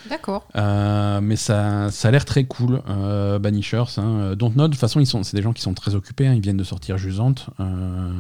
[0.10, 0.48] D'accord.
[0.56, 3.98] Euh, mais ça, ça a l'air très cool, euh, Banishers.
[3.98, 4.36] Hein.
[4.38, 6.28] Dontnod, de toute façon, c'est des gens qui sont très occupés.
[6.28, 7.48] hein, Ils viennent de sortir Jusante.
[7.60, 8.12] Euh,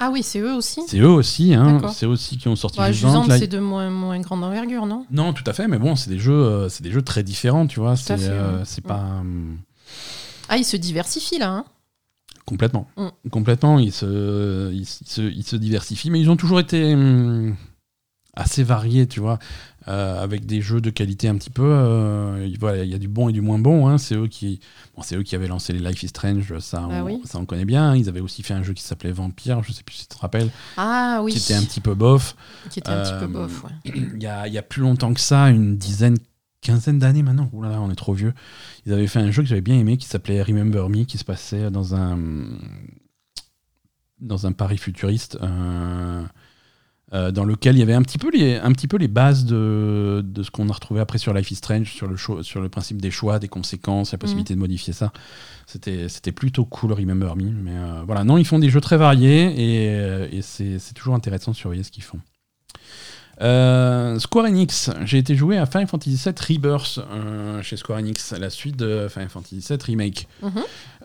[0.00, 0.80] Ah oui, c'est eux aussi.
[0.88, 1.54] c'est eux aussi.
[1.54, 3.24] Hein, c'est eux aussi qui ont sorti Ouais, Jusante.
[3.24, 5.04] Jusante, c'est de moins, moins grande envergure, non?
[5.10, 7.78] Non, tout à fait, mais bon, c'est des jeux, c'est des jeux très différents, tu
[7.78, 7.94] vois.
[7.96, 8.80] C'est ouais.
[8.86, 9.58] pas hum,
[10.48, 11.64] Ah, ils se diversifient là.
[12.46, 13.28] Hein complètement, Mm.
[13.30, 13.78] complètement.
[13.78, 17.56] Ils se, ils, se- ils se, diversifient, mais ils ont toujours été hum,
[18.36, 19.38] assez variés, tu vois,
[19.88, 21.62] euh, avec des jeux de qualité un petit peu.
[21.64, 23.86] euh, il- voilà, il y a du bon et du moins bon.
[23.88, 23.96] hein.
[23.96, 24.60] C'est eux qui,
[24.96, 27.20] bon, c'est eux qui avaient lancé les Life is Strange, ça, Ah on, oui.
[27.24, 27.94] ça on connaît bien.
[27.96, 30.20] Ils avaient aussi fait un jeu qui s'appelait Vampire, je sais plus si tu te
[30.20, 31.32] rappelles, Ah oui.
[31.32, 32.34] qui était un petit peu bof.
[32.70, 33.70] Qui était un petit Euh, peu bof, ouais.
[33.86, 36.16] il y a, il y a plus longtemps que ça, une dizaine,
[36.64, 37.48] quinzaine d'années maintenant.
[37.52, 38.32] Ouh là là, on est trop vieux.
[38.86, 41.24] Ils avaient fait un jeu que j'avais bien aimé qui s'appelait Remember Me, qui se
[41.24, 42.18] passait dans un
[44.20, 45.38] dans un Paris futuriste.
[45.42, 46.24] euh,
[47.12, 49.44] euh, dans lequel il y avait un petit peu les, un petit peu les bases
[49.44, 52.60] de, de ce qu'on a retrouvé après sur Life is Strange, sur le, cho- sur
[52.60, 55.12] le principe des choix, des conséquences, la possibilité de modifier ça.
[55.66, 57.50] C'était c'était plutôt cool, Remember Me.
[57.50, 61.14] Mais euh, voilà, non, ils font des jeux très variés et, et c'est c'est toujours
[61.14, 62.20] intéressant de surveiller ce qu'ils font.
[63.40, 68.32] Euh, Square Enix, j'ai été joué à Final Fantasy VII Rebirth euh, chez Square Enix,
[68.32, 70.28] la suite de Final Fantasy VII Remake.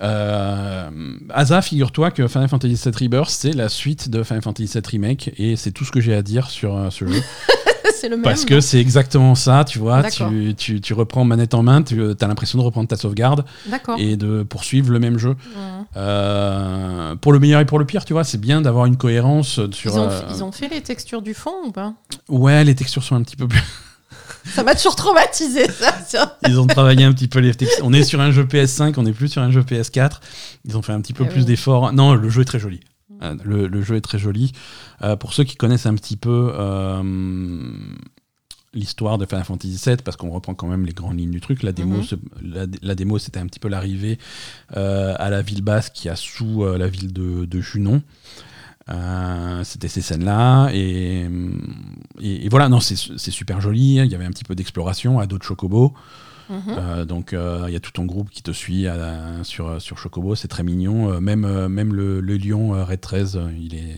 [0.01, 0.89] Euh,
[1.29, 5.31] Asa, figure-toi que Final Fantasy VII Rebirth, c'est la suite de Final Fantasy VII Remake,
[5.37, 7.21] et c'est tout ce que j'ai à dire sur ce jeu.
[7.99, 8.23] c'est le même.
[8.23, 10.03] Parce que c'est exactement ça, tu vois.
[10.09, 13.45] Tu, tu, tu reprends manette en main, tu as l'impression de reprendre ta sauvegarde
[13.97, 15.35] et de poursuivre le même jeu.
[15.97, 19.59] Euh, pour le meilleur et pour le pire, tu vois, c'est bien d'avoir une cohérence
[19.71, 19.91] sur.
[19.93, 21.93] Ils, ont, euh, ils ont fait les textures du fond ou pas?
[22.29, 23.61] Ouais, les textures sont un petit peu plus.
[24.45, 26.37] Ça m'a toujours traumatisé, ça.
[26.47, 27.85] Ils ont travaillé un petit peu les textures.
[27.85, 30.13] On est sur un jeu PS5, on n'est plus sur un jeu PS4.
[30.65, 31.45] Ils ont fait un petit peu Eh plus oui.
[31.45, 31.91] d'efforts.
[31.93, 32.79] Non, le jeu est très joli.
[33.21, 34.51] Euh, Le, le jeu est très joli.
[35.01, 37.03] Euh, pour ceux qui connaissent un petit peu euh,
[38.73, 41.63] l'histoire de Final Fantasy VII, parce qu'on reprend quand même les grandes lignes du truc,
[41.63, 42.03] la démo, Mhm.
[42.03, 44.19] se- la, la démo c'était un petit peu l'arrivée
[44.77, 48.01] euh, à la ville basse qui a sous euh, la ville de, de Junon.
[48.89, 51.27] Euh, c'était ces scènes-là et,
[52.21, 55.27] et, et voilà non c'est super joli il y avait un petit peu d'exploration à
[55.27, 55.99] d'autres chocobos Mhm.
[56.51, 59.97] Euh, donc euh, il y a tout ton groupe qui te suit à- sur, sur
[59.97, 61.11] Chocobo, c'est très mignon.
[61.13, 63.97] Euh, même, euh, même le, le lion euh, Red 13, euh, il est.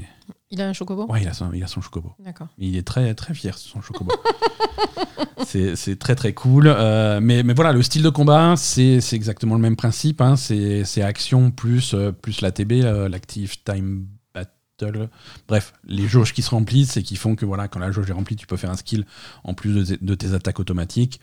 [0.53, 1.05] Il a un chocobo?
[1.09, 2.11] Ouais, il a son, il a son Chocobo.
[2.19, 2.47] D'accord.
[2.57, 4.11] Il est très très fier de son Chocobo.
[5.45, 6.65] c'est très très cool.
[6.67, 10.21] Euh, mais, mais voilà, le style de combat, c'est exactement le même principe.
[10.21, 10.35] hein.
[10.35, 15.09] C'est action plus, euh, plus l'ATB, euh, l'Active Time Battle.
[15.47, 18.13] Bref, les jauges qui se remplissent et qui font que voilà, quand la jauge est
[18.13, 19.05] remplie, tu peux faire un skill
[19.43, 21.19] en plus de, de tes attaques automatiques.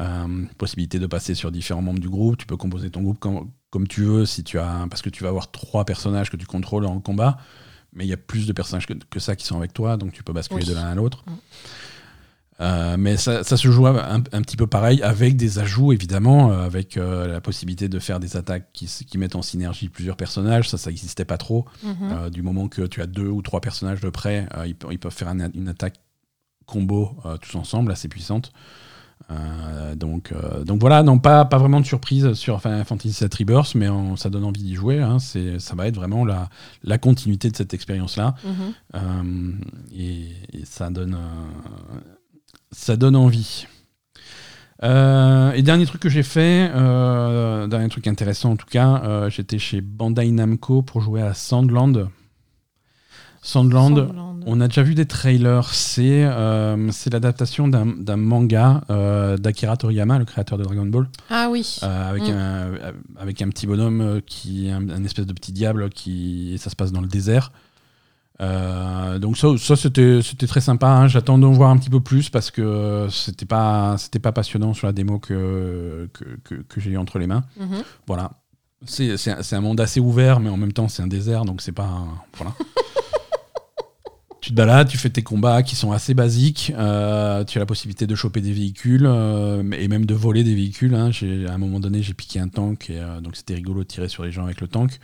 [0.00, 2.36] Euh, possibilité de passer sur différents membres du groupe.
[2.36, 5.24] Tu peux composer ton groupe comme, comme tu veux si tu as parce que tu
[5.24, 7.38] vas avoir trois personnages que tu contrôles en combat,
[7.92, 10.12] mais il y a plus de personnages que, que ça qui sont avec toi, donc
[10.12, 10.68] tu peux basculer Oui.
[10.68, 11.24] de l'un à l'autre.
[12.60, 16.52] Euh, mais ça, ça se joue un, un petit peu pareil, avec des ajouts évidemment,
[16.52, 18.86] euh, avec euh, la possibilité de faire des attaques qui,
[19.16, 20.68] mettent en synergie plusieurs personnages.
[20.68, 21.64] Ça, ça n'existait pas trop.
[21.82, 22.30] Mhm.
[22.30, 25.12] Du moment que tu as deux ou trois personnages de près, ils, pe- ils peuvent
[25.14, 25.96] faire un- une attaque
[26.66, 28.52] combo tous ensemble, assez puissante.
[29.30, 33.28] Euh, donc, euh, donc voilà, non, pas, pas vraiment de surprise sur Final Fantasy VII
[33.38, 34.98] Rebirth, mais on- ça donne envie d'y jouer.
[35.00, 35.18] hein.
[35.18, 36.48] C'est- ça va être vraiment la,
[36.82, 38.34] la continuité de cette expérience-là.
[38.44, 38.52] Mhm.
[38.94, 39.52] Euh,
[39.96, 41.16] et, et ça donne
[42.72, 43.66] ça donne envie.
[44.82, 50.30] Et dernier truc que j'ai fait, dernier truc intéressant en tout cas, j'étais chez Bandai
[50.30, 52.08] Namco pour jouer à Sandland.
[53.42, 54.42] Sandland, Sandland.
[54.46, 55.72] on a déjà vu des trailers.
[55.72, 61.08] C'est euh, c'est l'adaptation d'un d'un manga euh, d'Akira Toriyama, le créateur de Dragon Ball.
[61.30, 61.78] Ah oui.
[61.82, 62.30] Euh, avec, Mm.
[62.32, 62.70] un,
[63.18, 66.76] avec un petit bonhomme qui un, un espèce de petit diable qui et ça se
[66.76, 67.50] passe dans le désert.
[69.20, 70.88] Donc ça, ça c'était c'était très sympa.
[70.88, 71.08] hein.
[71.08, 74.86] J'attends d'en voir un petit peu plus parce que c'était pas c'était pas passionnant sur
[74.86, 77.44] la démo que que, que, que j'ai eu entre les mains.
[77.58, 77.82] Mhm.
[78.06, 78.30] Voilà.
[78.86, 81.72] C'est c'est un, monde assez ouvert, mais en même temps c'est un désert, donc c'est
[81.72, 82.54] pas un- voilà.
[84.40, 86.72] tu te balades, tu fais tes combats qui sont assez basiques.
[86.76, 90.54] euh, tu as la possibilité de choper des véhicules euh, et même de voler des
[90.54, 90.94] véhicules.
[90.94, 91.10] hein.
[91.10, 93.88] J'ai- À un moment donné, j'ai piqué un tank et euh, donc c'était rigolo de
[93.88, 94.98] tirer sur les gens avec le tank.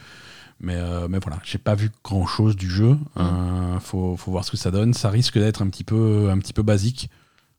[0.58, 2.96] Mais, euh, mais voilà, j'ai pas vu grand chose du jeu.
[3.18, 4.94] Euh, faut, faut voir ce que ça donne.
[4.94, 7.10] Ça risque d'être un petit peu, un petit peu basique,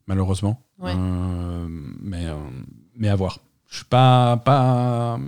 [0.08, 0.64] malheureusement.
[0.80, 0.94] Ouais.
[0.98, 1.68] Euh,
[2.02, 2.34] mais, euh,
[2.96, 3.40] mais à voir.
[3.70, 5.20] Je suis pas, pas,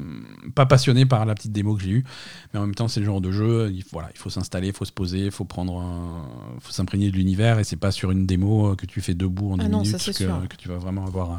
[0.56, 2.06] pas passionné par la petite démo que j'ai eue,
[2.54, 3.70] mais en même temps, c'est le genre de jeu.
[3.74, 6.24] Il faut, voilà, il faut s'installer, il faut se poser, il faut prendre, un-
[6.62, 9.60] faut s'imprégner de l'univers, et c'est pas sur une démo que tu fais debout en
[9.60, 11.36] Ah 10 non, ça, minutes que, tu vas vraiment avoir euh,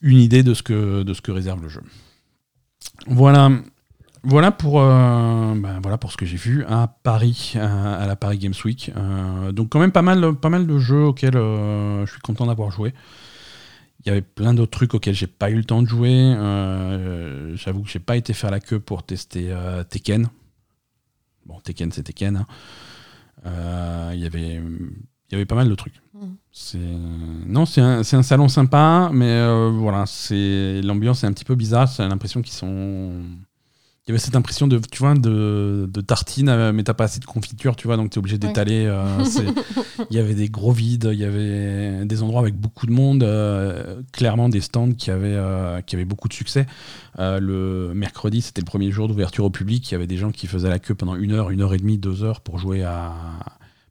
[0.00, 1.82] une idée de ce que, de ce que réserve le jeu.
[3.06, 3.50] Voilà.
[4.24, 8.16] Voilà pour, euh, ben voilà pour ce que j'ai vu à Paris, à, à la
[8.16, 8.90] Paris Games Week.
[8.96, 12.46] Euh, donc quand même pas mal, pas mal de jeux auxquels euh, je suis content
[12.46, 12.92] d'avoir joué.
[14.00, 16.12] Il y avait plein d'autres trucs auxquels j'ai pas eu le temps de jouer.
[16.36, 20.28] Euh, J'avoue que j'ai pas été faire la queue pour tester euh, Tekken.
[21.46, 22.36] Bon, Tekken, c'est Tekken.
[22.36, 22.46] hein.
[23.46, 26.00] Euh, Il y avait, il y avait pas mal de trucs.
[26.52, 31.54] C'est non, c'est un, un salon sympa, mais euh, voilà, l'ambiance est un petit peu
[31.54, 31.88] bizarre.
[31.88, 33.12] C'est l'impression qu'ils sont
[34.08, 37.04] il y avait cette impression de, tu vois, de, de tartine, euh, mais t'as pas
[37.04, 38.38] assez de confiture, tu vois, donc t'es obligé Ouais.
[38.38, 38.86] d'étaler.
[38.86, 39.04] euh,
[40.10, 43.22] il y avait des gros vides, il y avait des endroits avec beaucoup de monde,
[43.22, 46.66] euh, clairement des stands qui avaient, euh, qui avaient beaucoup de succès.
[47.18, 50.46] Le mercredi, c'était le premier jour d'ouverture au public, il y avait des gens qui
[50.46, 53.12] faisaient la queue pendant une heure, une heure et demie, deux heures pour jouer à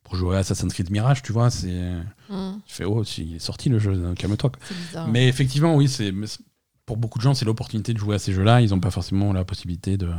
[0.04, 1.92] pour jouer à Assassin's Creed Mirage, tu vois, c'est
[2.30, 2.36] je
[2.74, 4.52] fais oh, il est sorti le jeu, calme-toi.
[5.12, 6.14] Mais effectivement, oui, c'est-
[6.88, 8.62] pour beaucoup de gens, c'est l'opportunité de jouer à ces jeux-là.
[8.62, 10.10] Ils n'ont pas forcément la possibilité de.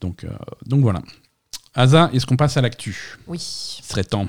[0.00, 0.30] Donc, euh,
[0.66, 1.00] donc voilà.
[1.72, 3.16] Asa, est-ce qu'on passe à l'actu?
[3.28, 3.38] Oui.
[3.38, 4.26] Serait temps.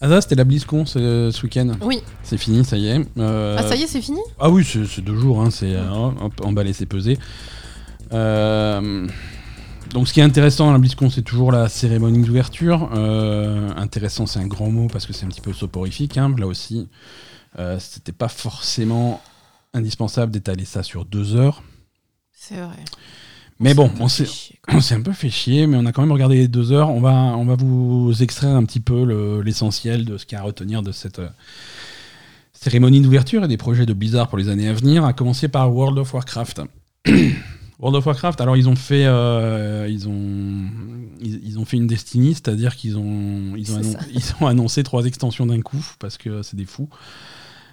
[0.00, 1.72] Asa, c'était la BlizzCon ce, ce week-end.
[1.82, 2.00] Oui.
[2.22, 3.06] C'est fini, ça y est.
[3.18, 4.20] Euh, Ah, ça y est, c'est fini?
[4.38, 6.10] Ah oui, c'est deux jours, hein, c'est euh,
[6.42, 7.18] emballer, c'est peser.
[8.12, 9.06] Euh,
[9.94, 12.90] donc ce qui est intéressant dans la BlizzCon, c'est toujours la cérémonie d'ouverture.
[12.94, 16.18] Euh, intéressant, c'est un grand mot parce que c'est un petit peu soporifique.
[16.18, 16.34] hein.
[16.36, 16.88] Là aussi,
[17.58, 19.22] euh, c'était pas forcément
[19.72, 21.62] indispensable d'étaler ça sur deux heures.
[22.32, 22.76] C'est vrai.
[23.60, 24.26] Mais bon, on s'est
[24.68, 26.90] on un peu fait chier, mais on a quand même regardé les deux heures.
[26.90, 30.38] On va, on va vous extraire un petit peu le- l'essentiel de ce qu'il y
[30.38, 31.28] a à retenir de cette euh,
[32.52, 35.72] cérémonie d'ouverture et des projets de Blizzard pour les années à venir, à commencer par
[35.72, 36.62] World of Warcraft.
[37.80, 40.70] World of Warcraft, alors ils ont fait, euh, ils ont,
[41.20, 44.82] ils, ils ont fait une Destiny, c'est-à-dire qu'ils ont, ils ont, annon- ils ont annoncé
[44.84, 46.88] trois extensions d'un coup parce que c'est des fous.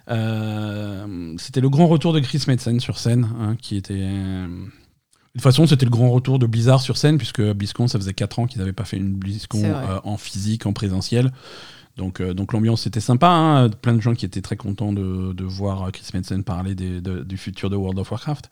[0.09, 3.93] Euh, c'était le grand retour de Chris Metzen sur scène, hein, qui était.
[3.99, 7.97] euh, de toute façon, c'était le grand retour de Blizzard sur scène, puisque BlizzCon, ça
[7.97, 9.61] faisait 4 ans qu'ils n'avaient pas fait une BlizzCon
[10.03, 11.31] en physique, en présentiel.
[12.01, 13.27] Donc, euh, donc l'ambiance était sympa.
[13.27, 13.69] hein.
[13.69, 17.23] Plein de gens qui étaient très contents de, de voir Chris Metzen parler des- de-
[17.23, 18.49] du futur de World of Warcraft.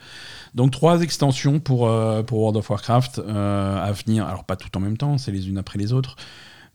[0.53, 4.27] Donc trois extensions pour, euh, pour World of Warcraft euh, à venir.
[4.27, 6.15] Alors pas tout en même temps, c'est les unes après les autres.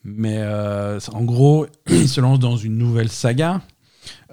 [0.03, 3.61] Mais euh, en gros, ils se lancent dans une nouvelle saga.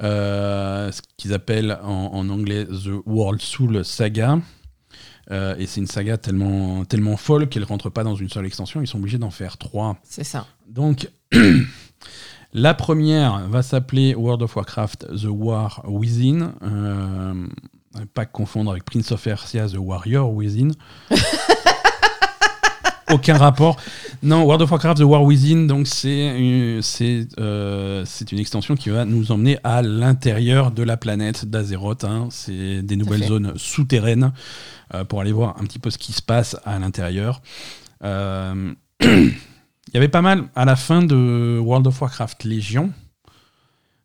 [0.04, 4.40] euh, ce qu'ils appellent en, en anglais The World Soul Saga.
[5.30, 8.82] Euh, et c'est une saga tellement, tellement folle qu'elle rentre pas dans une seule extension.
[8.82, 9.98] Ils sont obligés d'en faire trois.
[10.04, 10.46] C'est ça.
[10.68, 11.08] Donc,
[12.53, 16.53] la première va s'appeler World of Warcraft The War Within.
[16.64, 17.48] Euh,
[18.14, 20.72] pas confondre avec Prince of Persia The Warrior Within.
[23.11, 23.76] Aucun rapport.
[24.23, 28.76] Non, World of Warcraft The War Within, donc c'est une, c'est, euh, c'est une extension
[28.76, 32.06] qui va nous emmener à l'intérieur de la planète d'Azeroth.
[32.06, 32.30] hein.
[32.32, 34.32] C'est des nouvelles zones souterraines
[34.94, 37.41] euh, pour aller voir un petit peu ce qui se passe à l'intérieur.
[39.92, 42.92] Il y avait pas mal à la fin de World of Warcraft Légion.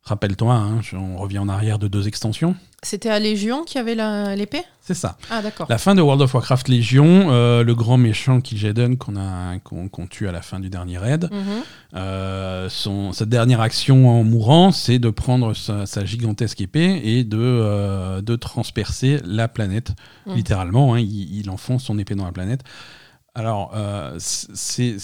[0.03, 2.55] Rappelle-toi, hein, on revient en arrière de deux extensions.
[2.83, 4.63] C'était à Légion qui avait la- l'épée?
[4.81, 5.17] C'est ça.
[5.31, 5.67] Ah, d'accord.
[5.69, 9.15] La fin de World of Warcraft Légion, euh, le grand méchant Kil'jaeden qu'on
[9.65, 11.41] qu'on qu'on tue à la fin du dernier raid, Mhm.
[11.95, 17.25] euh, son, sa dernière action en mourant, c'est de prendre sa, sa gigantesque épée et
[17.25, 19.93] de, euh, de transpercer la planète,
[20.27, 20.35] Mm.
[20.35, 20.95] littéralement.
[20.95, 22.63] hein, il, il enfonce son épée dans la planète.
[23.35, 23.73] Alors,
[24.19, 24.97] c'est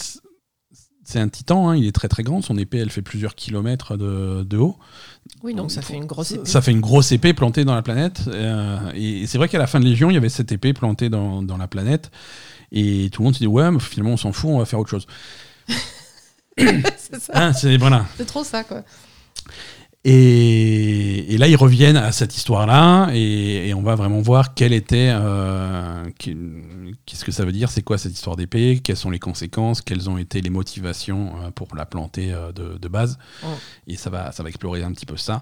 [1.12, 3.96] c'est un titan, hein, il est très très grand, son épée elle fait plusieurs kilomètres
[3.96, 4.78] de, de haut.
[5.42, 6.46] Oui, donc ça fait une grosse épée.
[6.46, 8.22] Ça fait une grosse épée plantée dans la planète.
[8.28, 11.10] euh, et c'est vrai qu'à la fin de Légion, il y avait cette épée plantée
[11.10, 12.10] dans, dans la planète.
[12.72, 14.78] Et tout le monde s'est dit, ouais, mais finalement, on s'en fout, on va faire
[14.78, 15.06] autre chose.
[16.56, 17.32] c'est ça.
[17.34, 18.06] Hein, c'est voilà.
[18.16, 18.82] C'est trop ça, quoi.
[20.04, 24.72] Et, et là, ils reviennent à cette histoire-là, et, et on va vraiment voir quelle
[24.72, 29.20] était, euh, qu'est-ce que ça veut dire, c'est quoi cette histoire d'épée, quelles sont les
[29.20, 33.16] conséquences, quelles ont été les motivations euh, pour la planter euh, de, de base.
[33.86, 35.40] Et ça va, ça va explorer un petit peu ça.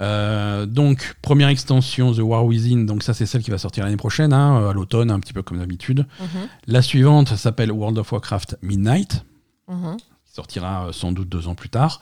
[0.00, 3.96] Euh, donc, première extension, The War Within, donc ça c'est celle qui va sortir l'année
[3.96, 6.06] prochaine, hein, à l'automne, un petit peu comme d'habitude.
[6.18, 6.48] Mhm.
[6.66, 9.24] La suivante s'appelle World of Warcraft Midnight
[9.68, 9.96] Mhm.
[10.26, 12.00] qui sortira sans doute deux ans plus tard.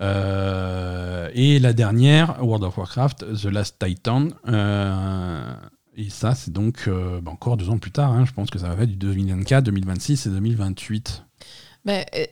[0.00, 4.28] Euh, et la dernière, World of Warcraft, The Last Titan.
[4.48, 5.54] Euh,
[5.96, 8.12] et ça, c'est donc euh, bah, encore deux ans plus tard.
[8.12, 8.24] hein.
[8.26, 11.24] Je pense que ça va être du 2024, 2026 et 2028.
[11.84, 12.24] Mais euh,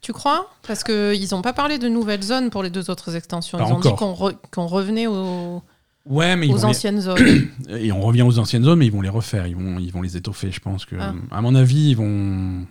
[0.00, 0.50] tu crois?
[0.66, 3.58] Parce qu'ils n'ont pas parlé de nouvelles zones pour les deux autres extensions.
[3.58, 5.62] Pas Ils ont dit qu'on re- qu'on revenait aux,
[6.06, 7.48] Ouais, mais aux les- anciennes zones.
[7.68, 9.46] et on revient aux anciennes zones, mais ils vont les refaire.
[9.46, 10.50] Ils vont, ils vont les étoffer.
[10.50, 11.14] Je pense que, Ah.
[11.30, 12.66] à mon avis, ils vont.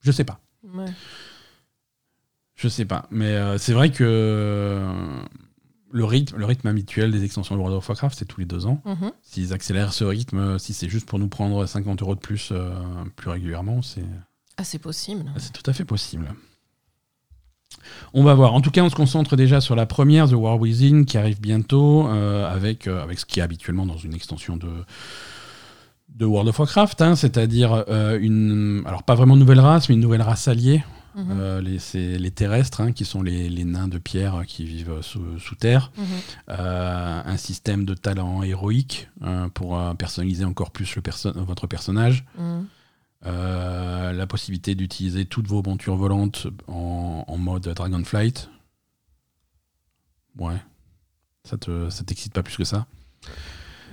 [0.00, 0.38] Je sais pas.
[0.74, 0.84] Ouais.
[2.62, 4.92] Je sais pas, mais euh, c'est vrai que euh,
[5.90, 8.66] le rythme, le rythme habituel des extensions de World of Warcraft, c'est tous les deux
[8.66, 8.80] ans.
[8.84, 9.10] Mhm.
[9.20, 12.50] S'ils accélèrent ce rythme, euh, si c'est juste pour nous prendre 50 euros de plus
[12.52, 12.70] euh,
[13.16, 14.04] plus régulièrement, c'est
[14.58, 15.24] Ah, c'est possible.
[15.38, 16.32] c'est tout à fait possible.
[18.14, 18.54] On va voir.
[18.54, 21.40] En tout cas, on se concentre déjà sur la première, The War Within, qui arrive
[21.40, 24.68] bientôt, avec, avec ce qui est habituellement dans une extension de,
[26.10, 27.86] de World of Warcraft, hein, c'est-à-dire
[28.20, 28.84] une.
[28.86, 30.84] Alors, pas vraiment une nouvelle race, mais une nouvelle race alliée.
[31.14, 31.26] Mhm.
[31.30, 35.00] Euh, les, c'est les terrestres, hein, qui sont les, les nains de pierre qui vivent
[35.02, 35.92] sous, sous terre.
[35.96, 36.04] Mhm.
[36.50, 42.24] Euh, un système de talent héroïque euh, pour personnaliser encore plus le perso- votre personnage.
[42.38, 42.66] Mhm.
[43.24, 48.50] La possibilité d'utiliser toutes vos montures volantes en, en mode Dragonflight.
[50.38, 50.56] Ouais.
[51.44, 52.86] Ça te, ça t'excite pas plus que ça?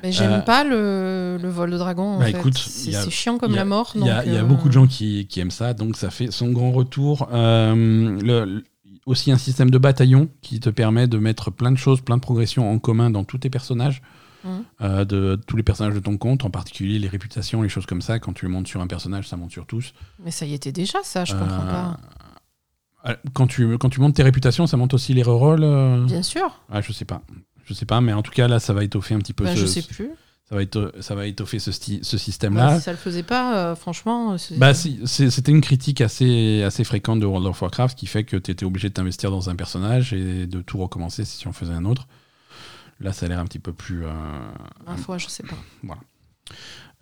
[0.04, 2.20] Mais j'aime Euh, pas le, le vol de dragon.
[2.20, 3.92] bah, c'est chiant comme a- la mort.
[3.96, 6.32] Il y a, y euh, beaucoup de gens qui, qui aiment ça, donc ça fait
[6.32, 7.28] son grand retour.
[7.34, 8.64] Euh, le-
[9.06, 12.22] aussi un système de bataillon qui te permet de mettre plein de choses, plein de
[12.22, 14.02] progressions en commun dans tous tes personnages,
[14.82, 18.02] euh, de tous les personnages de ton compte, en particulier les réputations, les choses comme
[18.02, 18.20] ça.
[18.20, 19.94] Quand tu montes sur un personnage, ça monte sur tous.
[20.24, 21.98] Mais ça y était déjà, ça, je comprends pas.
[23.34, 26.60] Quand tu, quand tu montes tes réputations, ça monte aussi les rerolls Bien sûr.
[26.70, 27.22] Ah, je sais pas.
[27.70, 29.56] Je sais pas, mais en tout cas, là, ça va étoffer un petit peu Ben,
[29.56, 30.10] ce, je sais plus.
[30.50, 32.78] ça, va éto- ça va étoffer ce, ce Bah, système-là.
[32.80, 34.38] si ça le faisait pas, euh, franchement.
[34.40, 38.38] c'est- Bah, c'était une critique assez, assez fréquente de World of Warcraft qui fait que
[38.38, 41.54] tu étais obligé de t'investir dans un personnage et de tout recommencer si tu en
[41.54, 42.08] faisais un autre.
[43.00, 44.04] Là, ça a l'air un petit peu plus.
[44.06, 44.10] euh,
[44.88, 45.56] Ma foi, je sais pas.
[45.86, 45.94] euh,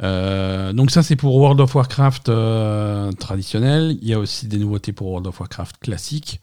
[0.03, 3.98] Euh, donc ça c'est pour World of Warcraft euh, traditionnel.
[4.02, 6.39] Il y a aussi des nouveautés pour World of Warcraft classique.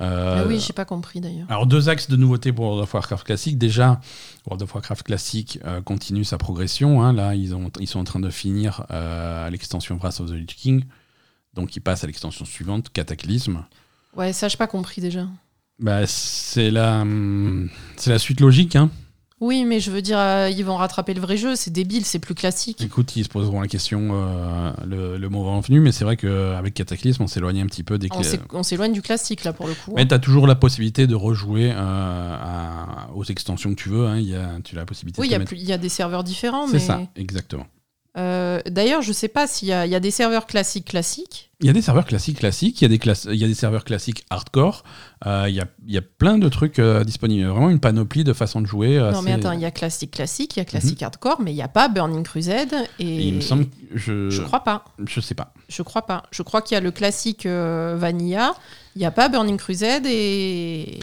[0.00, 1.46] Euh, Ah oui, j'ai pas compris d'ailleurs.
[1.50, 3.58] alors deux axes de nouveautés pour World of Warcraft classique.
[3.58, 4.00] Déjà,
[4.46, 7.02] World of Warcraft classique euh, continue sa progression.
[7.02, 7.12] hein.
[7.12, 10.56] Là, ils, ont, ils sont en train de finir euh, l'extension Wrath of the Lich
[10.56, 10.84] King.
[11.54, 13.64] Donc ils passent à l'extension suivante, Cataclysme.
[14.16, 15.26] Ouais, ça j'ai pas compris déjà.
[15.78, 18.76] Bah, c'est la, hum, c'est la suite logique.
[18.76, 18.90] Hein.
[19.42, 22.20] Oui, mais je veux dire, euh, ils vont rattraper le vrai jeu, c'est débile, c'est
[22.20, 22.80] plus classique.
[22.80, 26.74] Écoute, ils se poseront la question euh, le, le moment venu, mais c'est vrai qu'avec
[26.74, 28.08] Cataclysme, on s'éloigne un petit peu des
[28.52, 29.94] On s'éloigne du classique là pour le coup.
[29.96, 34.06] Mais tu as toujours la possibilité de rejouer euh, à- aux extensions que tu veux.
[34.06, 34.18] hein.
[34.18, 35.88] Il y a, tu as la possibilité Oui, il de y, a mettre- y des
[35.88, 37.66] serveurs différents, C'est mais ça, exactement.
[38.18, 41.50] Euh, d'ailleurs, je sais pas s'il y, a- il y a des serveurs classiques classiques.
[41.60, 43.46] Il y a des serveurs classiques classiques, il y a des, classes- il y a
[43.46, 44.82] des serveurs classiques hardcore,
[45.26, 48.24] euh, il, y a, il y a plein de trucs euh, disponibles, vraiment une panoplie
[48.24, 48.98] de façons de jouer.
[48.98, 51.52] Non, assez- mais attends, il y a classique classique, il y a classique hardcore, mais
[51.52, 54.64] il n'y a pas Burning Crusade et, Et il me semble, que je, je crois
[54.64, 54.84] pas.
[55.06, 55.54] je sais pas.
[55.68, 56.24] Je crois pas.
[56.32, 58.54] Je crois qu'il y a le classique euh, Vanilla,
[58.96, 60.98] il n'y a pas Burning Crusade et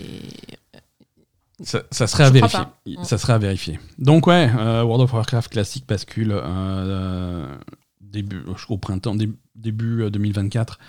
[1.62, 2.60] Ça, ça serait à vérifier.
[2.88, 3.04] Mm.
[3.04, 3.80] Ça serait à vérifier.
[3.98, 7.56] Donc ouais, euh, World of Warcraft classique bascule euh,
[8.02, 10.80] début au printemps dé- début euh, 2024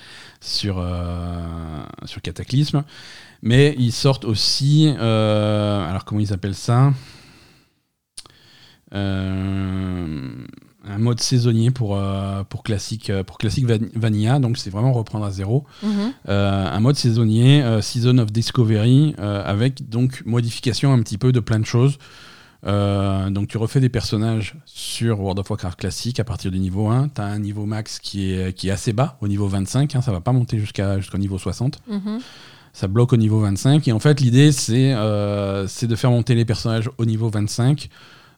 [0.40, 2.84] sur euh, sur Cataclysme,
[3.42, 6.92] mais ils sortent aussi euh, alors comment ils appellent ça?
[8.94, 10.46] Euh,
[10.88, 15.24] un mode saisonnier pour euh, pour classique pour classique Van- Vanilla donc c'est vraiment reprendre
[15.26, 15.90] à zéro Mhm.
[16.28, 21.32] euh, un mode saisonnier, euh, Season of Discovery, euh, avec donc modification un petit peu
[21.32, 21.98] de plein de choses.
[22.66, 26.88] Euh, donc tu refais des personnages sur World of Warcraft classique à partir du niveau
[26.88, 27.08] 1.
[27.08, 30.02] Tu as un niveau max qui est, qui est assez bas, au niveau 25, hein,
[30.02, 31.78] ça va pas monter jusqu'à jusqu'au niveau 60.
[31.88, 32.18] Mhm.
[32.72, 33.88] Ça bloque au niveau 25.
[33.88, 37.88] Et en fait l'idée c'est euh, c'est de faire monter les personnages au niveau 25,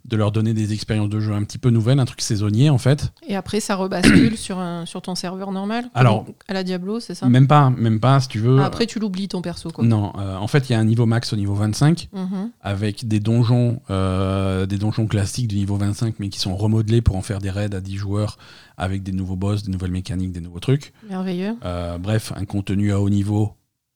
[0.05, 2.79] de leur donner des expériences de jeu un petit peu nouvelles, un truc saisonnier en
[2.79, 3.13] fait.
[3.27, 6.99] Et après, ça rebascule sur, un, sur ton serveur normal Alors- Donc, À la Diablo,
[7.01, 7.29] c'est ça?
[7.29, 8.59] Même pas, même pas si tu veux.
[8.61, 9.85] Ah, Après, tu l'oublies ton perso, quoi.
[9.85, 12.09] non, euh, en fait il y a un niveau max au niveau 25.
[12.13, 12.51] Mhm.
[12.61, 17.17] avec des donjons, euh, des donjons classiques du niveau 25, mais qui sont remodelés pour
[17.17, 18.39] en faire des raids à 10 joueurs
[18.77, 20.93] avec des nouveaux boss, des nouvelles mécaniques, des nouveaux trucs.
[21.09, 21.55] Merveilleux.
[21.65, 23.53] Euh, bref, un contenu à haut niveau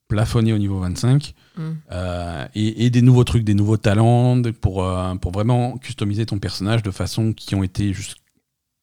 [0.09, 1.77] plafonné au niveau 25 Mhm.
[1.93, 6.27] euh, et, et des nouveaux trucs, des nouveaux talents de- pour, euh, pour vraiment customiser
[6.27, 8.15] ton personnage de façon qui ont été jus-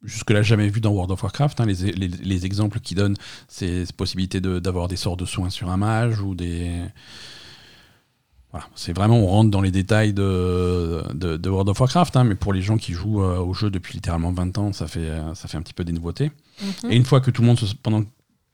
[0.04, 1.62] jusque-là jamais vues dans World of Warcraft.
[1.62, 1.66] hein.
[1.66, 3.16] Les, les- les exemples qu'ils donnent,
[3.48, 6.72] c'est possibilité de- d'avoir des sorts de soins sur un mage ou des.
[8.52, 12.24] Voilà, c'est vraiment, on rentre dans les détails de, de, de World of Warcraft, hein,
[12.24, 15.10] mais pour les gens qui jouent euh, au jeu depuis littéralement 20 ans, ça fait,
[15.34, 16.32] ça fait un petit peu des nouveautés.
[16.84, 16.92] Mhm.
[16.92, 18.04] Et une fois que tout le monde se, pendant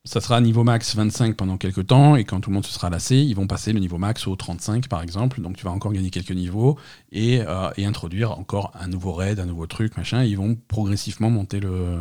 [0.05, 2.89] ça sera niveau max 25 pendant quelques temps et quand tout le monde se sera
[2.89, 5.41] lassé, ils vont passer le niveau max au 35 par exemple.
[5.41, 6.77] Donc tu vas encore gagner quelques niveaux
[7.11, 10.23] et, euh, et introduire encore un nouveau raid, un nouveau truc, machin.
[10.23, 11.99] Et ils vont progressivement monter le,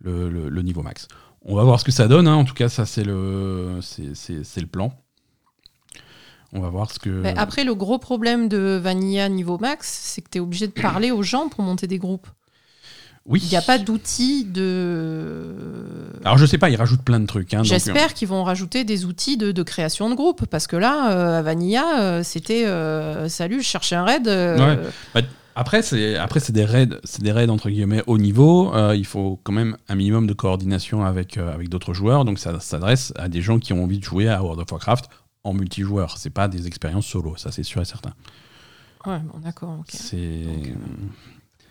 [0.00, 1.08] le, niveau max.
[1.44, 2.28] On va voir ce que ça donne.
[2.28, 2.34] hein.
[2.36, 4.92] En tout cas, ça c'est le le plan.
[6.52, 7.22] On va voir ce que.
[7.36, 11.10] Après, le gros problème de Vanilla niveau max, c'est que tu es obligé de parler
[11.12, 12.26] aux gens pour monter des groupes.
[13.26, 13.40] Oui.
[13.44, 15.54] Il n'y a pas d'outils de.
[16.24, 17.52] Alors je sais pas, ils rajoutent plein de trucs.
[17.54, 20.46] hein, donc, J'espère qu'ils vont rajouter des outils de, de création de groupe.
[20.46, 24.26] Parce que là, euh, à Vanilla, euh, c'était euh, salut, je cherchais un raid.
[24.26, 24.76] euh,
[25.54, 28.72] Après, c'est après c'est des raids, c'est des raids entre guillemets haut niveau.
[28.74, 32.24] Euh, il faut quand même un minimum de coordination avec euh, avec d'autres joueurs.
[32.24, 35.06] Donc ça s'adresse à des gens qui ont envie de jouer à World of Warcraft
[35.44, 36.16] en multijoueur.
[36.18, 38.12] C'est pas des expériences solo, ça c'est sûr et certain.
[39.06, 39.76] Ouais, bon, d'accord.
[39.80, 39.86] ok.
[39.88, 40.44] C'est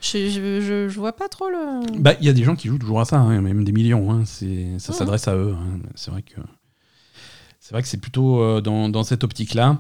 [0.02, 2.00] Je, je, je- je vois pas trop le.
[2.00, 4.12] bah il y a des gens qui jouent toujours à ça, hein, même des millions.
[4.12, 4.22] hein.
[4.26, 4.98] C'est ça Mhm.
[4.98, 5.56] s'adresse à eux.
[5.60, 5.80] hein.
[5.96, 6.40] C'est vrai que
[7.60, 9.78] c'est vrai que c'est plutôt euh, dans, dans cette optique-là.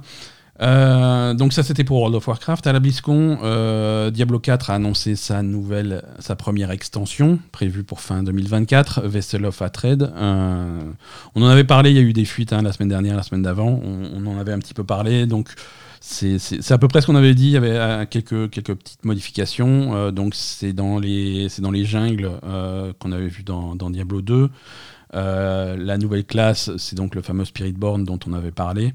[0.61, 2.67] Euh, donc ça c'était pour World of Warcraft.
[2.67, 8.01] À la BlizzCon, euh, Diablo 4 a annoncé sa nouvelle, sa première extension prévue pour
[8.01, 10.11] fin 2024, Vessel of Atred.
[10.17, 13.43] On en avait parlé, il y a eu des fuites la semaine dernière, la semaine
[13.43, 13.79] d'avant.
[13.81, 15.49] On, on en avait un petit peu parlé, donc
[16.01, 17.47] c'est à peu près ce qu'on avait dit.
[17.47, 19.95] Il y avait euh, quelques, quelques petites modifications.
[19.95, 24.21] Euh, donc c'est dans les dans les jungles euh, qu'on avait vu dans, dans Diablo
[24.21, 24.49] 2.
[25.15, 28.93] Euh, la nouvelle classe, c'est donc le fameux Spiritborn dont on avait parlé.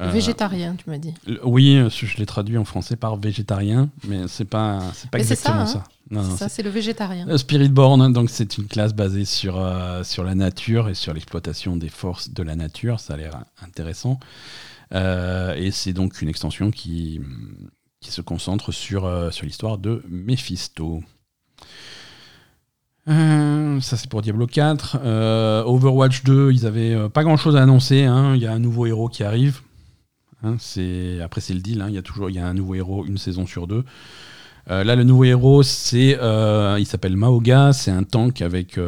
[0.00, 1.12] Végétarien, tu m'as dit.
[1.26, 5.66] le- Oui, je l'ai traduit en français par végétarien, mais c'est pas, pas Mais exactement
[5.66, 5.78] ça, ça.
[5.80, 5.84] hein.
[6.12, 7.36] Non, non, C'est ça, c'est le végétarien.
[7.36, 11.88] Spiritborn, donc c'est une classe basée sur, euh, sur la nature et sur l'exploitation des
[11.88, 13.00] forces de la nature.
[13.00, 14.20] Ça a l'air intéressant.
[14.94, 17.20] Euh, et c'est donc une extension qui,
[18.00, 21.02] qui se concentre sur, euh, sur l'histoire de Mephisto.
[23.08, 24.98] Euh, ça c'est pour Diablo 4.
[25.02, 28.04] Euh, Overwatch 2, ils avaient euh, pas grand chose à annoncer.
[28.04, 28.34] hein.
[28.34, 29.60] Il y a un nouveau héros qui arrive.
[30.42, 30.56] Hein,
[31.24, 31.80] après c'est le deal.
[31.80, 31.86] hein.
[31.88, 33.84] Il y a toujours y a un nouveau héros une saison sur deux.
[34.70, 37.72] Là, le nouveau héros, c'est, il s'appelle Maoga.
[37.72, 38.78] C'est un tank avec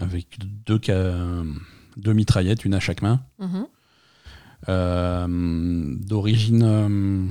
[0.00, 0.80] avec deux
[1.98, 3.66] deux mitraillettes, une à chaque main, Mhm.
[3.66, 3.66] Euh,
[4.66, 7.26] d'origine euh,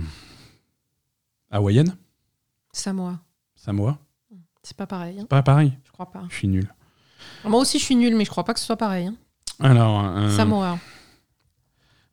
[1.50, 1.96] hawaïenne,
[2.74, 3.20] Samoa.
[3.56, 3.98] Samoa.
[4.64, 5.26] C'est pas pareil, hein.
[5.26, 5.78] Pas pareil.
[5.86, 6.24] je crois pas.
[6.30, 6.74] Je suis nul.
[7.46, 9.08] Moi aussi, je suis nulle, mais je crois pas que ce soit pareil.
[9.08, 9.16] hein.
[9.60, 10.78] Alors, euh, Samoa.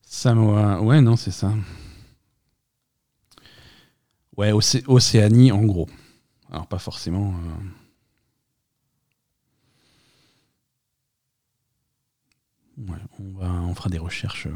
[0.03, 0.81] Samoa.
[0.83, 1.53] Ouais, non, c'est ça.
[4.37, 5.89] Ouais, Océ- Océanie, en gros.
[6.51, 7.35] Alors, pas forcément.
[12.79, 14.47] euh, Ouais, on, va, on fera des recherches.
[14.47, 14.55] euh,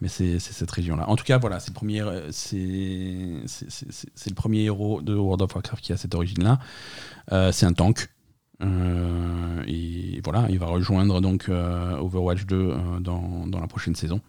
[0.00, 1.08] Mais c'est cette région-là.
[1.08, 5.54] En tout cas, voilà, c'est le premier, euh, c'est le premier héros de World of
[5.54, 6.58] Warcraft qui a cette origine-là.
[7.32, 8.08] Euh, c'est un tank.
[8.62, 13.94] Euh, et voilà, il va rejoindre donc euh, Overwatch 2 euh, dans, dans la prochaine
[13.94, 14.20] saison.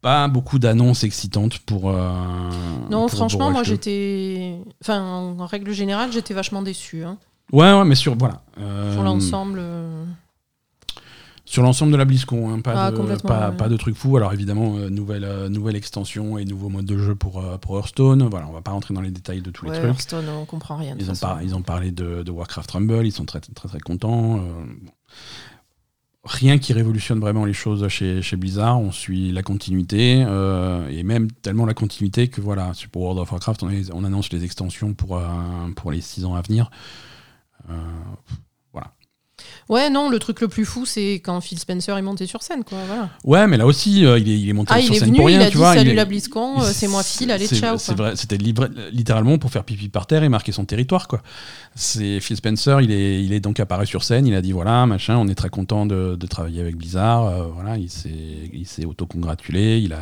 [0.00, 1.90] Pas beaucoup d'annonces excitantes pour.
[1.92, 3.74] Non, pour franchement, moi Overwatch 2.
[3.74, 4.58] j'étais.
[4.80, 7.04] Enfin, en règle générale, j'étais vachement déçu.
[7.04, 7.18] Hein.
[7.52, 8.42] Ouais, ouais, mais sur voilà.
[8.92, 9.60] Sur l'ensemble.
[11.50, 13.56] Sur l'ensemble de la BlizzCon, hein, pas, Ah, de, pas, ouais.
[13.56, 14.18] pas de trucs fous.
[14.18, 17.78] Alors évidemment, euh, nouvelle, euh, nouvelle extension et nouveau mode de jeu pour, euh, pour
[17.78, 18.22] Hearthstone.
[18.28, 19.88] Voilà, on va pas rentrer dans les détails de tous les Ouais, trucs.
[19.88, 20.94] Hearthstone, on comprend rien.
[20.94, 23.54] de Ils ont, par- ils ont parlé de, de Warcraft Rumble, ils sont très très
[23.54, 24.44] très, contents.
[26.24, 30.18] Rien qui révolutionne vraiment les choses chez, chez Blizzard, on suit la continuité,
[30.90, 34.44] et même tellement la continuité que voilà, pour World of Warcraft, on, on annonce les
[34.44, 35.18] extensions pour,
[35.76, 36.70] pour les 6 ans à venir.
[39.68, 42.64] Ouais, non, le truc le plus fou, c'est quand Phil Spencer est monté sur scène,
[42.64, 42.78] quoi.
[42.86, 43.10] Voilà.
[43.24, 45.08] ouais, mais là aussi, euh, il, est, il est monté Ah, sur il est scène
[45.08, 45.74] venu, pour rien, il a tu dit vois.
[45.74, 47.76] salut il est- la BlizzCon, euh, c'est moi Phil, allez ciao.
[47.78, 48.06] C'est quoi.
[48.06, 51.20] vrai, c'était littéralement pour faire pipi par terre et marquer son territoire, quoi.
[51.74, 54.86] C'est Phil Spencer, il est, il est donc apparu sur scène, il a dit voilà,
[54.86, 58.10] machin, on est très content de, de travailler avec Blizzard, euh, voilà, il s'est,
[58.52, 60.00] il s'est auto-congratulé, il a,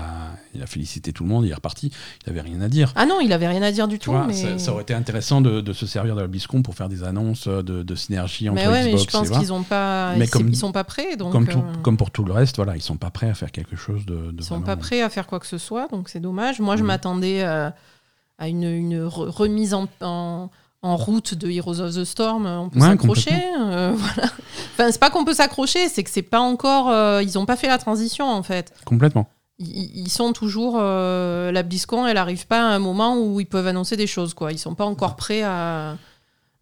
[0.55, 1.90] il a félicité tout le monde, il est reparti,
[2.24, 2.93] il avait rien à dire.
[2.97, 4.12] Ah non, il avait rien à dire du Tu tout.
[4.12, 4.32] vois, mais...
[4.32, 7.02] ça, ça aurait été intéressant de, de se servir de la BlizzCon pour faire des
[7.05, 10.24] annonces de, de synergie entre Mais ouais, mais Xbox je pense et qu'ils pas, Mais
[10.26, 12.56] ils, comme- ils sont pas prêts, donc comme, tout- euh, comme pour tout le reste,
[12.56, 14.76] voilà, ils sont pas prêts à faire quelque chose de, de ils sont vraiment- pas
[14.76, 16.60] prêts à faire quoi que ce soit, donc c'est dommage.
[16.60, 20.50] Moi, je m'attendais à une, une re- remise en, en,
[20.82, 22.44] en route de Heroes of the Storm.
[22.46, 23.30] On peut Ouais, s'accrocher,
[23.60, 24.30] euh, voilà.
[24.74, 27.56] Enfin, c'est pas qu'on peut s'accrocher, c'est que c'est pas encore, euh, ils ont pas
[27.56, 28.72] fait la transition en fait.
[28.84, 29.28] Complètement.
[29.58, 33.46] Ils, ils sont toujours euh, la BlizzCon, elle arrive pas à un moment où ils
[33.46, 34.52] peuvent annoncer des choses, quoi.
[34.52, 35.96] Ils sont pas encore prêts à,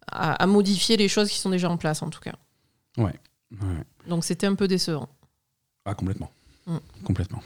[0.09, 2.35] à, à modifier les choses qui sont déjà en place, en tout cas.
[2.97, 3.13] Ouais.
[4.07, 5.09] Donc c'était un peu décevant.
[5.85, 6.31] Ah, complètement.
[6.67, 6.77] Mm.
[7.03, 7.41] Complètement.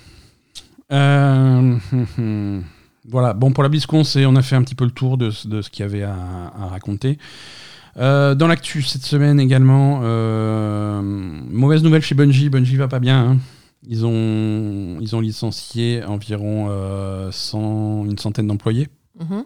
[0.92, 1.80] Euh, hum,
[2.18, 2.64] hum.
[3.08, 5.48] voilà, bon, pour la BlizzCon, on a fait un petit peu le tour de, ce-
[5.48, 7.18] de ce qu'il y avait à, à raconter.
[7.98, 12.50] Euh, dans l'actu cette semaine également, euh, mauvaise nouvelle chez Bungie.
[12.50, 13.32] Bungie va pas bien.
[13.32, 13.38] hein.
[13.88, 16.70] Ils, ont, ils ont licencié environ
[17.32, 18.88] 100 une centaine d'employés.
[19.20, 19.44] Mhm.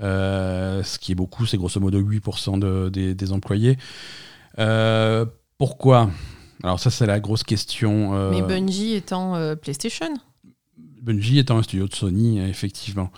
[0.00, 3.76] Euh, ce qui est beaucoup, c'est grosso modo 8% de- des, des employés.
[4.58, 5.24] Euh,
[5.58, 6.10] pourquoi?
[6.62, 8.14] Alors ça, c'est la grosse question.
[8.14, 10.08] euh, Mais Bungie étant euh, PlayStation
[11.02, 13.10] Bungie étant un studio de Sony, effectivement.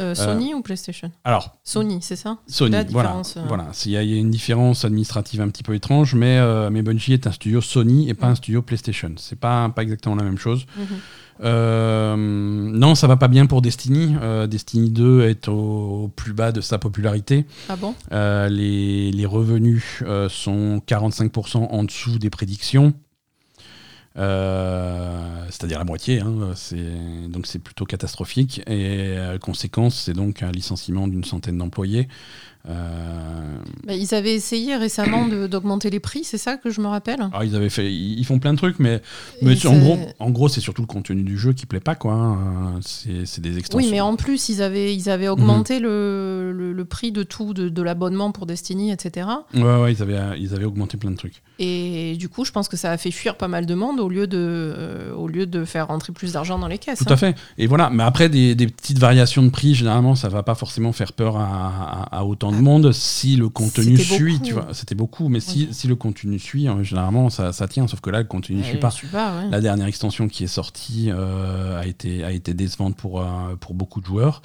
[0.00, 1.10] Euh, Sony ou PlayStation?
[1.24, 2.38] Alors, Sony, c'est ça?
[2.46, 3.16] Sony, La voilà.
[3.36, 3.40] euh.
[3.48, 3.68] voilà.
[3.84, 7.12] Y, il y a une différence administrative un petit peu étrange, mais, euh, mais Bungie
[7.12, 8.30] est un studio Sony et pas Mm.
[8.30, 9.12] un studio PlayStation.
[9.16, 10.66] C'est pas, pas exactement la même chose.
[10.76, 10.84] Mhm.
[11.44, 14.14] Euh, non, ça va pas bien pour Destiny.
[14.22, 17.46] Euh, Destiny 2 est au, au plus bas de sa popularité.
[17.68, 17.94] Ah bon?
[18.12, 22.94] Euh, les, les revenus euh, sont 45% en dessous des prédictions.
[24.18, 26.54] Euh, c'est-à-dire la moitié, hein,
[27.28, 28.60] donc c'est plutôt catastrophique.
[28.66, 32.08] Et euh, conséquence, c'est donc un licenciement d'une centaine d'employés.
[32.68, 33.56] Euh,
[33.86, 37.20] Bah, Ils avaient essayé récemment d'augmenter les prix, c'est ça que je me rappelle?
[37.20, 39.00] Alors ils avaient fait, ils font plein de trucs, mais,
[39.44, 42.12] en gros, en gros, c'est surtout le contenu du jeu qui plaît pas, quoi.
[42.14, 42.80] hein.
[42.82, 43.78] C'est des extensions.
[43.86, 47.54] Oui, mais en plus, ils avaient, ils avaient augmenté le, le, le prix de tout,
[47.54, 49.28] de, de l'abonnement pour Destiny, etc.
[49.54, 51.42] Ouais, ouais, ils avaient, ils avaient augmenté plein de trucs.
[51.58, 54.08] Et du coup, je pense que ça a fait fuir pas mal de monde au
[54.08, 56.98] lieu de, euh, au lieu de faire rentrer plus d'argent dans les caisses.
[56.98, 57.12] Tout hein.
[57.12, 57.36] à fait.
[57.58, 57.88] Et voilà.
[57.90, 61.36] Mais après, des, des petites variations de prix, généralement, ça va pas forcément faire peur
[61.36, 61.44] à,
[62.12, 64.32] à- à autant de monde si le contenu suit.
[64.34, 64.44] beaucoup.
[64.44, 65.28] Tu vois, c'était beaucoup.
[65.28, 67.86] Mais si, si le contenu suit, euh, généralement, ça, ça tient.
[67.86, 68.90] Sauf que là, le contenu ne suit pas.
[69.12, 69.50] Ouais.
[69.50, 73.74] La dernière extension qui est sortie euh, a, été, a été décevante pour, euh, pour
[73.74, 74.42] beaucoup de joueurs.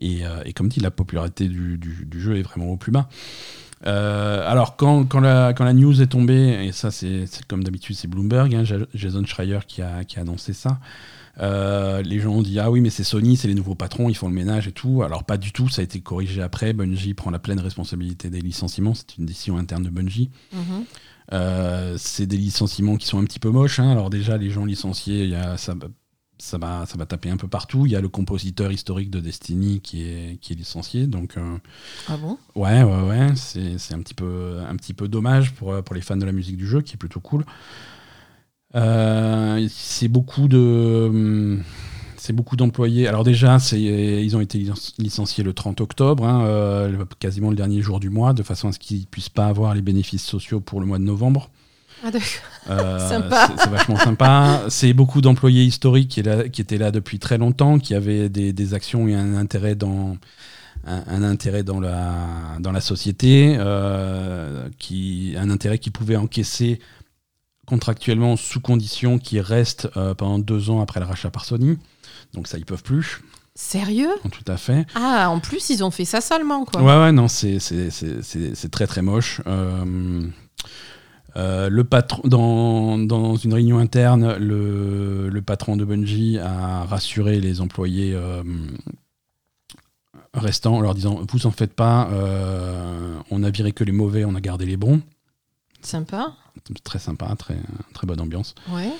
[0.00, 2.92] Et, euh, et comme dit, la popularité du, du- du jeu est vraiment au plus
[2.92, 3.08] bas.
[3.86, 7.94] Euh, alors, quand, quand, la, quand la news est tombée, et ça, c'est comme d'habitude,
[7.96, 10.78] c'est Bloomberg, hein, Ja- Jason Schreier qui a, qui a annoncé ça.
[11.40, 14.14] Euh, les gens ont dit Ah oui, mais c'est Sony, c'est les nouveaux patrons, ils
[14.16, 15.02] font le ménage et tout.
[15.02, 16.72] Alors, pas du tout, ça a été corrigé après.
[16.72, 18.94] Bungie prend la pleine responsabilité des licenciements.
[18.94, 20.30] C'est une décision interne de Bungie.
[20.52, 20.84] Mhm.
[21.32, 23.80] Euh, c'est des licenciements qui sont un petit peu moches.
[23.80, 23.90] hein.
[23.90, 25.74] Alors déjà, les gens licenciés, il y a ça,
[26.38, 27.84] ça va, ça va taper un peu partout.
[27.86, 31.06] Il y a le compositeur historique de Destiny qui est, qui est licencié.
[31.06, 31.58] Donc, euh,
[32.08, 32.38] Ah bon?
[32.54, 33.28] ouais, ouais, ouais.
[33.34, 36.32] C'est c'est un, petit peu- un petit peu dommage pour, pour les fans de la
[36.32, 37.44] musique du jeu, qui est plutôt cool.
[38.76, 41.06] Euh, c'est beaucoup de.
[41.08, 41.62] hum,
[42.18, 43.06] C'est beaucoup d'employés.
[43.08, 47.80] Alors déjà, ils ont été lic- licenciés le 30 octobre, hein, euh, quasiment le dernier
[47.82, 50.80] jour du mois, de façon à ce qu'ils puissent pas avoir les bénéfices sociaux pour
[50.80, 51.50] le mois de novembre.
[52.04, 52.28] Ah, d'accord.
[52.68, 54.62] Euh, c'est- C'est vachement sympa.
[54.68, 58.28] C'est beaucoup d'employés historiques qui, est là- qui étaient là depuis très longtemps, qui avaient
[58.28, 60.16] des, des actions et un intérêt dans,
[60.86, 62.12] un, un intérêt dans la,
[62.60, 66.80] dans la société, euh, qui, un intérêt qu'ils pouvaient encaisser
[67.66, 71.78] contractuellement sous condition qui reste euh, pendant deux ans après le rachat par Sony.
[72.32, 73.20] Donc ça, ils peuvent plus,
[73.58, 74.10] Sérieux?
[74.30, 74.84] Tout à fait.
[74.94, 76.82] Ah, en plus, ils ont fait ça salement, quoi.
[76.82, 77.58] Ouais, ouais, non, c'est-
[78.70, 79.40] très très moche.
[79.46, 80.26] Euh,
[81.36, 87.40] euh, le patron, dans, dans une réunion interne, le, le patron de Bungie a rassuré
[87.40, 88.42] les employés euh,
[90.34, 92.10] restants en leur disant Vous en faites pas,
[93.30, 95.00] on a viré que les mauvais, on a gardé les bons.
[95.86, 96.32] Sympa.
[96.82, 97.56] Très sympa, très,
[97.94, 98.56] très bonne ambiance.
[98.70, 98.90] Ouais.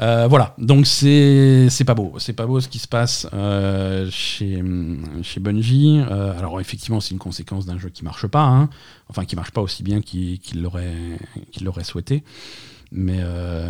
[0.00, 4.60] Euh, voilà, donc c'est pas beau, c'est pas beau ce qui se passe euh, chez
[5.22, 6.02] chez Bungie.
[6.10, 8.68] Euh, alors effectivement, c'est une conséquence d'un jeu qui marche pas, hein.
[9.08, 12.24] enfin qui marche pas aussi bien qu'il l'aurait souhaité,
[12.90, 13.20] mais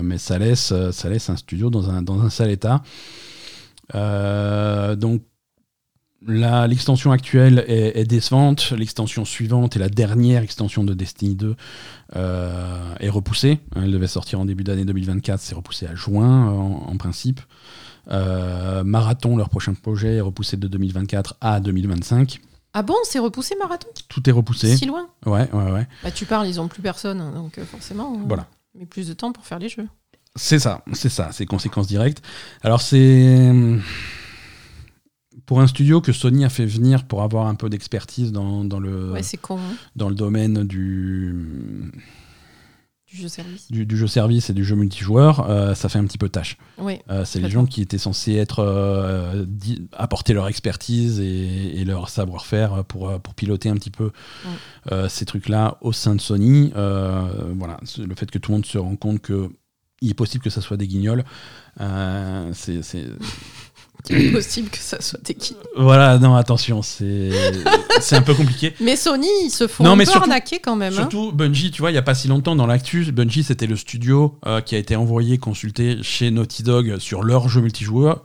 [0.02, 2.82] mais ça laisse ça laisse un studio dans un dans un sale état.
[3.92, 5.22] Donc
[6.26, 8.72] l'extension actuelle est, est décevante.
[8.76, 11.56] L'extension suivante et la dernière extension de Destiny 2
[12.16, 13.58] euh, est repoussée.
[13.76, 17.40] Elle devait sortir en début d'année 2024, c'est repoussé à juin en, en principe.
[18.08, 22.40] Euh, Marathon, leur prochain projet, est repoussé de 2024 à 2025.
[22.74, 23.88] Ah bon, c'est repoussé Marathon?
[24.08, 24.76] Tout est repoussé.
[24.76, 25.08] Si loin?
[25.24, 25.88] Ouais, ouais, ouais.
[26.04, 28.14] Bah, tu parles, ils ont plus personne, hein, donc euh, forcément.
[28.14, 28.46] euh, Voilà.
[28.78, 29.88] Mais plus de temps pour faire les jeux.
[30.38, 32.22] C'est ça, c'est ça, c'est conséquences directes.
[32.62, 33.50] Alors c'est
[35.46, 38.80] pour un studio que Sony a fait venir pour avoir un peu d'expertise dans, dans
[38.80, 41.92] le Ouais, c'est con, hein, dans le domaine du,
[43.08, 43.70] du jeu service.
[43.70, 46.56] du, du jeu service et du jeu multijoueur, euh, ça fait un petit peu tâche.
[46.78, 46.98] Oui.
[47.08, 51.84] Euh, c'est les gens qui étaient censés être euh, di- apporter leur expertise et, et
[51.84, 54.10] leur savoir-faire pour, pour piloter un petit peu
[55.08, 56.72] ces trucs-là au sein de Sony.
[56.74, 59.48] Voilà, le fait que tout le monde se rend compte que
[60.02, 61.24] il est possible que ça soit des guignols.
[62.52, 63.06] c'est
[64.04, 65.56] c'est- possible que ça soit équipe.
[65.76, 67.30] voilà, non, attention, c'est
[68.00, 68.74] c'est un peu compliqué.
[68.80, 70.92] Mais Sony, ils se font Non, un mais peu surtout- arnaquer quand même.
[70.92, 70.96] hein.
[70.96, 73.76] Surtout Bungie, tu vois, il n'y a pas si longtemps dans l'actu, Bungie c'était le
[73.76, 78.22] studio euh, qui a été envoyé consulter chez Naughty Dog sur leur jeu multijoueur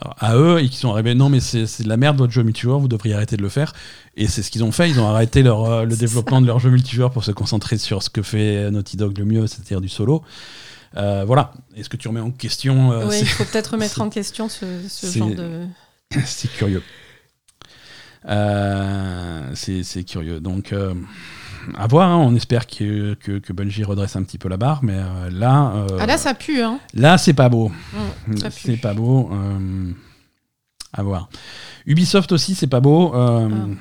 [0.00, 2.44] alors, à eux et qui sont arrivés non mais c'est de la merde votre jeu
[2.44, 3.72] multijoueur, vous devriez arrêter de le faire.
[4.16, 6.58] Et c'est ce qu'ils ont fait, ils ont arrêté leur, euh, le développement de leur
[6.60, 9.88] jeu multijoueur pour se concentrer sur ce que fait Naughty Dog le mieux, c'est-à-dire du
[9.88, 10.22] solo.
[10.96, 14.10] Euh, voilà, est-ce que tu remets en question euh, c'est- il faut peut-être remettre en
[14.10, 14.64] question ce,
[15.16, 15.64] genre de.
[16.24, 16.82] c'est curieux.
[18.28, 20.40] Euh, c'est curieux.
[20.40, 20.94] Donc, euh,
[21.76, 22.10] à voir.
[22.10, 22.16] hein.
[22.16, 24.82] On espère que, que, que Bungie redresse un petit peu la barre.
[24.82, 24.98] Mais
[25.30, 26.80] là, Ah là, ça pue, hein.
[26.94, 27.70] là, c'est pas beau.
[28.26, 28.60] Mm, ça pue.
[28.66, 29.30] C'est pas beau.
[30.92, 31.28] à voir.
[31.86, 33.12] Ubisoft aussi, c'est pas beau.
[33.14, 33.76] Ah, ouais,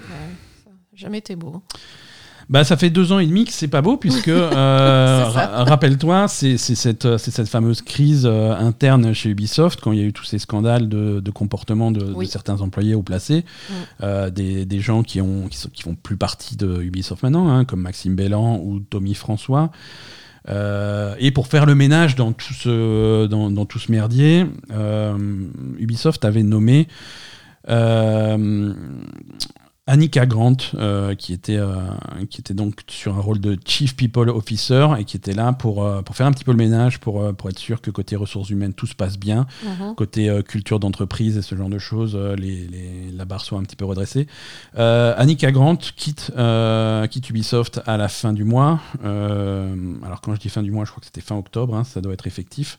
[0.93, 1.61] jamais été beau.
[2.49, 6.27] Bah, ça fait deux ans et demi que c'est pas beau, puisque, euh, ra- rappelle-toi,
[6.27, 10.13] c'est cette, euh, cette fameuse crise euh, interne chez Ubisoft, quand il y a eu
[10.13, 13.73] tous ces scandales de, de comportement de, certains employés ou placés, Mm.
[14.03, 17.49] euh, des, des gens qui, ont, qui, sont- qui font plus partie de Ubisoft maintenant,
[17.49, 19.71] hein, comme Maxime Bellan ou Tommy François.
[20.49, 25.15] Euh, et pour faire le ménage dans tout ce, dans, dans tout ce merdier, euh,
[25.77, 26.87] Ubisoft avait nommé
[27.69, 28.73] euh,
[29.89, 31.75] Annika Grant, euh, qui, était, euh,
[32.29, 35.83] qui était donc sur un rôle de Chief People Officer et qui était là pour,
[35.83, 38.15] euh, pour faire un petit peu le ménage, pour, euh, pour être sûr que côté
[38.15, 39.95] ressources humaines, tout se passe bien, Mhm.
[39.95, 43.75] côté culture d'entreprise et ce genre de choses, les, les- la barre soit un petit
[43.75, 44.27] peu redressée.
[44.77, 48.79] Euh, Annika Grant quitte, euh, quitte Ubisoft à la fin du mois.
[49.03, 49.75] Euh,
[50.05, 51.99] alors quand je dis fin du mois, je crois que c'était fin octobre, hein, ça
[52.01, 52.77] doit être effectif.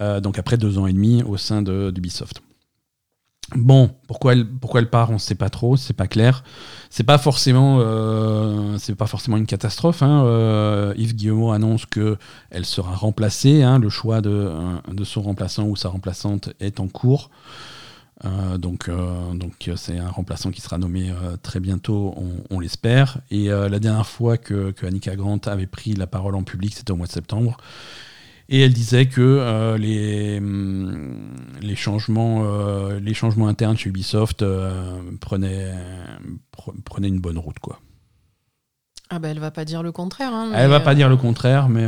[0.00, 2.42] Euh, donc après deux ans et demi au sein de- d'Ubisoft.
[3.54, 6.42] Bon, pourquoi elle, pourquoi elle part, on ne sait pas trop, c'est pas clair.
[6.88, 10.02] C'est pas forcément, euh, pas forcément une catastrophe.
[10.02, 10.24] hein.
[10.24, 12.16] Euh, Yves Guillemot annonce que
[12.50, 13.62] elle sera remplacée.
[13.62, 13.78] hein.
[13.78, 17.30] Le choix de, euh, de son remplaçant ou sa remplaçante est en cours.
[18.58, 18.88] Donc,
[19.34, 21.12] donc c'est un remplaçant qui sera nommé
[21.42, 22.14] très bientôt,
[22.50, 23.18] on, l'espère.
[23.32, 26.92] Et la dernière fois que, que Annika Grant avait pris la parole en public, c'était
[26.92, 27.56] au mois de septembre.
[28.48, 34.42] Et elle disait que euh, les, hum, les, changements, euh, les changements internes chez Ubisoft
[34.42, 35.72] euh, prenaient,
[36.56, 37.58] pre- prenaient une bonne route.
[37.60, 37.80] Quoi.
[39.10, 40.32] Ah bah elle va pas dire le contraire.
[40.34, 41.86] Hein, Elle va pas dire le contraire, mais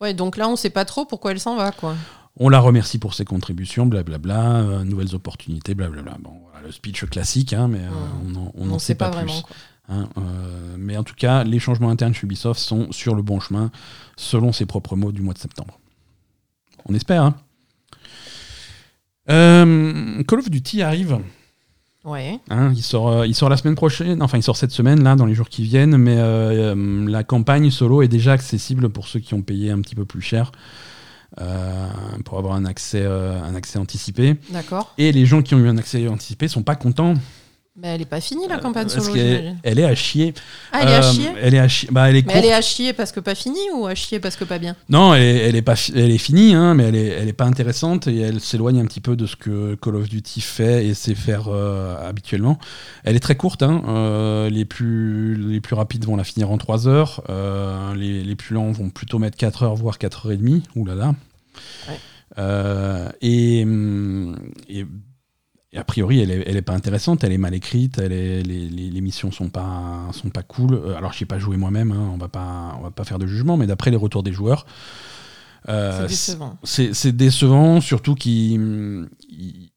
[0.00, 1.94] Ouais, donc là on sait pas trop pourquoi elle s'en va, quoi.
[2.38, 6.16] On la remercie pour ses contributions, blablabla, nouvelles opportunités, blablabla.
[6.20, 7.84] Bon, voilà, le speech classique, hein, mais Ouais.
[8.24, 9.32] on n'en- on On n'en ne sait pas, vraiment.
[9.32, 9.42] plus.
[9.42, 9.56] quoi.
[9.92, 13.38] Hein, euh, mais en tout cas, les changements internes chez Ubisoft sont sur le bon
[13.40, 13.70] chemin,
[14.16, 15.78] selon ses propres mots du mois de septembre.
[16.86, 17.22] On espère.
[17.22, 17.34] hein.
[19.30, 21.18] Euh, Call of Duty arrive.
[22.04, 22.40] Ouais.
[22.50, 25.14] Hein, il, sort, euh, il sort la semaine prochaine, enfin il sort cette semaine, là,
[25.14, 26.16] dans les jours qui viennent, mais
[27.08, 30.20] la campagne solo est déjà accessible pour ceux qui ont payé un petit peu plus
[30.20, 30.50] cher
[31.40, 31.88] euh,
[32.24, 34.36] pour avoir un accès, euh, un accès anticipé.
[34.50, 34.92] D'accord.
[34.98, 37.14] Et les gens qui ont eu un accès anticipé sont pas contents.
[37.74, 39.58] Mais elle est pas finie la campagne parce solo, j'imagine.
[39.62, 40.34] elle est à chier.
[40.72, 41.88] Ah, elle est à Euh, chier Elle est à chier.
[41.90, 44.20] Bah, elle est Mais elle est à chier parce que pas finie ou à chier
[44.20, 44.76] parce que pas bien?
[44.90, 47.32] Non, elle est, elle est pas, elle est finie, hein, mais elle est, elle est
[47.32, 50.86] pas intéressante et elle s'éloigne un petit peu de ce que Call of Duty fait
[50.86, 52.58] et sait faire euh, habituellement.
[53.04, 56.58] Elle est très courte, hein, euh, les, plus, les plus rapides vont la finir en
[56.58, 60.32] 3 heures, euh, les, les plus lents vont plutôt mettre 4 heures, voire 4 heures
[60.32, 60.62] et demie.
[60.76, 61.14] Ouh là là.
[61.88, 61.98] Ouais.
[62.38, 64.36] Euh, et, hum,
[64.68, 64.84] et,
[65.72, 68.42] et a priori, elle est, elle est pas intéressante, elle est mal écrite, elle est,
[68.42, 70.74] les, les, les missions sont pas, sont pas cool.
[70.74, 73.26] Euh, Alors, j'ai pas joué moi-même, hein, on va pas, on va pas faire de
[73.26, 74.66] jugement, mais d'après les retours des joueurs,
[75.68, 76.58] euh, C'est décevant.
[76.64, 79.70] c'est décevant, surtout qu'ils ils-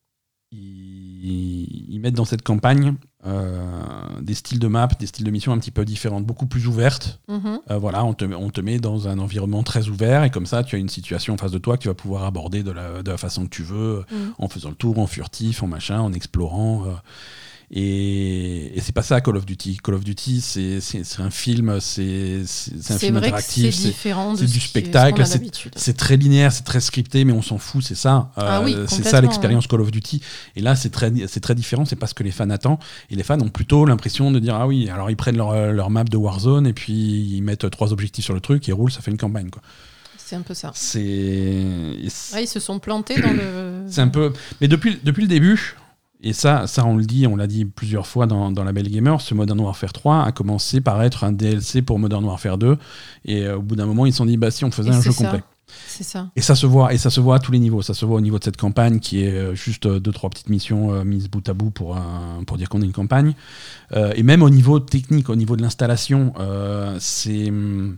[0.52, 2.96] ils- ils mettent dans cette campagne
[3.28, 3.60] euh,
[4.22, 7.20] des styles de map, des styles de mission un petit peu différentes, beaucoup plus ouvertes.
[7.28, 7.60] Mhm.
[7.72, 10.64] Euh, voilà, on te, on te met dans un environnement très ouvert et comme ça,
[10.64, 13.02] tu as une situation en face de toi que tu vas pouvoir aborder de la,
[13.04, 14.34] de la façon que tu veux, Mhm.
[14.40, 16.86] en faisant le tour, en furtif, en machin, en explorant.
[16.88, 16.92] euh.
[17.72, 19.78] Et et c'est pas ça Call of Duty.
[19.84, 20.80] Call of Duty, c'est
[21.20, 22.42] un film, c'est
[22.90, 23.64] un film interactif.
[23.76, 25.22] c'est- du spectacle,
[25.76, 28.32] c'est- très linéaire, c'est très scripté, mais on s'en fout, c'est ça.
[28.38, 30.22] Euh, Ah oui, c'est ça l'expérience Call of Duty.
[30.56, 32.80] Et là, c'est très, très différent, c'est pas ce que les fans attendent.
[33.10, 35.72] Et les fans ont plutôt l'impression de dire Ah oui, alors ils prennent leur, euh,
[35.72, 38.92] leur map de Warzone et puis ils mettent trois objectifs sur le truc, ils roulent,
[38.92, 39.50] ça fait une campagne.
[39.50, 39.62] quoi.
[40.18, 40.72] C'est un peu ça.
[40.74, 43.84] C'est- Ouais, ils se sont plantés dans le.
[43.88, 44.34] c'est un peu.
[44.60, 45.76] Mais depuis, depuis le début,
[46.28, 48.90] et ça, ça on le dit, on l'a dit plusieurs fois dans, dans la Belle
[48.90, 52.78] Gamer, ce Modern Warfare 3 a commencé par être un DLC pour Modern Warfare 2.
[53.26, 54.96] Et euh, au bout d'un moment, ils se sont dit Bah si, on faisait Et
[54.96, 55.24] un jeu ça.
[55.26, 55.44] complet.
[55.88, 56.30] C'est ça.
[56.36, 57.82] Et ça se voit, et ça se voit à tous les niveaux.
[57.82, 60.30] Ça se voit au niveau de cette campagne qui est euh, juste euh, deux trois
[60.30, 63.34] petites missions euh, mises bout à bout pour un- pour dire qu'on est une campagne.
[63.94, 67.98] Euh, et même au niveau technique, au niveau de l'installation, euh, c'est hum,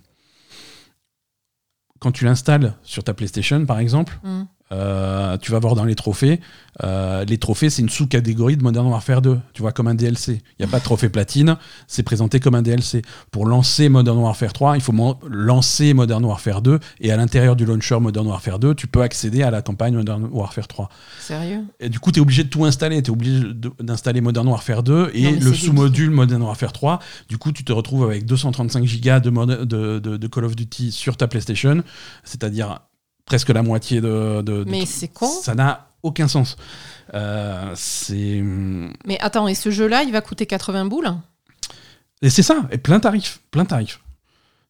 [1.99, 4.47] quand tu l'installes sur ta PlayStation, par exemple, Mhm.
[4.71, 6.39] Euh, tu vas voir dans les trophées.
[6.83, 9.39] euh, les trophées, c'est une sous-catégorie de Modern Warfare 2.
[9.53, 10.41] Tu vois, comme un DLC.
[10.59, 11.57] Il n'y a pas de trophée platine,
[11.87, 13.01] c'est présenté comme un DLC.
[13.31, 14.93] Pour lancer Modern Warfare 3, il faut
[15.29, 16.79] lancer Modern Warfare 2.
[17.01, 20.27] Et à l'intérieur du launcher Modern Warfare 2, tu peux accéder à la campagne Modern
[20.31, 20.89] Warfare 3.
[21.19, 21.61] Sérieux?
[21.79, 23.01] Et du coup, tu es obligé de tout installer.
[23.01, 23.43] Tu es obligé
[23.79, 26.99] d'installer Modern Warfare 2 et Non, le sous-module Modern Warfare 3.
[27.29, 30.55] Du coup, tu te retrouves avec 235 gigas de, mod- de, de- de Call of
[30.55, 31.81] Duty sur ta PlayStation,
[32.23, 32.81] c'est-à-dire
[33.27, 34.41] presque la moitié de.
[34.41, 35.27] de- de Mais c'est con.
[35.27, 36.57] Ça n'a aucun sens.
[37.13, 38.41] Euh, c'est
[39.05, 41.13] Mais attends, et ce jeu-là, il va coûter 80 boules
[42.23, 43.99] et c'est ça, et plein tarif, plein tarif.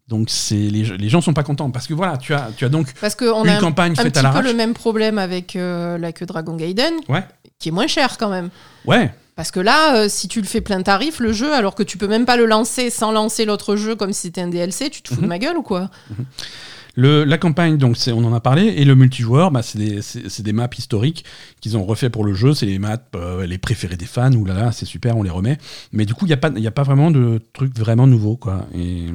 [0.10, 2.70] Donc c'est les, les gens sont pas contents parce que voilà, tu as tu as
[2.70, 5.18] donc Parce qu'on une a un, campagne un faite petit à peu le même problème
[5.18, 7.26] avec euh, la que Dragon Gaiden, Ouais.
[7.60, 8.50] qui est moins cher quand même.
[8.86, 11.84] Ouais, Parce que là, euh, si tu le fais plein tarif, le jeu, alors que
[11.84, 14.90] tu peux même pas le lancer sans lancer l'autre jeu comme si c'était un DLC,
[14.90, 15.22] tu te fous Mhm.
[15.22, 15.90] de ma gueule ou quoi?
[17.00, 20.68] Le, la campagne, donc on en a parlé, et le multijoueur, bah, c'est des, maps
[20.76, 21.24] historiques
[21.62, 22.56] qu'ils ont refait pour le jeu.
[22.56, 24.34] C'est les maps euh, les préférées des fans.
[24.34, 25.60] Ouh là là, c'est super, on les remet.
[25.92, 28.08] Mais du coup, il n'y a, pas- il y a pas vraiment de trucs vraiment
[28.08, 28.36] nouveaux.
[28.36, 28.66] Quoi.
[28.74, 29.10] Et, et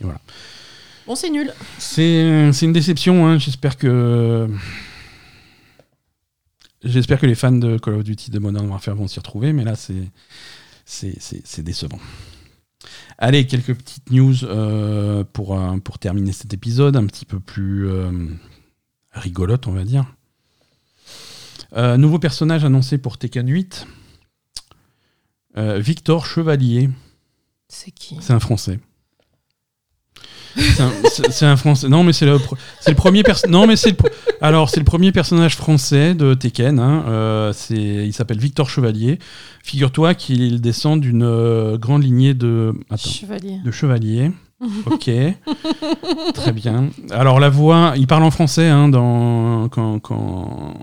[0.00, 0.18] voilà.
[1.06, 1.52] Bon, c'est nul.
[1.78, 2.22] C'est
[2.62, 3.26] une déception.
[3.26, 3.38] hein.
[3.38, 4.48] J'espère que.
[6.84, 9.64] J'espère que les fans de Call of Duty de Modern Warfare vont s'y retrouver, mais
[9.64, 9.74] là,
[10.86, 11.98] c'est décevant.
[13.18, 17.88] Allez, quelques petites news euh, pour, euh, pour terminer cet épisode, un petit peu plus
[17.88, 18.12] euh,
[19.12, 20.14] rigolote, on va dire.
[21.76, 23.86] Euh, nouveau personnage annoncé pour Tekken 8.
[25.56, 26.88] Euh, Victor Chevalier,
[27.68, 28.16] C'est qui?
[28.20, 28.78] C'est un Français.
[30.58, 31.88] C'est un, Français.
[31.88, 32.38] Non, mais c'est le,
[32.94, 33.96] premier Non, mais c'est
[34.40, 36.78] alors c'est le premier personnage français de Tekken.
[36.78, 37.04] hein.
[37.08, 39.18] Euh, c'est, il s'appelle Victor Chevalier.
[39.62, 42.74] Figure-toi qu'il descend d'une euh, grande lignée de.
[42.90, 43.58] Attends Chevalier.
[43.64, 44.30] de chevalier.
[44.86, 45.08] Ok,
[46.34, 46.90] très bien.
[47.12, 50.74] Alors la voix, il parle en français hein, dans, quand, quand,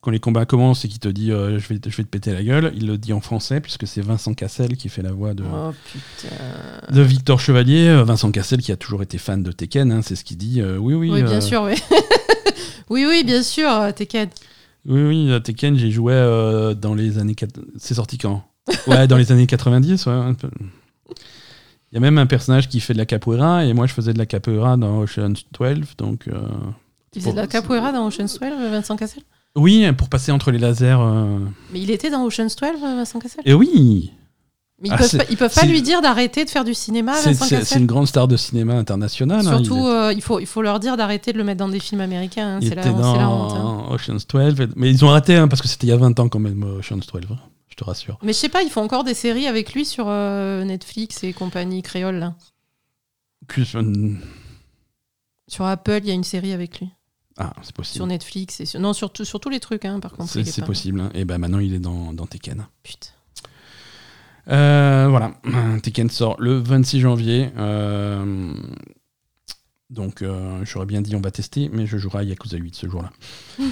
[0.00, 2.32] quand les combats commencent et qu'il te dit euh, je, vais, je vais te péter
[2.32, 5.34] la gueule, il le dit en français puisque c'est Vincent Cassel qui fait la voix
[5.34, 5.72] de, Oh
[6.92, 8.02] de Victor Chevalier.
[8.04, 10.60] Vincent Cassel qui a toujours été fan de Tekken, hein, c'est ce qu'il dit.
[10.60, 11.74] euh, oui, oui, Oui, bien euh, sûr, oui.
[12.90, 14.28] oui, oui, bien sûr, Tekken.
[14.86, 16.14] Oui, oui, Tekken, j'ai joué
[16.80, 17.34] dans les années.
[17.76, 18.44] C'est sorti quand?
[18.86, 20.12] Ouais, dans les années 90, ouais.
[20.12, 20.48] un peu.
[21.90, 24.12] Il y a même un personnage qui fait de la capoeira, et moi je faisais
[24.12, 26.28] de la capoeira dans Ocean 12, donc.
[27.14, 29.22] Il faisait de la capoeira dans Ocean's 12, Vincent Cassel?
[29.56, 30.96] Oui, pour passer entre les lasers.
[31.00, 31.38] euh.
[31.72, 33.42] Mais il était dans Ocean's 12, Vincent Cassel?
[33.44, 34.12] Et oui
[34.80, 36.62] Mais ils Ah, peuvent c'est- pas, ils peuvent pas c'est- lui dire d'arrêter de faire
[36.64, 37.80] du cinéma, C'est Vincent c'est- c'est Cassel?
[37.80, 39.40] une grande star de cinéma international.
[39.44, 39.58] hein.
[39.64, 41.80] Surtout, est- euh, il, faut, il faut leur dire d'arrêter de le mettre dans des
[41.80, 42.46] films américains.
[42.46, 42.58] hein.
[42.62, 43.52] il C'est la, était c'est la honte.
[43.52, 43.58] hein.
[43.88, 44.68] dans Ocean's 12.
[44.76, 46.62] Mais ils ont arrêté hein, parce que c'était il y a 20 ans quand même,
[46.62, 47.22] Ocean's 12.
[47.32, 47.38] hein,
[47.68, 48.18] Je te rassure.
[48.22, 51.32] Mais je sais pas, ils font encore des séries avec lui sur euh, Netflix et
[51.32, 52.16] compagnie créole.
[52.20, 52.34] Là.
[53.58, 54.14] Euh,
[55.48, 56.90] Sur Apple, il y a une série avec lui.
[57.40, 58.06] Ah, c'est Sur possible.
[58.06, 58.60] Netflix.
[58.60, 58.80] Et sur...
[58.80, 60.30] Non, sur, sur tous les trucs, hein, par contre.
[60.44, 61.00] C'est possible.
[61.00, 61.10] hein.
[61.14, 62.66] Et ben maintenant, il est dans, dans Tekken.
[62.82, 63.08] Putain.
[64.48, 65.32] Euh, voilà,
[65.82, 67.50] Tekken sort le 26 janvier.
[67.58, 68.54] Euh,
[69.90, 72.88] donc euh, j'aurais bien dit on va tester, mais je jouerai à Yakuza 8 ce
[72.88, 73.10] jour-là.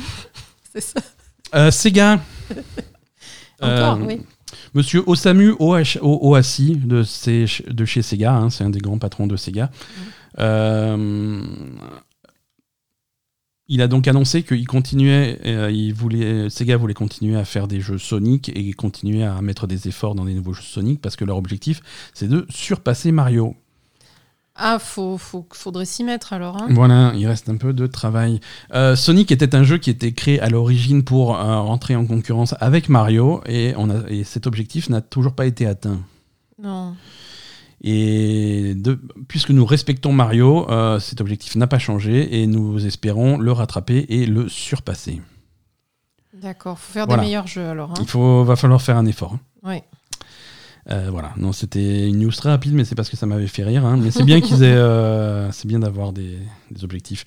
[0.72, 1.70] C'est ça.
[1.70, 2.20] Sega.
[3.60, 4.20] Encore, oui.
[4.74, 9.70] Monsieur Osamu Ohashi- de, de chez Sega, hein, c'est un des grands patrons de Sega.
[10.38, 11.43] Euh,
[13.68, 17.80] il a donc annoncé qu'il continuait, euh, il voulait, Sega voulait continuer à faire des
[17.80, 21.24] jeux Sonic et continuer à mettre des efforts dans des nouveaux jeux Sonic parce que
[21.24, 21.80] leur objectif
[22.14, 23.56] c'est de surpasser Mario.
[24.59, 26.56] Ah, faut, faut, faudrait s'y mettre alors.
[26.56, 26.68] Hein.
[26.70, 28.40] Voilà, il reste un peu de travail.
[28.72, 32.55] Euh, Sonic était un jeu qui était créé à l'origine pour euh, rentrer en concurrence
[32.59, 36.01] avec Mario et, on a, et cet objectif n'a toujours pas été atteint.
[36.62, 36.94] Non.
[37.88, 38.98] Et de-
[39.28, 44.06] puisque nous respectons Mario, euh, cet objectif n'a pas changé et nous espérons le rattraper
[44.08, 45.22] et le surpasser.
[46.34, 47.22] D'accord, faut faire Voilà.
[47.22, 47.92] des meilleurs jeux alors.
[47.92, 47.94] Hein.
[48.00, 49.34] Il faut, va falloir faire un effort.
[49.34, 49.40] hein.
[49.68, 49.84] Ouais.
[50.90, 53.64] Euh, voilà, non, c'était une news très rapide, mais c'est parce que ça m'avait fait
[53.64, 53.84] rire.
[53.86, 53.96] hein.
[54.00, 56.38] Mais c'est bien qu'ils aient, euh, c'est bien d'avoir des,
[56.70, 57.24] des objectifs.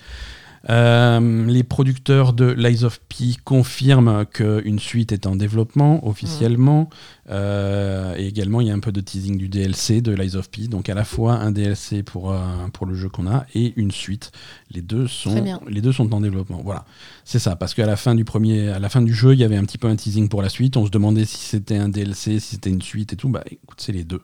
[0.70, 6.90] Euh, les producteurs de Lies of P confirment qu'une suite est en développement officiellement.
[7.30, 10.50] Euh, et également, il y a un peu de teasing du DLC de Lies of
[10.50, 10.68] P.
[10.68, 12.40] Donc, à la fois un DLC pour, euh,
[12.74, 14.32] pour le jeu qu'on a et une suite.
[14.72, 16.62] Les deux sont, les deux sont en développement.
[16.64, 16.86] Voilà,
[17.24, 17.56] c'est ça.
[17.56, 19.64] Parce qu'à la fin du premier, à la fin du jeu, il y avait un
[19.64, 20.76] petit peu un teasing pour la suite.
[20.78, 23.30] On se demandait si c'était un DLC, si c'était une suite et tout.
[23.30, 24.22] Bah, écoute, c'est les deux.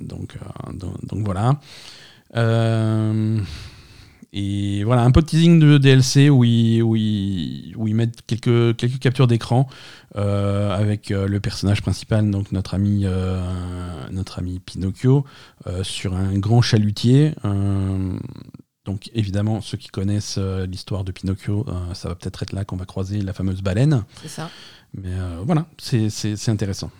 [0.00, 0.38] Donc,
[0.72, 1.58] donc, donc voilà.
[2.36, 3.40] Euh,
[4.38, 8.20] et voilà, un peu de teasing de DLC où ils, où ils, où ils mettent
[8.26, 9.66] quelques, quelques captures d'écran
[10.16, 13.40] euh, avec euh, le personnage principal, donc notre ami, euh,
[14.10, 15.24] notre ami Pinocchio,
[15.66, 17.32] euh, sur un grand chalutier.
[18.84, 21.64] Donc évidemment, ceux qui connaissent l'histoire de Pinocchio,
[21.94, 24.04] ça va peut-être être là qu'on va croiser la fameuse baleine.
[24.20, 24.50] C'est ça.
[24.92, 25.12] Mais
[25.46, 26.90] voilà, c'est intéressant.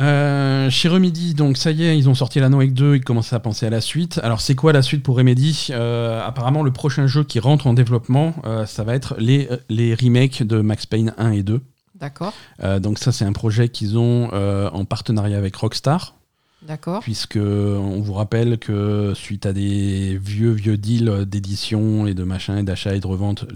[0.00, 3.32] Euh, chez Remedy, donc ça y est, ils ont sorti l'anneau avec 2, ils commencent
[3.32, 4.20] à penser à la suite.
[4.22, 5.68] Alors c'est quoi la suite pour Remedy?
[5.70, 9.94] Euh, Apparemment le prochain jeu qui rentre en développement, euh, ça va être les, les
[9.94, 11.60] remakes de Max Payne 1 et 2.
[11.98, 12.32] D'accord.
[12.80, 16.14] Donc ça c'est un projet qu'ils ont en partenariat avec Rockstar,
[16.62, 17.00] D'accord.
[17.00, 22.56] puisque on vous rappelle que suite à des vieux vieux deals d'édition et de machin
[22.58, 23.46] et d'achat et de revente,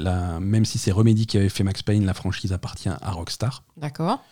[0.40, 3.62] même si c'est Remedy qui avait fait Max Payne, la franchise appartient à Rockstar.
[3.76, 4.24] D'accord.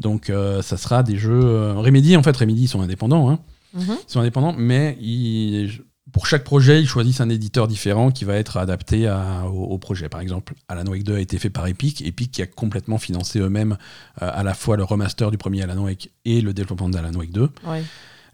[0.00, 1.40] Donc euh, ça sera des jeux.
[1.44, 3.30] euh, Remedy, en fait, Remedy, ils sont indépendants.
[3.30, 3.38] hein.
[3.74, 3.96] Mhm.
[4.08, 5.82] Ils sont indépendants, mais ils-
[6.12, 9.78] pour chaque projet, ils choisissent un éditeur différent qui va être adapté à- au, au
[9.78, 10.08] projet.
[10.08, 12.00] Par exemple, Alan Wake 2 a été fait par Epic.
[12.06, 13.76] Epic qui a complètement financé eux-mêmes
[14.22, 17.32] euh, à la fois le remaster du premier Alan Wake et le développement d'Alan Wake
[17.32, 17.50] 2.
[17.66, 17.82] Ouais.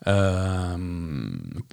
[0.07, 0.77] Euh,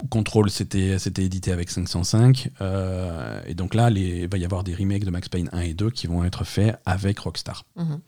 [0.09, 2.49] Control, c'était édité avec 505.
[2.61, 5.73] euh, et donc là, il va y avoir des remakes de Max Payne 1 et
[5.73, 7.65] 2 qui vont être faits avec Rockstar.
[7.75, 7.99] Mhm.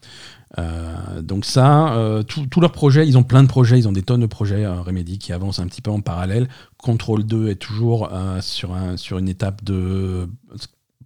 [0.58, 4.22] Euh, donc ça, tous leurs projets, ils ont plein de projets, ils ont des tonnes
[4.22, 6.48] de projets Remedy qui avancent un petit peu en parallèle.
[6.78, 8.10] Control 2 est toujours
[8.42, 10.28] sur, un, sur une étape de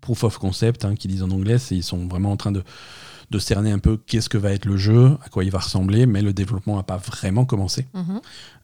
[0.01, 2.63] proof of concept, hein, qu'ils disent en anglais, ils sont vraiment en train de,
[3.31, 6.05] de cerner un peu qu'est-ce que va être le jeu, à quoi il va ressembler,
[6.05, 7.87] mais le développement n'a pas vraiment commencé.
[7.93, 8.21] Mhm.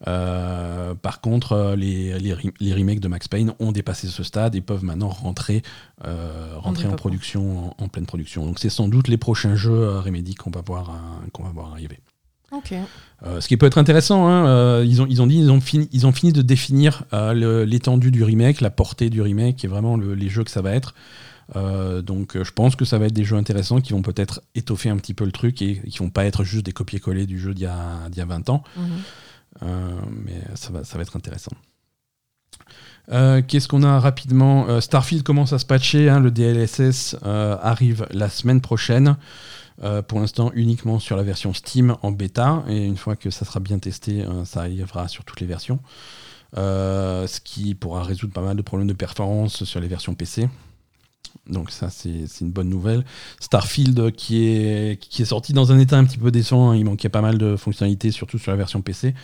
[0.08, 4.22] Euh, par contre, euh, les, les, re- les remakes de Max Payne ont dépassé ce
[4.22, 5.62] stade et peuvent maintenant rentrer,
[6.04, 8.44] euh, rentrer en, production, en, en pleine production.
[8.46, 10.90] Donc c'est sans doute les prochains jeux Remedy qu'on va, voir,
[11.32, 11.98] qu'on va voir arriver.
[12.52, 12.74] Ok.
[13.24, 15.60] Euh, ce qui peut être intéressant, hein, euh, ils, ont, ils ont dit ils ont
[15.60, 19.68] fini, ils ont fini de définir euh, l'étendue du remake, la portée du remake et
[19.68, 20.94] vraiment le- les jeux que ça va être.
[21.56, 24.42] Euh, donc euh, je pense que ça va être des jeux intéressants qui vont peut-être
[24.54, 27.38] étoffer un petit peu le truc et qui vont pas être juste des copier-coller du
[27.38, 28.62] jeu d'il y, a- d'il y a 20 ans.
[28.76, 28.84] Mhm.
[29.62, 31.52] Euh, mais ça va, ça va être intéressant.
[33.10, 34.68] Euh, Qu'est-ce qu'on a rapidement?
[34.68, 39.16] Euh, Starfield commence à se patcher, hein, le DLSS euh, arrive la semaine prochaine.
[40.06, 43.58] Pour l'instant uniquement sur la version Steam en bêta et une fois que ça sera
[43.58, 45.80] bien testé, ça arrivera sur toutes les versions.
[46.54, 50.48] Ce qui pourra résoudre pas mal de problèmes de performance sur les versions PC.
[51.48, 53.04] Donc ça c'est une bonne nouvelle.
[53.40, 56.84] Starfield qui est, qui est sorti dans un état un petit peu décent, hein, il
[56.84, 59.14] manquait pas mal de fonctionnalités, surtout sur la version PC.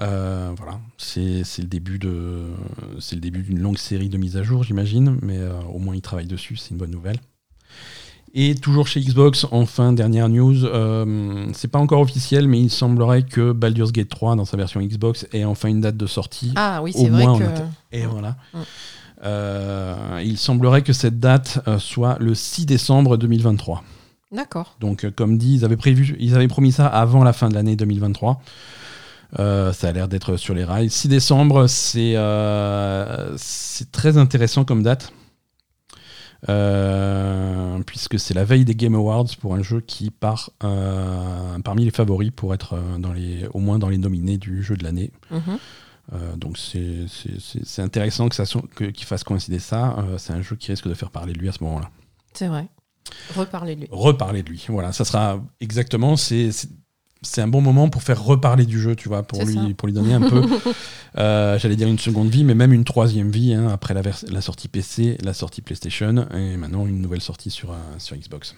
[0.00, 2.44] Euh, voilà, c'est le début de
[3.00, 5.96] c'est le début d'une longue série de mises à jour, j'imagine, mais euh, au moins
[5.96, 7.18] ils travaillent dessus, c'est une bonne nouvelle.
[8.34, 13.22] Et toujours chez Xbox, enfin dernière news, euh, c'est pas encore officiel, mais il semblerait
[13.22, 16.52] que Baldur's Gate 3 dans sa version Xbox ait enfin une date de sortie.
[16.54, 17.96] Ah oui, c'est vrai que.
[17.96, 18.36] Et voilà.
[19.24, 23.82] Euh, il semblerait que cette date euh, soit le 6 décembre 2023.
[24.30, 24.76] D'accord.
[24.80, 27.54] Donc, euh, comme dit, ils avaient, prévu, ils avaient promis ça avant la fin de
[27.54, 28.40] l'année 2023.
[29.38, 30.90] Euh, ça a l'air d'être sur les rails.
[30.90, 33.36] 6 décembre, c'est euh,
[33.92, 35.12] très intéressant comme date.
[36.48, 41.90] Euh, puisque c'est la veille des Game Awards pour un jeu qui part parmi les
[41.90, 45.10] favoris pour être dans les, au moins dans les nominés du jeu de l'année.
[45.32, 45.58] Mhm.
[46.14, 49.96] Euh, donc c'est- intéressant ça so- qu'il fasse coïncider ça.
[49.98, 51.90] Euh, c'est un jeu qui risque de faire parler de lui à ce moment-là.
[52.32, 52.66] C'est vrai.
[53.36, 53.88] Reparler de lui.
[53.90, 54.64] Reparler de lui.
[54.68, 56.16] Voilà, ça sera exactement.
[56.16, 56.50] C'est
[57.38, 59.60] un bon moment pour faire reparler du jeu, tu vois, pour lui, ça.
[59.76, 60.42] pour lui donner un peu,
[61.18, 64.68] euh, j'allais dire une seconde vie, mais même une troisième vie hein, après la, sortie
[64.68, 68.54] PC, la sortie PlayStation et maintenant une nouvelle sortie sur, sur Xbox.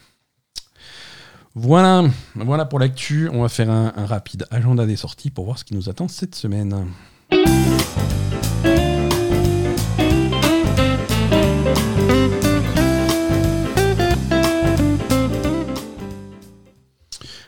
[1.54, 2.04] Voilà,
[2.36, 3.28] voilà pour l'actu.
[3.32, 6.06] On va faire un, un rapide agenda des sorties pour voir ce qui nous attend
[6.06, 6.86] cette semaine.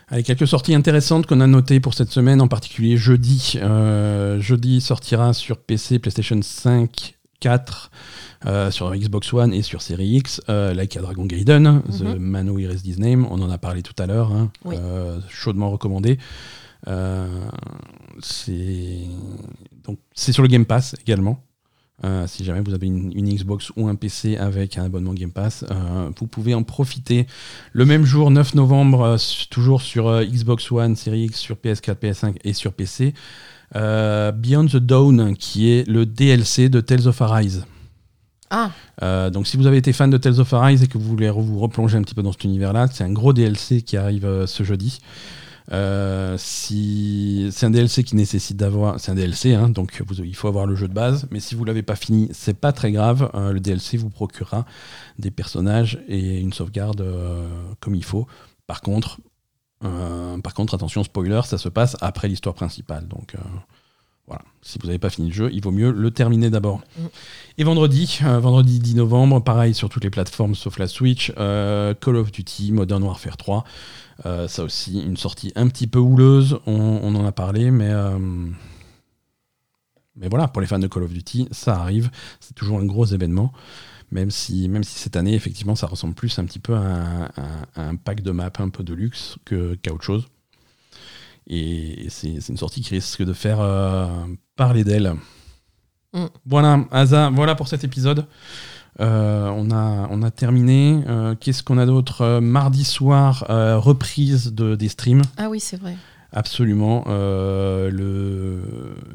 [0.09, 3.53] Allez, quelques sorties intéressantes qu'on a notées pour cette semaine, en particulier jeudi.
[3.61, 7.89] Euh, jeudi sortira sur PC, PlayStation 5, 4,
[8.45, 12.17] euh, sur Xbox One et sur Series X, euh, Like a Dragon Gaiden, The Mhm.
[12.19, 14.75] Man Who Erased His Name, on en a parlé tout à l'heure, hein, Oui.
[15.29, 16.19] chaudement recommandé.
[18.21, 18.97] C'est
[19.85, 21.43] donc c'est sur le Game Pass également.
[22.03, 25.31] Euh, si jamais vous avez une, une Xbox ou un PC avec un abonnement Game
[25.31, 27.27] Pass, euh, vous pouvez en profiter
[27.71, 29.17] le même jour, 9 novembre, euh,
[29.49, 33.13] toujours sur Xbox One, Series X, sur PS4, PS5 et sur PC.
[33.73, 37.65] Beyond the Dawn, qui est le DLC de Tales of Arise.
[38.51, 38.69] Ah,
[39.31, 41.59] donc si vous avez été fan de Tales of Arise et que vous voulez vous
[41.59, 44.99] replonger un petit peu dans cet univers-là, c'est un gros DLC qui arrive ce jeudi.
[45.71, 50.47] Euh, si c'est un DLC qui nécessite d'avoir, c'est un DLC, hein, donc il faut
[50.47, 51.27] avoir le jeu de base.
[51.31, 53.29] Mais si vous l'avez pas fini, c'est pas très grave.
[53.33, 54.65] Euh, le DLC vous procurera
[55.19, 57.47] des personnages et une sauvegarde euh,
[57.79, 58.27] comme il faut.
[58.67, 59.19] Par contre,
[60.43, 63.05] par contre, attention spoiler, ça se passe après l'histoire principale.
[63.09, 63.35] Donc
[64.27, 66.81] voilà, si vous n'avez pas fini le jeu, il vaut mieux le terminer d'abord.
[67.57, 71.93] Et vendredi, euh, vendredi 10 novembre, pareil sur toutes les plateformes sauf la Switch, euh,
[71.93, 73.65] Call of Duty Modern Warfare 3.
[74.25, 77.91] Euh, ça aussi, une sortie un petit peu houleuse, on, en a parlé, mais,
[80.15, 82.09] mais voilà, pour les fans de Call of Duty, ça arrive,
[82.39, 83.51] c'est toujours un gros événement,
[84.11, 87.29] même si, même si cette année, effectivement, ça ressemble plus un petit peu à
[87.75, 90.27] un, pack de maps un peu de luxe qu'à autre chose.
[91.47, 94.07] Et c'est une sortie qui risque de faire euh,
[94.55, 95.13] parler d'elle.
[96.13, 96.25] Mm.
[96.45, 98.25] Voilà, Asa, voilà pour cet épisode.
[98.99, 101.03] Euh, on, a, on a terminé.
[101.07, 102.39] Euh, Qu'est-ce qu'on a d'autre?
[102.39, 105.23] Mardi soir, reprise de, des streams.
[105.37, 105.95] ah oui, c'est vrai.
[106.35, 107.03] Absolument.
[107.07, 108.63] Euh, le,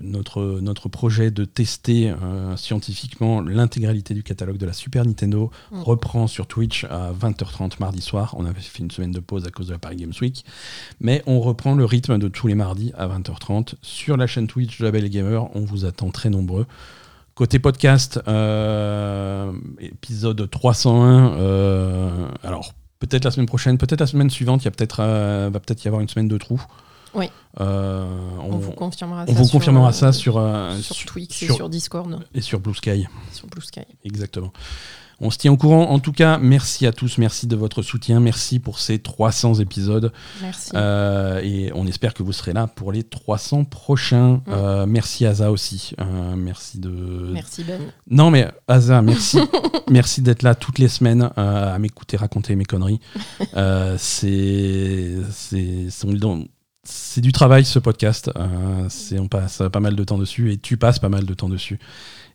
[0.02, 5.82] notre, notre projet de tester euh, scientifiquement l'intégralité du catalogue de la Super Nintendo Mm.
[5.82, 8.34] reprend sur Twitch à 20h30 mardi soir.
[8.38, 10.44] On avait fait une semaine de pause à cause de la Paris Games Week.
[11.00, 14.78] Mais on reprend le rythme de tous les mardis à 20h30 sur la chaîne Twitch
[14.78, 15.54] de la Belle Gamer.
[15.56, 16.66] On vous attend très nombreux.
[17.34, 21.34] Côté podcast, euh, épisode 301.
[21.38, 24.62] euh, alors, peut-être la semaine prochaine, peut-être la semaine suivante.
[24.62, 26.60] Il y a peut-être, va peut-être y avoir une semaine de trou.
[27.14, 27.30] Oui.
[27.60, 28.06] Euh,
[28.40, 29.32] On, vous confirmera on ça.
[29.32, 32.60] vous sur, confirmera euh, ça sur, euh, sur Twix sur- et sur Discord, et sur
[32.60, 33.06] Blue Sky.
[33.32, 33.80] sur Blue Sky.
[34.04, 34.52] Exactement.
[35.20, 35.90] On se tient au courant.
[35.90, 37.18] En tout cas, merci à tous.
[37.18, 38.20] Merci de votre soutien.
[38.20, 40.12] Merci pour ces 300 épisodes.
[40.40, 40.70] Merci.
[40.74, 44.34] Euh, et on espère que vous serez là pour les 300 prochains.
[44.34, 44.42] Mm.
[44.50, 45.92] Euh, merci Asa aussi.
[46.00, 46.88] Euh, merci de.
[47.32, 47.80] Merci Ben.
[48.08, 49.40] Non mais Asa, merci.
[49.90, 53.00] merci d'être là toutes les semaines euh, à m'écouter raconter mes conneries.
[53.56, 55.88] Euh, c'est c'est
[56.88, 58.30] c'est- du travail ce podcast.
[58.36, 58.88] Euh,
[59.18, 61.78] on passe pas mal de temps dessus et tu passes pas mal de temps dessus.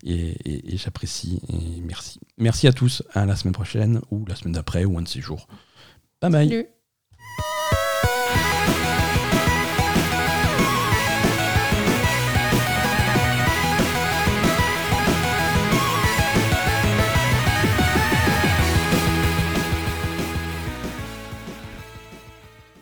[0.06, 0.36] Et,
[0.78, 1.42] j'apprécie
[1.84, 2.20] merci.
[2.38, 3.04] Merci à tous.
[3.14, 5.48] À la semaine prochaine ou la semaine d'après ou un de ces jours.
[6.22, 6.73] Bye bye.